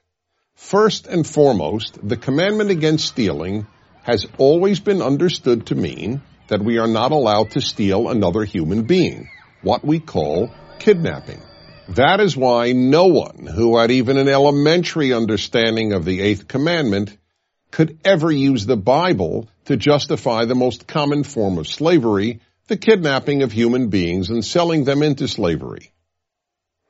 First 0.56 1.08
and 1.08 1.26
foremost, 1.26 1.98
the 2.08 2.18
commandment 2.18 2.70
against 2.70 3.08
stealing 3.08 3.66
has 4.04 4.28
always 4.38 4.80
been 4.80 5.02
understood 5.02 5.68
to 5.68 5.76
mean 5.76 6.22
that 6.48 6.64
we 6.64 6.78
are 6.78 6.88
not 6.88 7.12
allowed 7.12 7.52
to 7.52 7.62
steal 7.62 8.10
another 8.10 8.44
human 8.44 8.84
being, 8.84 9.30
what 9.62 9.84
we 9.86 10.00
call 10.00 10.52
kidnapping. 10.80 11.42
That 11.90 12.20
is 12.20 12.38
why 12.38 12.72
no 12.74 13.08
one 13.08 13.48
who 13.48 13.78
had 13.78 13.90
even 13.90 14.18
an 14.18 14.28
elementary 14.28 15.14
understanding 15.14 15.94
of 15.94 16.06
the 16.06 16.22
eighth 16.22 16.48
commandment 16.48 17.18
could 17.72 18.00
ever 18.04 18.32
use 18.32 18.66
the 18.66 18.78
Bible 18.78 19.48
to 19.66 19.78
justify 19.78 20.46
the 20.46 20.56
most 20.56 20.88
common 20.88 21.24
form 21.24 21.58
of 21.58 21.68
slavery, 21.68 22.42
the 22.70 22.78
kidnapping 22.78 23.42
of 23.42 23.52
human 23.52 23.90
beings 23.90 24.30
and 24.30 24.46
selling 24.46 24.84
them 24.84 25.02
into 25.02 25.28
slavery. 25.28 25.92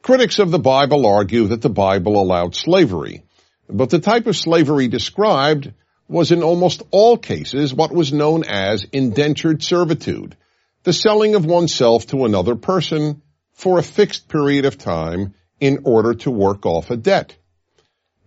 Critics 0.01 0.37
of 0.37 0.51
the 0.51 0.59
Bible 0.59 1.05
argue 1.05 1.47
that 1.47 1.61
the 1.61 1.69
Bible 1.69 2.21
allowed 2.21 2.53
slavery, 2.53 3.23
but 3.69 3.89
the 3.89 3.99
type 3.99 4.27
of 4.27 4.35
slavery 4.35 4.89
described 4.89 5.71
was 6.07 6.31
in 6.31 6.43
almost 6.43 6.83
all 6.91 7.17
cases 7.17 7.73
what 7.73 7.93
was 7.93 8.11
known 8.11 8.43
as 8.43 8.85
indentured 8.91 9.63
servitude, 9.63 10.35
the 10.83 10.93
selling 10.93 11.35
of 11.35 11.45
oneself 11.45 12.07
to 12.07 12.25
another 12.25 12.55
person 12.55 13.21
for 13.53 13.79
a 13.79 13.83
fixed 13.83 14.27
period 14.27 14.65
of 14.65 14.77
time 14.77 15.33
in 15.61 15.83
order 15.85 16.13
to 16.13 16.31
work 16.31 16.65
off 16.65 16.89
a 16.89 16.97
debt. 16.97 17.35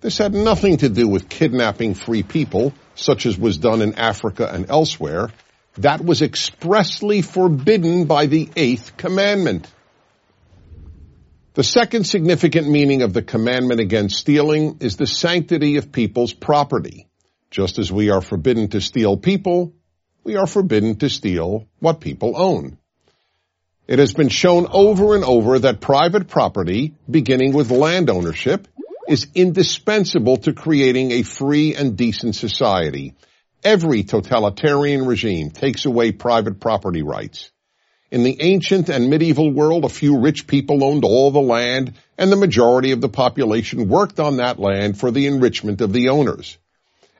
This 0.00 0.18
had 0.18 0.32
nothing 0.32 0.78
to 0.78 0.88
do 0.88 1.06
with 1.06 1.28
kidnapping 1.28 1.94
free 1.94 2.22
people, 2.22 2.72
such 2.94 3.26
as 3.26 3.38
was 3.38 3.58
done 3.58 3.82
in 3.82 3.94
Africa 3.94 4.50
and 4.52 4.70
elsewhere. 4.70 5.30
That 5.78 6.04
was 6.04 6.20
expressly 6.20 7.22
forbidden 7.22 8.04
by 8.04 8.26
the 8.26 8.48
eighth 8.56 8.96
commandment. 8.96 9.70
The 11.54 11.64
second 11.64 12.04
significant 12.04 12.68
meaning 12.68 13.02
of 13.02 13.12
the 13.12 13.22
commandment 13.22 13.80
against 13.80 14.16
stealing 14.16 14.78
is 14.80 14.96
the 14.96 15.06
sanctity 15.06 15.76
of 15.76 15.92
people's 15.92 16.32
property. 16.32 17.08
Just 17.50 17.78
as 17.78 17.92
we 17.92 18.10
are 18.10 18.22
forbidden 18.22 18.68
to 18.68 18.80
steal 18.80 19.16
people, 19.16 19.74
we 20.24 20.36
are 20.36 20.46
forbidden 20.46 20.96
to 20.96 21.10
steal 21.10 21.68
what 21.78 22.00
people 22.00 22.34
own. 22.36 22.78
It 23.86 23.98
has 23.98 24.14
been 24.14 24.30
shown 24.30 24.66
over 24.70 25.14
and 25.14 25.24
over 25.24 25.58
that 25.58 25.80
private 25.80 26.28
property, 26.28 26.94
beginning 27.10 27.52
with 27.52 27.70
land 27.70 28.08
ownership, 28.08 28.68
is 29.08 29.26
indispensable 29.34 30.38
to 30.38 30.52
creating 30.52 31.12
a 31.12 31.22
free 31.22 31.74
and 31.74 31.96
decent 31.96 32.36
society. 32.36 33.14
Every 33.64 34.02
totalitarian 34.02 35.06
regime 35.06 35.50
takes 35.50 35.84
away 35.84 36.10
private 36.12 36.58
property 36.58 37.02
rights. 37.02 37.50
In 38.10 38.24
the 38.24 38.36
ancient 38.40 38.88
and 38.88 39.08
medieval 39.08 39.50
world, 39.50 39.84
a 39.84 39.88
few 39.88 40.18
rich 40.18 40.46
people 40.46 40.82
owned 40.82 41.04
all 41.04 41.30
the 41.30 41.40
land 41.40 41.94
and 42.18 42.30
the 42.30 42.36
majority 42.36 42.90
of 42.90 43.00
the 43.00 43.08
population 43.08 43.88
worked 43.88 44.18
on 44.18 44.36
that 44.36 44.58
land 44.58 44.98
for 44.98 45.10
the 45.10 45.26
enrichment 45.26 45.80
of 45.80 45.92
the 45.92 46.08
owners. 46.08 46.58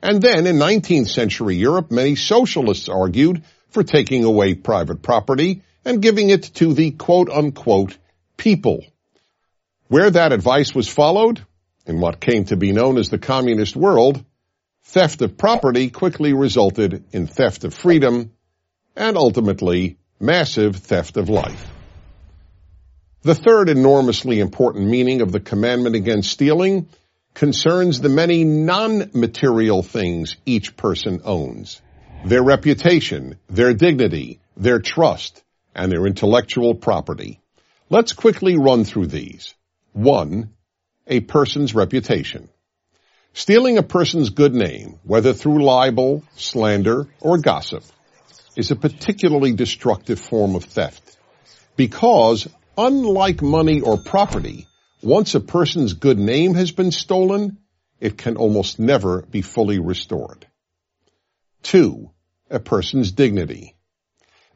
And 0.03 0.20
then 0.20 0.47
in 0.49 0.57
19th 0.57 1.09
century 1.09 1.55
Europe, 1.55 1.90
many 1.93 2.16
socialists 2.16 2.88
argued 2.88 3.45
for 3.70 3.84
taking 3.84 4.24
away 4.24 4.55
private 4.55 5.01
property 5.01 5.62
and 5.84 6.03
giving 6.03 6.28
it 6.28 6.43
to 6.57 6.74
the 6.74 6.90
quote 6.90 7.30
unquote 7.30 7.97
people. 8.36 8.84
Where 9.86 10.11
that 10.11 10.32
advice 10.32 10.74
was 10.74 10.88
followed, 10.88 11.40
in 11.86 12.01
what 12.01 12.20
came 12.20 12.45
to 12.47 12.57
be 12.57 12.72
known 12.72 12.99
as 12.99 13.09
the 13.09 13.18
communist 13.18 13.76
world, 13.76 14.24
theft 14.93 15.22
of 15.22 15.38
property 15.38 15.88
quickly 15.88 16.34
resulted 16.34 17.03
in 17.12 17.26
theft 17.26 17.64
of 17.64 17.72
freedom 17.72 18.30
and 18.95 19.16
ultimately 19.16 19.97
massive 20.20 20.76
theft 20.76 21.16
of 21.16 21.30
life. 21.30 21.66
The 23.22 23.34
third 23.34 23.70
enormously 23.70 24.38
important 24.38 24.86
meaning 24.86 25.22
of 25.22 25.32
the 25.32 25.40
commandment 25.40 25.97
against 25.97 26.30
stealing 26.30 26.90
concerns 27.32 28.03
the 28.03 28.11
many 28.11 28.45
non-material 28.45 29.82
things 29.82 30.36
each 30.45 30.76
person 30.76 31.22
owns. 31.24 31.80
Their 32.26 32.43
reputation, 32.43 33.38
their 33.49 33.72
dignity, 33.72 34.40
their 34.59 34.78
trust, 34.78 35.43
and 35.74 35.90
their 35.90 36.07
intellectual 36.07 36.74
property. 36.74 37.40
Let's 37.88 38.12
quickly 38.12 38.59
run 38.59 38.84
through 38.84 39.07
these. 39.07 39.55
One, 39.95 40.51
a 41.07 41.20
person's 41.20 41.74
reputation. 41.74 42.51
Stealing 43.35 43.78
a 43.78 43.83
person's 43.83 44.28
good 44.28 44.55
name, 44.55 44.99
whether 45.05 45.33
through 45.33 45.64
libel, 45.64 46.22
slander, 46.37 47.09
or 47.20 47.39
gossip. 47.39 47.83
is 48.57 48.70
a 48.70 48.76
particularly 48.76 49.53
destructive 49.53 50.20
form 50.20 50.55
of 50.55 50.64
theft 50.64 51.16
because 51.76 52.47
unlike 52.76 53.41
money 53.41 53.80
or 53.80 53.97
property, 53.97 54.66
once 55.03 55.35
a 55.35 55.41
person's 55.41 55.95
good 55.95 56.18
name 56.18 56.55
has 56.55 56.70
been 56.70 56.93
stolen, 56.93 57.57
it 58.01 58.18
can 58.18 58.37
almost 58.37 58.78
never 58.78 59.22
be 59.22 59.41
fully 59.41 59.78
restored. 59.78 60.47
Two, 61.62 62.11
a 62.51 62.61
person's 62.61 63.12
dignity. 63.12 63.74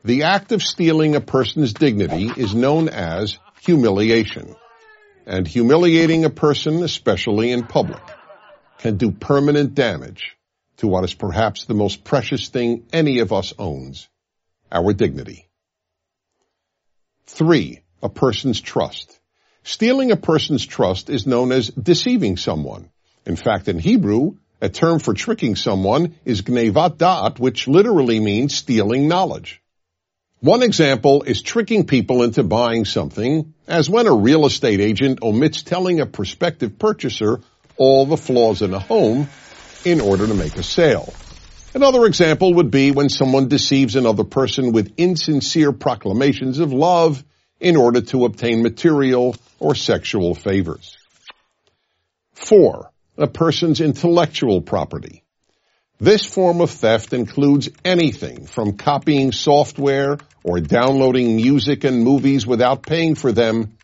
The 0.04 0.24
act 0.24 0.52
of 0.52 0.62
stealing 0.62 1.16
a 1.16 1.20
person's 1.20 1.72
dignity 1.72 2.30
is 2.36 2.54
known 2.54 2.90
as 2.90 3.38
humiliation. 3.62 4.54
And 5.26 5.48
humiliating 5.48 6.24
a 6.24 6.30
person, 6.30 6.84
especially 6.84 7.50
in 7.50 7.64
public, 7.64 8.02
can 8.78 8.96
do 8.96 9.10
permanent 9.10 9.74
damage 9.74 10.36
to 10.78 10.86
what 10.86 11.04
is 11.04 11.14
perhaps 11.14 11.64
the 11.64 11.74
most 11.74 12.04
precious 12.04 12.48
thing 12.48 12.84
any 12.92 13.20
of 13.20 13.32
us 13.32 13.54
owns, 13.58 14.08
our 14.70 14.92
dignity. 14.92 15.48
Three, 17.26 17.80
a 18.02 18.08
person's 18.08 18.60
trust. 18.60 19.18
Stealing 19.64 20.12
a 20.12 20.16
person's 20.16 20.64
trust 20.64 21.10
is 21.10 21.26
known 21.26 21.50
as 21.50 21.70
deceiving 21.70 22.36
someone. 22.36 22.90
In 23.24 23.36
fact, 23.36 23.68
in 23.68 23.78
Hebrew, 23.78 24.36
a 24.60 24.68
term 24.68 25.00
for 25.00 25.12
tricking 25.12 25.56
someone 25.56 26.14
is 26.24 26.42
gnevat 26.42 27.38
which 27.38 27.66
literally 27.66 28.20
means 28.20 28.54
stealing 28.54 29.08
knowledge. 29.08 29.60
One 30.40 30.62
example 30.62 31.22
is 31.22 31.42
tricking 31.42 31.86
people 31.86 32.22
into 32.22 32.42
buying 32.44 32.84
something, 32.84 33.54
as 33.66 33.90
when 33.90 34.06
a 34.06 34.14
real 34.14 34.46
estate 34.46 34.80
agent 34.80 35.18
omits 35.22 35.62
telling 35.62 35.98
a 36.00 36.06
prospective 36.06 36.78
purchaser 36.78 37.40
all 37.76 38.06
the 38.06 38.16
flaws 38.16 38.62
in 38.62 38.74
a 38.74 38.78
home 38.78 39.28
in 39.84 40.00
order 40.00 40.26
to 40.26 40.34
make 40.34 40.56
a 40.56 40.62
sale. 40.62 41.12
Another 41.74 42.06
example 42.06 42.54
would 42.54 42.70
be 42.70 42.90
when 42.90 43.08
someone 43.08 43.48
deceives 43.48 43.96
another 43.96 44.24
person 44.24 44.72
with 44.72 44.94
insincere 44.96 45.72
proclamations 45.72 46.58
of 46.58 46.72
love 46.72 47.22
in 47.60 47.76
order 47.76 48.00
to 48.00 48.24
obtain 48.24 48.62
material 48.62 49.36
or 49.58 49.74
sexual 49.74 50.34
favors. 50.34 50.96
Four, 52.32 52.90
a 53.16 53.26
person's 53.26 53.80
intellectual 53.80 54.60
property. 54.60 55.22
This 55.98 56.26
form 56.26 56.60
of 56.60 56.70
theft 56.70 57.14
includes 57.14 57.70
anything 57.84 58.46
from 58.46 58.76
copying 58.76 59.32
software 59.32 60.18
or 60.44 60.60
downloading 60.60 61.36
music 61.36 61.84
and 61.84 62.04
movies 62.04 62.46
without 62.46 62.82
paying 62.82 63.14
for 63.14 63.32
them 63.32 63.78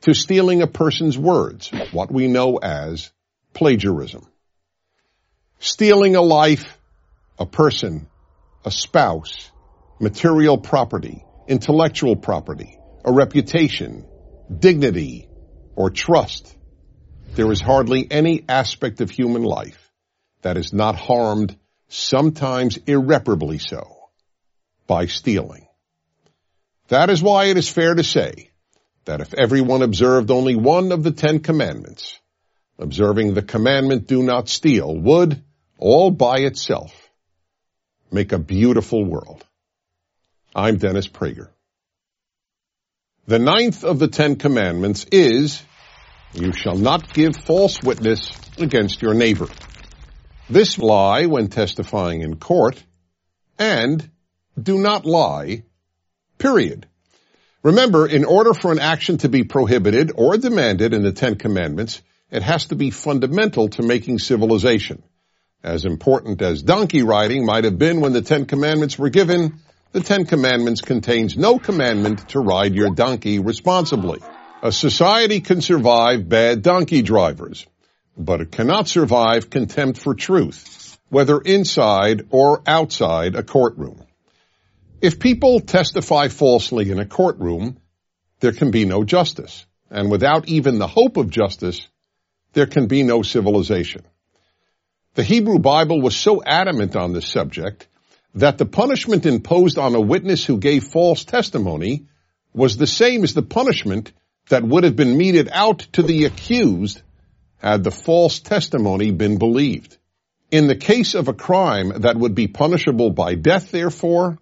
to 0.00 0.14
stealing 0.14 0.62
a 0.62 0.66
person's 0.66 1.16
words, 1.16 1.70
what 1.92 2.12
we 2.12 2.26
know 2.26 2.56
as 2.56 3.12
plagiarism. 3.54 4.26
Stealing 5.58 6.16
a 6.16 6.20
life, 6.20 6.76
a 7.38 7.46
person, 7.46 8.08
a 8.64 8.70
spouse, 8.70 9.50
material 10.00 10.58
property, 10.58 11.24
intellectual 11.48 12.16
property, 12.16 12.78
a 13.04 13.12
reputation, 13.12 14.04
dignity, 14.58 15.28
or 15.76 15.90
trust. 15.90 16.54
There 17.34 17.50
is 17.50 17.60
hardly 17.60 18.06
any 18.10 18.44
aspect 18.48 19.00
of 19.00 19.10
human 19.10 19.42
life 19.42 19.90
that 20.42 20.56
is 20.56 20.72
not 20.72 20.96
harmed, 20.96 21.56
sometimes 21.88 22.78
irreparably 22.86 23.58
so, 23.58 24.10
by 24.86 25.06
stealing. 25.06 25.66
That 26.88 27.10
is 27.10 27.22
why 27.22 27.46
it 27.46 27.56
is 27.56 27.68
fair 27.68 27.94
to 27.94 28.04
say 28.04 28.50
that 29.04 29.20
if 29.20 29.34
everyone 29.34 29.82
observed 29.82 30.30
only 30.30 30.54
one 30.54 30.92
of 30.92 31.02
the 31.02 31.10
Ten 31.10 31.40
Commandments, 31.40 32.20
observing 32.78 33.34
the 33.34 33.42
commandment 33.42 34.06
do 34.06 34.22
not 34.22 34.48
steal 34.48 34.94
would, 34.94 35.42
all 35.78 36.10
by 36.10 36.38
itself, 36.38 36.92
make 38.10 38.32
a 38.32 38.38
beautiful 38.38 39.04
world. 39.04 39.44
I'm 40.54 40.76
Dennis 40.76 41.08
Prager. 41.08 41.48
The 43.26 43.38
ninth 43.38 43.84
of 43.84 43.98
the 43.98 44.08
Ten 44.08 44.36
Commandments 44.36 45.06
is, 45.10 45.62
you 46.34 46.52
shall 46.52 46.76
not 46.76 47.12
give 47.12 47.36
false 47.36 47.82
witness 47.82 48.32
against 48.58 49.02
your 49.02 49.14
neighbor. 49.14 49.48
This 50.50 50.78
lie 50.78 51.26
when 51.26 51.48
testifying 51.48 52.20
in 52.20 52.36
court, 52.36 52.82
and 53.58 54.10
do 54.60 54.78
not 54.78 55.06
lie, 55.06 55.62
period. 56.38 56.86
Remember, 57.62 58.06
in 58.06 58.26
order 58.26 58.52
for 58.52 58.72
an 58.72 58.78
action 58.78 59.16
to 59.18 59.28
be 59.28 59.44
prohibited 59.44 60.12
or 60.14 60.36
demanded 60.36 60.92
in 60.92 61.02
the 61.02 61.12
Ten 61.12 61.36
Commandments, 61.36 62.02
it 62.34 62.42
has 62.42 62.66
to 62.66 62.74
be 62.74 62.90
fundamental 62.90 63.68
to 63.70 63.82
making 63.82 64.18
civilization. 64.18 65.02
As 65.62 65.86
important 65.86 66.42
as 66.42 66.62
donkey 66.62 67.02
riding 67.02 67.46
might 67.46 67.64
have 67.64 67.78
been 67.78 68.02
when 68.02 68.12
the 68.12 68.20
Ten 68.20 68.44
Commandments 68.44 68.98
were 68.98 69.08
given, 69.08 69.60
the 69.92 70.02
Ten 70.02 70.26
Commandments 70.26 70.82
contains 70.82 71.38
no 71.38 71.58
commandment 71.58 72.28
to 72.30 72.40
ride 72.40 72.74
your 72.74 72.90
donkey 72.90 73.38
responsibly. 73.38 74.20
A 74.62 74.72
society 74.72 75.40
can 75.40 75.62
survive 75.62 76.28
bad 76.28 76.60
donkey 76.60 77.00
drivers 77.00 77.66
but 78.16 78.40
it 78.40 78.52
cannot 78.52 78.88
survive 78.88 79.50
contempt 79.50 79.98
for 79.98 80.14
truth, 80.14 80.98
whether 81.08 81.40
inside 81.40 82.26
or 82.30 82.62
outside 82.66 83.34
a 83.34 83.42
courtroom. 83.42 84.02
If 85.00 85.18
people 85.18 85.60
testify 85.60 86.28
falsely 86.28 86.90
in 86.90 86.98
a 86.98 87.06
courtroom, 87.06 87.78
there 88.40 88.52
can 88.52 88.70
be 88.70 88.84
no 88.84 89.04
justice. 89.04 89.66
And 89.90 90.10
without 90.10 90.48
even 90.48 90.78
the 90.78 90.86
hope 90.86 91.16
of 91.16 91.30
justice, 91.30 91.86
there 92.54 92.66
can 92.66 92.86
be 92.86 93.02
no 93.02 93.22
civilization. 93.22 94.02
The 95.14 95.22
Hebrew 95.22 95.58
Bible 95.58 96.00
was 96.00 96.16
so 96.16 96.42
adamant 96.42 96.96
on 96.96 97.12
this 97.12 97.28
subject 97.28 97.86
that 98.34 98.58
the 98.58 98.66
punishment 98.66 99.26
imposed 99.26 99.78
on 99.78 99.94
a 99.94 100.00
witness 100.00 100.44
who 100.44 100.58
gave 100.58 100.84
false 100.84 101.24
testimony 101.24 102.06
was 102.52 102.76
the 102.76 102.86
same 102.86 103.22
as 103.22 103.34
the 103.34 103.42
punishment 103.42 104.12
that 104.48 104.64
would 104.64 104.84
have 104.84 104.96
been 104.96 105.16
meted 105.16 105.48
out 105.52 105.80
to 105.92 106.02
the 106.02 106.24
accused 106.24 107.02
had 107.58 107.84
the 107.84 107.90
false 107.90 108.40
testimony 108.40 109.10
been 109.10 109.38
believed. 109.38 109.96
In 110.50 110.66
the 110.66 110.76
case 110.76 111.14
of 111.14 111.28
a 111.28 111.32
crime 111.32 111.92
that 112.00 112.16
would 112.16 112.34
be 112.34 112.46
punishable 112.46 113.10
by 113.10 113.34
death, 113.34 113.70
therefore, 113.70 114.38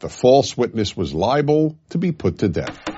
the 0.00 0.08
false 0.08 0.56
witness 0.56 0.96
was 0.96 1.14
liable 1.14 1.78
to 1.90 1.98
be 1.98 2.12
put 2.12 2.38
to 2.38 2.48
death. 2.48 2.89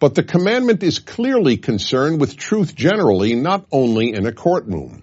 But 0.00 0.14
the 0.14 0.22
commandment 0.22 0.82
is 0.82 0.98
clearly 0.98 1.58
concerned 1.58 2.20
with 2.20 2.38
truth 2.38 2.74
generally, 2.74 3.34
not 3.34 3.66
only 3.70 4.14
in 4.14 4.24
a 4.24 4.32
courtroom. 4.32 5.02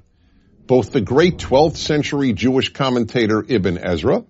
Both 0.65 0.91
the 0.91 1.01
great 1.01 1.37
12th 1.37 1.77
century 1.77 2.33
Jewish 2.33 2.73
commentator 2.73 3.45
Ibn 3.47 3.77
Ezra 3.77 4.25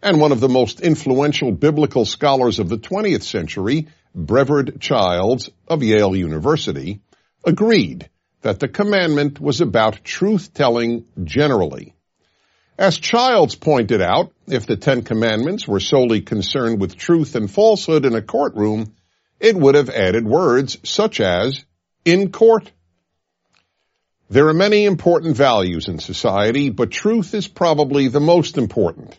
and 0.00 0.20
one 0.20 0.30
of 0.30 0.38
the 0.38 0.48
most 0.48 0.80
influential 0.80 1.50
biblical 1.50 2.04
scholars 2.04 2.60
of 2.60 2.68
the 2.68 2.78
20th 2.78 3.24
century, 3.24 3.88
Brevard 4.14 4.80
Childs 4.80 5.50
of 5.66 5.82
Yale 5.82 6.14
University, 6.14 7.00
agreed 7.44 8.08
that 8.42 8.60
the 8.60 8.68
commandment 8.68 9.40
was 9.40 9.60
about 9.60 10.04
truth-telling 10.04 11.06
generally. 11.24 11.94
As 12.78 12.98
Childs 12.98 13.56
pointed 13.56 14.00
out, 14.00 14.32
if 14.46 14.64
the 14.64 14.76
Ten 14.76 15.02
Commandments 15.02 15.66
were 15.66 15.80
solely 15.80 16.20
concerned 16.20 16.80
with 16.80 16.96
truth 16.96 17.34
and 17.34 17.50
falsehood 17.50 18.04
in 18.04 18.14
a 18.14 18.22
courtroom, 18.22 18.94
it 19.40 19.56
would 19.56 19.74
have 19.74 19.90
added 19.90 20.26
words 20.26 20.78
such 20.84 21.20
as 21.20 21.64
in 22.04 22.32
court. 22.32 22.70
There 24.30 24.48
are 24.48 24.54
many 24.54 24.84
important 24.84 25.36
values 25.36 25.88
in 25.88 25.98
society, 26.00 26.70
but 26.70 26.90
truth 26.90 27.34
is 27.34 27.48
probably 27.48 28.08
the 28.08 28.20
most 28.20 28.58
important. 28.58 29.18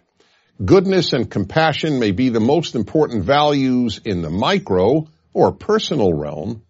Goodness 0.64 1.14
and 1.14 1.30
compassion 1.30 2.00
may 2.00 2.12
be 2.12 2.30
the 2.30 2.40
most 2.40 2.76
important 2.76 3.24
values 3.24 4.02
in 4.04 4.22
the 4.22 4.30
micro 4.30 5.08
or 5.34 5.52
personal 5.52 6.14
realm, 6.14 6.64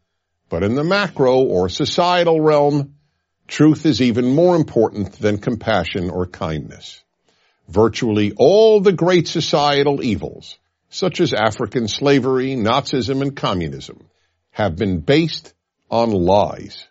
but 0.48 0.64
in 0.64 0.76
the 0.76 0.84
macro 0.84 1.40
or 1.40 1.70
societal 1.70 2.40
realm, 2.40 2.96
truth 3.48 3.86
is 3.86 4.02
even 4.02 4.34
more 4.36 4.56
important 4.56 5.14
than 5.14 5.40
compassion 5.40 6.10
or 6.10 6.28
kindness. 6.28 7.04
Virtually 7.68 8.32
all 8.38 8.80
the 8.80 8.94
great 8.94 9.28
societal 9.28 10.04
evils, 10.04 10.58
such 10.90 11.22
as 11.22 11.34
African 11.34 11.88
slavery, 11.88 12.56
Nazism, 12.56 13.22
and 13.22 13.36
communism, 13.36 14.00
have 14.52 14.76
been 14.76 15.00
based 15.00 15.54
on 15.90 16.12
lies. 16.12 16.88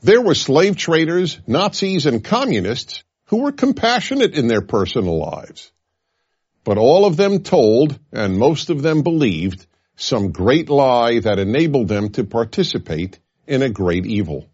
There 0.00 0.20
were 0.20 0.34
slave 0.34 0.76
traders, 0.76 1.38
Nazis, 1.46 2.06
and 2.06 2.24
communists 2.24 3.04
who 3.26 3.38
were 3.38 3.52
compassionate 3.52 4.34
in 4.34 4.46
their 4.46 4.62
personal 4.62 5.18
lives. 5.18 5.70
But 6.64 6.78
all 6.78 7.04
of 7.04 7.16
them 7.16 7.42
told, 7.42 7.98
and 8.12 8.38
most 8.38 8.70
of 8.70 8.82
them 8.82 9.02
believed, 9.02 9.66
some 9.96 10.30
great 10.30 10.70
lie 10.70 11.18
that 11.20 11.38
enabled 11.38 11.88
them 11.88 12.10
to 12.10 12.24
participate 12.24 13.18
in 13.46 13.62
a 13.62 13.70
great 13.70 14.06
evil. 14.06 14.48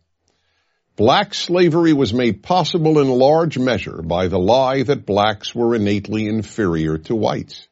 Black 0.97 1.35
slavery 1.35 1.93
was 1.93 2.15
made 2.15 2.43
possible 2.43 3.01
in 3.01 3.09
large 3.09 3.59
measure 3.59 4.01
by 4.01 4.29
the 4.29 4.39
lie 4.39 4.85
that 4.85 5.07
blacks 5.07 5.55
were 5.55 5.75
innately 5.75 6.27
inferior 6.29 6.99
to 6.99 7.15
whites. 7.17 7.69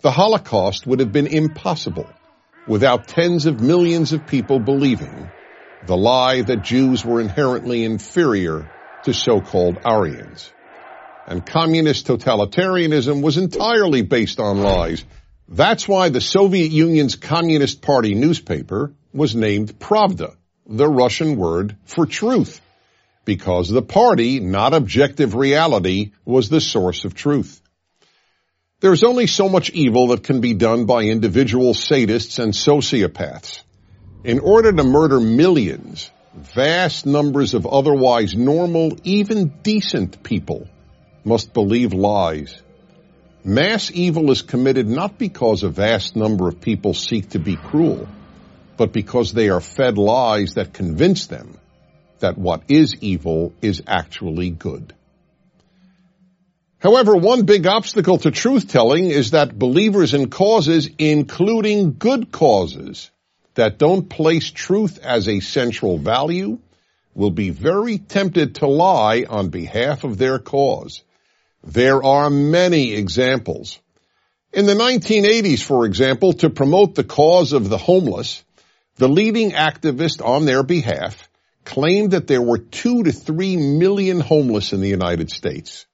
The 0.00 0.10
Holocaust 0.10 0.86
would 0.86 1.00
have 1.00 1.10
been 1.10 1.26
impossible 1.26 2.06
without 2.68 3.08
tens 3.08 3.46
of 3.46 3.60
millions 3.60 4.12
of 4.12 4.26
people 4.26 4.58
believing 4.60 5.30
the 5.86 5.96
lie 5.96 6.42
that 6.42 6.62
Jews 6.62 7.04
were 7.04 7.20
inherently 7.20 7.82
inferior 7.84 8.70
to 9.04 9.14
so-called 9.14 9.78
Aryans. 9.84 10.50
and 11.26 11.44
communist 11.44 12.06
totalitarianism 12.06 13.22
was 13.22 13.36
entirely 13.36 14.02
based 14.02 14.38
on 14.38 14.62
lies. 14.62 15.04
That's 15.48 15.88
why 15.88 16.08
the 16.08 16.20
Soviet 16.20 16.70
Union's 16.70 17.16
Communist 17.16 17.82
Party 17.82 18.14
newspaper 18.14 18.92
was 19.12 19.34
named 19.34 19.78
Pravda, 19.78 20.36
the 20.66 20.88
Russian 20.88 21.36
word 21.36 21.76
for 21.84 22.06
truth, 22.06 22.60
because 23.24 23.68
the 23.68 23.82
party, 23.82 24.40
not 24.40 24.74
objective 24.74 25.34
reality, 25.34 26.12
was 26.24 26.48
the 26.48 26.60
source 26.60 27.04
of 27.04 27.14
truth. 27.14 27.60
There's 28.80 29.04
only 29.04 29.26
so 29.26 29.48
much 29.48 29.70
evil 29.70 30.08
that 30.08 30.22
can 30.22 30.42
be 30.42 30.52
done 30.52 30.84
by 30.84 31.04
individual 31.04 31.72
sadists 31.72 32.38
and 32.38 32.52
sociopaths. 32.52 33.62
In 34.22 34.38
order 34.38 34.70
to 34.70 34.84
murder 34.84 35.18
millions, 35.18 36.10
vast 36.34 37.06
numbers 37.06 37.54
of 37.54 37.66
otherwise 37.66 38.34
normal, 38.34 38.98
even 39.02 39.48
decent 39.62 40.22
people 40.22 40.68
must 41.24 41.54
believe 41.54 41.94
lies. 41.94 42.62
Mass 43.42 43.90
evil 43.94 44.30
is 44.30 44.42
committed 44.42 44.86
not 44.86 45.16
because 45.16 45.62
a 45.62 45.70
vast 45.70 46.14
number 46.14 46.46
of 46.46 46.60
people 46.60 46.92
seek 46.92 47.30
to 47.30 47.38
be 47.38 47.56
cruel, 47.56 48.06
but 48.76 48.92
because 48.92 49.32
they 49.32 49.48
are 49.48 49.62
fed 49.62 49.96
lies 49.96 50.54
that 50.54 50.74
convince 50.74 51.28
them 51.28 51.56
that 52.18 52.36
what 52.36 52.64
is 52.68 52.94
evil 53.00 53.54
is 53.62 53.82
actually 53.86 54.50
good. 54.50 54.95
However, 56.78 57.16
one 57.16 57.44
big 57.44 57.66
obstacle 57.66 58.18
to 58.18 58.30
truth 58.30 58.68
telling 58.68 59.10
is 59.10 59.30
that 59.30 59.58
believers 59.58 60.12
in 60.12 60.28
causes, 60.28 60.90
including 60.98 61.94
good 61.98 62.30
causes, 62.30 63.10
that 63.54 63.78
don't 63.78 64.08
place 64.08 64.50
truth 64.50 64.98
as 65.02 65.28
a 65.28 65.40
central 65.40 65.96
value, 65.96 66.58
will 67.14 67.30
be 67.30 67.48
very 67.50 67.96
tempted 67.96 68.56
to 68.56 68.66
lie 68.66 69.24
on 69.28 69.48
behalf 69.48 70.04
of 70.04 70.18
their 70.18 70.38
cause. 70.38 71.02
There 71.64 72.02
are 72.02 72.28
many 72.28 72.92
examples. 72.92 73.80
In 74.52 74.66
the 74.66 74.74
1980s, 74.74 75.62
for 75.62 75.86
example, 75.86 76.34
to 76.34 76.50
promote 76.50 76.94
the 76.94 77.04
cause 77.04 77.54
of 77.54 77.68
the 77.68 77.78
homeless, 77.78 78.44
the 78.96 79.08
leading 79.08 79.52
activist 79.52 80.24
on 80.24 80.44
their 80.44 80.62
behalf 80.62 81.28
claimed 81.64 82.12
that 82.12 82.26
there 82.26 82.42
were 82.42 82.58
two 82.58 83.02
to 83.02 83.12
three 83.12 83.56
million 83.56 84.20
homeless 84.20 84.72
in 84.72 84.80
the 84.80 84.88
United 84.88 85.30
States. 85.30 85.86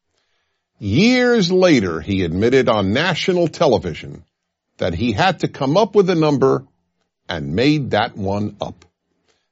Years 0.82 1.52
later, 1.52 2.00
he 2.00 2.24
admitted 2.24 2.68
on 2.68 2.92
national 2.92 3.46
television 3.46 4.24
that 4.78 4.94
he 4.94 5.12
had 5.12 5.38
to 5.38 5.46
come 5.46 5.76
up 5.76 5.94
with 5.94 6.10
a 6.10 6.16
number 6.16 6.66
and 7.28 7.54
made 7.54 7.92
that 7.92 8.16
one 8.16 8.56
up. 8.60 8.84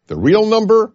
The 0.09 0.17
real 0.17 0.47
number 0.47 0.93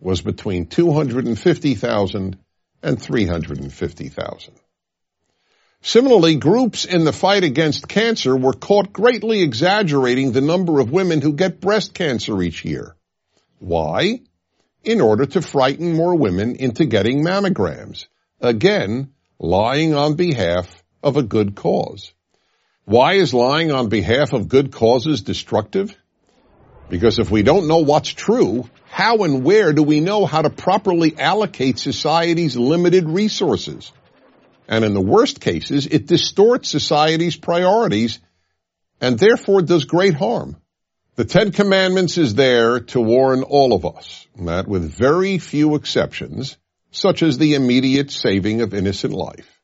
was 0.00 0.22
between 0.22 0.64
250,000 0.64 2.38
and 2.82 3.02
350,000. 3.02 4.54
Similarly, 5.82 6.36
groups 6.36 6.86
in 6.86 7.04
the 7.04 7.12
fight 7.12 7.44
against 7.44 7.86
cancer 7.86 8.34
were 8.34 8.54
caught 8.54 8.94
greatly 8.94 9.42
exaggerating 9.42 10.32
the 10.32 10.40
number 10.40 10.80
of 10.80 10.90
women 10.90 11.20
who 11.20 11.34
get 11.34 11.60
breast 11.60 11.92
cancer 11.92 12.40
each 12.40 12.64
year. 12.64 12.96
Why? 13.58 14.22
In 14.84 15.02
order 15.02 15.26
to 15.26 15.42
frighten 15.42 15.92
more 15.92 16.16
women 16.16 16.56
into 16.56 16.86
getting 16.86 17.22
mammograms. 17.22 18.06
Again, 18.40 19.12
lying 19.38 19.94
on 19.94 20.14
behalf 20.14 20.82
of 21.02 21.16
a 21.16 21.22
good 21.22 21.54
cause. 21.54 22.12
Why 22.84 23.14
is 23.14 23.34
lying 23.34 23.72
on 23.72 23.88
behalf 23.88 24.32
of 24.32 24.48
good 24.48 24.72
causes 24.72 25.22
destructive? 25.22 25.96
Because 26.88 27.18
if 27.18 27.30
we 27.30 27.42
don't 27.42 27.66
know 27.66 27.78
what's 27.78 28.10
true, 28.10 28.68
how 28.88 29.24
and 29.24 29.44
where 29.44 29.72
do 29.72 29.82
we 29.82 30.00
know 30.00 30.24
how 30.24 30.42
to 30.42 30.50
properly 30.50 31.18
allocate 31.18 31.78
society's 31.78 32.56
limited 32.56 33.08
resources? 33.08 33.92
And 34.68 34.84
in 34.84 34.94
the 34.94 35.00
worst 35.00 35.40
cases, 35.40 35.86
it 35.86 36.06
distorts 36.06 36.68
society's 36.70 37.36
priorities 37.36 38.20
and 39.00 39.18
therefore 39.18 39.62
does 39.62 39.84
great 39.84 40.14
harm. 40.14 40.56
The 41.16 41.24
Ten 41.24 41.50
Commandments 41.50 42.18
is 42.18 42.34
there 42.34 42.80
to 42.80 43.00
warn 43.00 43.42
all 43.42 43.72
of 43.72 43.84
us 43.84 44.26
that 44.38 44.68
with 44.68 44.92
very 44.92 45.38
few 45.38 45.74
exceptions, 45.74 46.56
such 46.90 47.22
as 47.22 47.38
the 47.38 47.54
immediate 47.54 48.10
saving 48.10 48.60
of 48.60 48.74
innocent 48.74 49.12
life. 49.12 49.60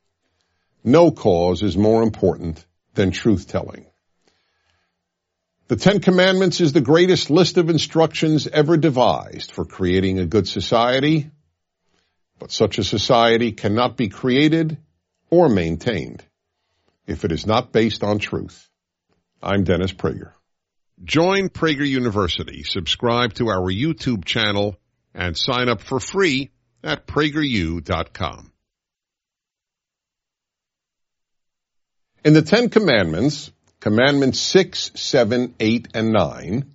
No 0.83 1.11
cause 1.11 1.63
is 1.63 1.77
more 1.77 2.03
important 2.03 2.65
than 2.93 3.11
truth 3.11 3.47
telling. 3.47 3.85
The 5.69 5.77
Ten 5.77 6.01
Commandments 6.01 6.59
is 6.59 6.73
the 6.73 6.81
greatest 6.81 7.29
list 7.29 7.57
of 7.57 7.69
instructions 7.69 8.47
ever 8.47 8.77
devised 8.77 9.53
for 9.53 9.65
creating 9.65 10.19
a 10.19 10.25
good 10.25 10.47
society, 10.47 11.31
but 12.37 12.51
such 12.51 12.77
a 12.77 12.83
society 12.83 13.53
cannot 13.53 13.95
be 13.95 14.09
created 14.09 14.77
or 15.29 15.47
maintained 15.47 16.23
if 17.07 17.23
it 17.23 17.31
is 17.31 17.47
not 17.47 17.71
based 17.71 18.03
on 18.03 18.19
truth. 18.19 18.69
I'm 19.41 19.63
Dennis 19.63 19.93
Prager. 19.93 20.33
Join 21.03 21.49
Prager 21.49 21.87
University, 21.87 22.63
subscribe 22.63 23.33
to 23.35 23.47
our 23.47 23.71
YouTube 23.71 24.25
channel, 24.25 24.75
and 25.13 25.37
sign 25.37 25.69
up 25.69 25.81
for 25.81 25.99
free 25.99 26.51
at 26.83 27.07
prageru.com. 27.07 28.51
In 32.25 32.33
the 32.33 32.41
Ten 32.41 32.69
Commandments, 32.69 33.51
Commandments 33.79 34.39
6, 34.39 34.91
7, 34.95 35.55
8, 35.59 35.87
and 35.93 36.13
9 36.13 36.65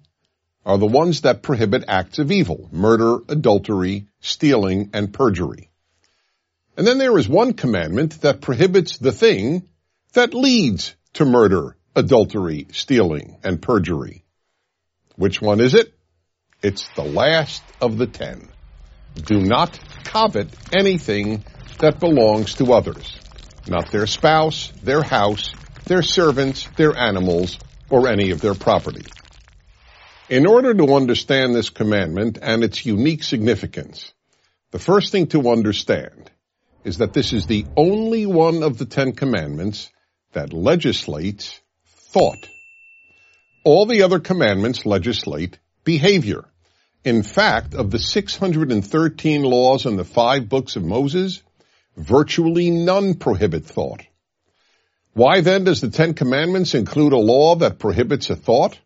are 0.67 0.77
the 0.77 0.87
ones 0.87 1.23
that 1.23 1.43
prohibit 1.43 1.85
acts 1.89 2.19
of 2.19 2.31
evil, 2.31 2.69
murder, 2.71 3.21
adultery, 3.29 4.07
stealing, 4.21 4.91
and 4.93 5.15
perjury. 5.15 5.71
And 6.77 6.87
then 6.87 6.99
there 6.99 7.17
is 7.17 7.27
one 7.27 7.55
commandment 7.55 8.21
that 8.21 8.43
prohibits 8.43 8.99
the 8.99 9.11
thing 9.11 9.67
that 10.13 10.35
leads 10.35 10.95
to 11.15 11.25
murder, 11.25 11.77
adultery, 11.97 12.67
stealing, 12.73 13.39
and 13.43 13.63
perjury. 13.63 14.25
Which 15.17 15.41
one 15.41 15.61
is 15.61 15.73
it? 15.73 15.95
It's 16.63 16.87
the 16.95 17.05
last 17.05 17.63
of 17.81 17.97
the 17.97 18.07
ten. 18.07 18.49
Do 19.25 19.41
not 19.41 19.79
covet 20.05 20.49
anything 20.73 21.45
that 21.79 22.01
belongs 22.01 22.55
to 22.55 22.73
others, 22.73 23.19
not 23.67 23.91
their 23.91 24.07
spouse, 24.07 24.73
their 24.83 25.03
house, 25.03 25.53
their 25.85 26.03
servants, 26.03 26.69
their 26.77 26.97
animals, 26.97 27.59
or 27.91 28.09
any 28.09 28.31
of 28.31 28.41
their 28.41 28.55
property. 28.55 29.05
In 30.29 30.47
order 30.47 30.75
to 30.75 30.95
understand 30.95 31.55
this 31.55 31.71
commandment 31.71 32.39
and 32.41 32.63
its 32.63 32.85
unique 32.85 33.23
significance, 33.23 34.13
the 34.71 34.79
first 34.79 35.11
thing 35.11 35.29
to 35.29 35.51
understand 35.51 36.31
is 36.85 36.99
that 36.99 37.15
this 37.15 37.33
is 37.33 37.47
the 37.47 37.67
only 37.77 38.27
one 38.27 38.63
of 38.63 38.79
the 38.79 38.85
Ten 38.85 39.13
Commandments 39.13 39.91
that 40.33 40.53
legislates 40.53 41.61
thought. 41.87 42.49
All 43.65 43.87
the 43.87 44.03
other 44.03 44.21
commandments 44.21 44.85
legislate 44.85 45.59
behavior. 45.85 46.45
In 47.05 47.23
fact, 47.23 47.75
of 47.75 47.91
the 47.91 47.99
613 47.99 49.43
laws 49.43 49.87
in 49.87 49.97
the 49.97 50.05
five 50.05 50.49
books 50.49 50.77
of 50.77 50.85
Moses, 50.85 51.43
virtually 51.97 52.71
none 52.71 53.15
prohibit 53.15 53.65
thought. 53.65 54.03
Why 55.15 55.41
then 55.41 55.65
does 55.65 55.81
the 55.81 55.91
Ten 55.91 56.15
Commandments 56.15 56.75
include 56.75 57.13
a 57.13 57.19
law 57.19 57.57
that 57.57 57.79
prohibits 57.79 58.31
a 58.31 58.37
thought? 58.37 58.79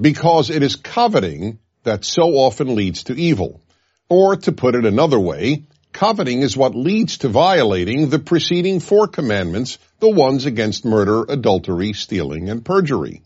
Because 0.00 0.50
it 0.50 0.62
is 0.62 0.76
coveting 0.76 1.58
that 1.84 2.04
so 2.04 2.36
often 2.36 2.74
leads 2.74 3.04
to 3.04 3.14
evil. 3.14 3.60
Or 4.08 4.36
to 4.36 4.52
put 4.52 4.74
it 4.74 4.84
another 4.84 5.18
way, 5.18 5.64
coveting 5.92 6.42
is 6.42 6.56
what 6.56 6.74
leads 6.74 7.18
to 7.18 7.28
violating 7.28 8.08
the 8.08 8.18
preceding 8.18 8.80
four 8.80 9.06
commandments, 9.08 9.78
the 10.00 10.10
ones 10.10 10.46
against 10.46 10.84
murder, 10.84 11.24
adultery, 11.28 11.92
stealing, 11.92 12.50
and 12.50 12.64
perjury. 12.64 13.22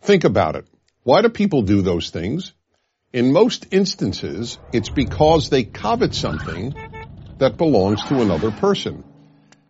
Think 0.00 0.24
about 0.24 0.56
it. 0.56 0.66
Why 1.04 1.22
do 1.22 1.28
people 1.28 1.62
do 1.62 1.82
those 1.82 2.10
things? 2.10 2.52
In 3.12 3.32
most 3.32 3.66
instances, 3.70 4.58
it's 4.72 4.88
because 4.88 5.50
they 5.50 5.64
covet 5.64 6.14
something 6.14 6.74
that 7.38 7.58
belongs 7.58 8.02
to 8.04 8.22
another 8.22 8.50
person. 8.50 9.04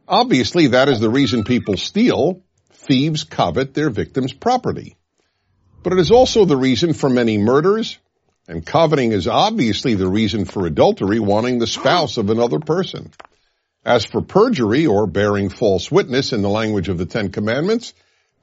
Obviously, 0.07 0.68
that 0.68 0.88
is 0.88 1.01
the 1.01 1.11
reason 1.11 1.43
people 1.43 1.76
steal. 1.76 2.43
Thieves 2.70 3.24
covet 3.24 3.74
their 3.74 3.90
victim's 3.90 4.32
property. 4.32 4.97
But 5.82 5.93
it 5.95 5.99
is 5.99 6.12
also 6.12 6.45
the 6.45 6.57
reason 6.57 6.93
for 6.93 7.09
many 7.09 7.36
murders, 7.36 7.99
and 8.47 8.64
coveting 8.64 9.11
is 9.11 9.26
obviously 9.26 9.95
the 9.95 10.09
reason 10.09 10.45
for 10.45 10.66
adultery, 10.66 11.18
wanting 11.18 11.59
the 11.59 11.66
spouse 11.66 12.18
of 12.18 12.30
another 12.30 12.61
person. 12.61 13.11
As 13.84 14.05
for 14.05 14.22
perjury 14.22 14.86
or 14.86 15.09
bearing 15.09 15.49
false 15.49 15.90
witness 15.90 16.32
in 16.32 16.43
the 16.43 16.49
language 16.49 16.88
of 16.88 16.99
the 16.99 17.07
Ten 17.07 17.32
Commandments, 17.32 17.93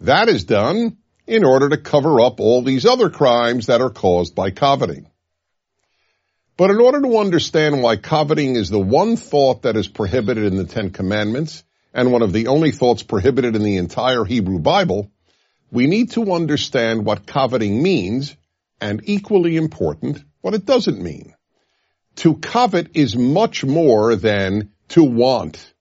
that 0.02 0.28
is 0.28 0.44
done 0.44 0.98
in 1.30 1.46
order 1.46 1.70
to 1.70 1.78
cover 1.78 2.20
up 2.20 2.40
all 2.40 2.64
these 2.64 2.88
other 2.88 3.12
crimes 3.12 3.68
that 3.68 3.82
are 3.82 3.92
caused 3.92 4.34
by 4.34 4.50
coveting. 4.50 5.08
But 6.58 6.72
in 6.72 6.82
order 6.82 7.02
to 7.02 7.20
understand 7.20 7.84
why 7.84 7.98
coveting 7.98 8.56
is 8.56 8.70
the 8.70 8.80
one 8.80 9.16
thought 9.16 9.62
that 9.62 9.78
is 9.78 9.88
prohibited 9.88 10.44
in 10.44 10.58
the 10.58 10.66
Ten 10.66 10.90
Commandments 10.90 11.64
and 11.94 12.12
one 12.12 12.24
of 12.24 12.34
the 12.34 12.48
only 12.48 12.72
thoughts 12.72 13.04
prohibited 13.04 13.56
in 13.56 13.62
the 13.62 13.78
entire 13.78 14.26
Hebrew 14.26 14.58
Bible, 14.58 15.12
we 15.72 15.86
need 15.86 16.12
to 16.14 16.34
understand 16.34 17.06
what 17.06 17.28
coveting 17.28 17.84
means 17.84 18.36
and 18.82 19.02
equally 19.04 19.56
important, 19.56 20.24
what 20.42 20.56
it 20.56 20.66
doesn't 20.66 21.00
mean. 21.00 21.36
To 22.18 22.38
covet 22.38 22.90
is 22.96 23.16
much 23.16 23.64
more 23.64 24.16
than 24.16 24.72
to 24.90 25.04
want. 25.04 25.74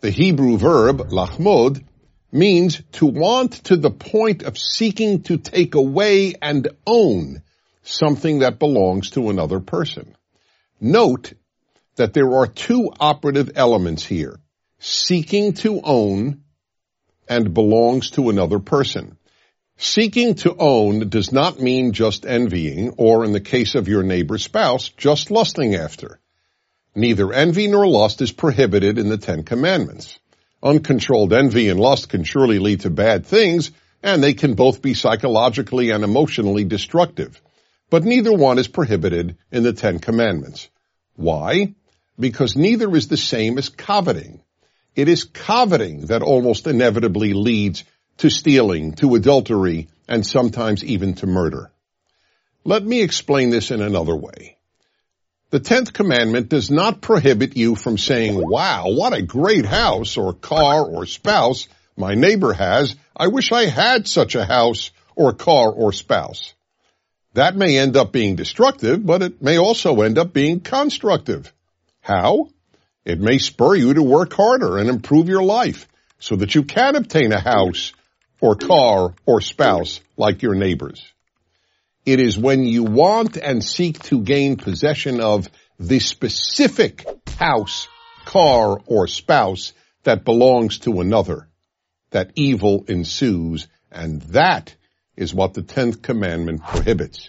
The 0.00 0.10
Hebrew 0.10 0.56
verb 0.56 1.10
lachmod 1.10 1.84
means 2.30 2.82
to 2.92 3.06
want 3.06 3.52
to 3.64 3.76
the 3.76 3.90
point 3.90 4.42
of 4.42 4.58
seeking 4.58 5.22
to 5.22 5.38
take 5.38 5.74
away 5.74 6.34
and 6.40 6.68
own 6.86 7.42
something 7.82 8.40
that 8.40 8.58
belongs 8.58 9.10
to 9.10 9.30
another 9.30 9.60
person. 9.60 10.14
Note 10.80 11.32
that 11.96 12.12
there 12.12 12.36
are 12.36 12.46
two 12.46 12.92
operative 13.00 13.52
elements 13.56 14.04
here. 14.04 14.38
Seeking 14.78 15.54
to 15.54 15.80
own 15.82 16.42
and 17.28 17.52
belongs 17.54 18.10
to 18.10 18.30
another 18.30 18.58
person. 18.58 19.16
Seeking 19.76 20.34
to 20.36 20.56
own 20.56 21.08
does 21.08 21.32
not 21.32 21.60
mean 21.60 21.92
just 21.92 22.26
envying, 22.26 22.94
or 22.96 23.24
in 23.24 23.32
the 23.32 23.40
case 23.40 23.74
of 23.74 23.88
your 23.88 24.02
neighbor's 24.02 24.42
spouse, 24.42 24.88
just 24.88 25.30
lusting 25.30 25.74
after. 25.74 26.20
Neither 26.94 27.32
envy 27.32 27.68
nor 27.68 27.86
lust 27.86 28.20
is 28.20 28.32
prohibited 28.32 28.98
in 28.98 29.08
the 29.08 29.18
Ten 29.18 29.44
Commandments. 29.44 30.18
Uncontrolled 30.62 31.32
envy 31.32 31.68
and 31.68 31.78
lust 31.78 32.08
can 32.08 32.24
surely 32.24 32.58
lead 32.58 32.80
to 32.80 32.90
bad 32.90 33.26
things, 33.26 33.70
and 34.02 34.22
they 34.22 34.34
can 34.34 34.54
both 34.54 34.82
be 34.82 34.94
psychologically 34.94 35.90
and 35.90 36.02
emotionally 36.02 36.64
destructive. 36.64 37.40
But 37.90 38.04
neither 38.04 38.32
one 38.32 38.58
is 38.58 38.68
prohibited 38.68 39.36
in 39.50 39.62
the 39.62 39.72
Ten 39.72 39.98
Commandments. 39.98 40.68
Why? 41.16 41.74
Because 42.18 42.56
neither 42.56 42.94
is 42.94 43.08
the 43.08 43.16
same 43.16 43.56
as 43.56 43.68
coveting. 43.68 44.42
It 44.94 45.08
is 45.08 45.24
coveting 45.24 46.06
that 46.06 46.22
almost 46.22 46.66
inevitably 46.66 47.32
leads 47.32 47.84
to 48.18 48.28
stealing, 48.28 48.94
to 48.94 49.14
adultery, 49.14 49.88
and 50.08 50.26
sometimes 50.26 50.84
even 50.84 51.14
to 51.14 51.26
murder. 51.26 51.70
Let 52.64 52.84
me 52.84 53.02
explain 53.02 53.50
this 53.50 53.70
in 53.70 53.80
another 53.80 54.16
way. 54.16 54.57
The 55.50 55.60
tenth 55.60 55.94
commandment 55.94 56.50
does 56.50 56.70
not 56.70 57.00
prohibit 57.00 57.56
you 57.56 57.74
from 57.74 57.96
saying, 57.96 58.34
wow, 58.36 58.84
what 58.88 59.14
a 59.14 59.22
great 59.22 59.64
house 59.64 60.18
or 60.18 60.34
car 60.34 60.84
or 60.84 61.06
spouse 61.06 61.68
my 61.96 62.14
neighbor 62.14 62.52
has. 62.52 62.94
I 63.16 63.28
wish 63.28 63.50
I 63.50 63.64
had 63.64 64.06
such 64.06 64.34
a 64.34 64.44
house 64.44 64.90
or 65.16 65.32
car 65.32 65.70
or 65.72 65.94
spouse. 65.94 66.54
That 67.32 67.56
may 67.56 67.78
end 67.78 67.96
up 67.96 68.12
being 68.12 68.36
destructive, 68.36 69.04
but 69.04 69.22
it 69.22 69.40
may 69.40 69.56
also 69.56 70.02
end 70.02 70.18
up 70.18 70.34
being 70.34 70.60
constructive. 70.60 71.50
How? 72.00 72.50
It 73.06 73.18
may 73.18 73.38
spur 73.38 73.74
you 73.74 73.94
to 73.94 74.02
work 74.02 74.34
harder 74.34 74.76
and 74.76 74.90
improve 74.90 75.28
your 75.28 75.42
life 75.42 75.88
so 76.18 76.36
that 76.36 76.54
you 76.54 76.62
can 76.62 76.94
obtain 76.94 77.32
a 77.32 77.40
house 77.40 77.94
or 78.40 78.54
car 78.54 79.14
or 79.24 79.40
spouse 79.40 80.00
like 80.18 80.42
your 80.42 80.54
neighbors. 80.54 81.02
It 82.08 82.20
is 82.20 82.38
when 82.38 82.64
you 82.64 82.84
want 82.84 83.36
and 83.36 83.62
seek 83.62 83.98
to 84.04 84.22
gain 84.22 84.56
possession 84.56 85.20
of 85.20 85.46
the 85.78 85.98
specific 85.98 87.04
house, 87.36 87.86
car, 88.24 88.80
or 88.86 89.06
spouse 89.06 89.74
that 90.04 90.24
belongs 90.24 90.78
to 90.80 91.02
another 91.02 91.50
that 92.08 92.30
evil 92.34 92.86
ensues, 92.88 93.68
and 93.92 94.22
that 94.22 94.74
is 95.18 95.34
what 95.34 95.52
the 95.52 95.60
tenth 95.60 96.00
commandment 96.00 96.64
prohibits. 96.64 97.28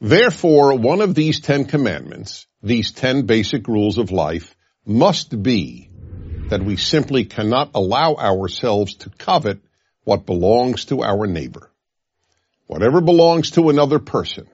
Therefore, 0.00 0.76
one 0.76 1.02
of 1.02 1.14
these 1.14 1.38
ten 1.38 1.64
commandments, 1.64 2.48
these 2.60 2.90
ten 2.90 3.26
basic 3.26 3.68
rules 3.68 3.96
of 3.96 4.10
life, 4.10 4.56
must 4.84 5.40
be 5.40 5.88
that 6.48 6.64
we 6.64 6.76
simply 6.76 7.26
cannot 7.26 7.70
allow 7.76 8.16
ourselves 8.16 8.96
to 8.96 9.10
covet 9.10 9.60
what 10.02 10.26
belongs 10.26 10.86
to 10.86 11.04
our 11.04 11.28
neighbor. 11.28 11.70
Whatever 12.66 13.00
belongs 13.00 13.52
to 13.52 13.68
another 13.68 13.98
person 13.98 14.48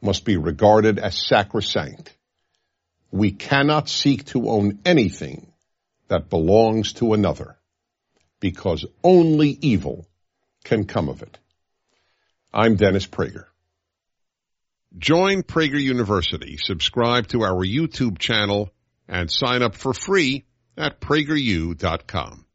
must 0.00 0.24
be 0.24 0.36
regarded 0.36 0.98
as 0.98 1.26
sacrosanct. 1.26 2.14
We 3.10 3.32
cannot 3.32 3.88
seek 3.88 4.26
to 4.26 4.48
own 4.48 4.80
anything 4.84 5.52
that 6.08 6.28
belongs 6.28 6.94
to 6.94 7.12
another 7.12 7.56
because 8.40 8.84
only 9.02 9.50
evil 9.60 10.06
can 10.64 10.84
come 10.86 11.08
of 11.08 11.22
it. 11.22 11.38
I'm 12.52 12.76
Dennis 12.76 13.06
Prager. 13.06 13.46
Join 14.98 15.42
Prager 15.42 15.80
University, 15.80 16.56
subscribe 16.56 17.28
to 17.28 17.42
our 17.42 17.64
YouTube 17.64 18.18
channel, 18.18 18.72
and 19.08 19.30
sign 19.30 19.62
up 19.62 19.74
for 19.74 19.92
free 19.92 20.46
at 20.76 21.00
prageru.com. 21.00 22.45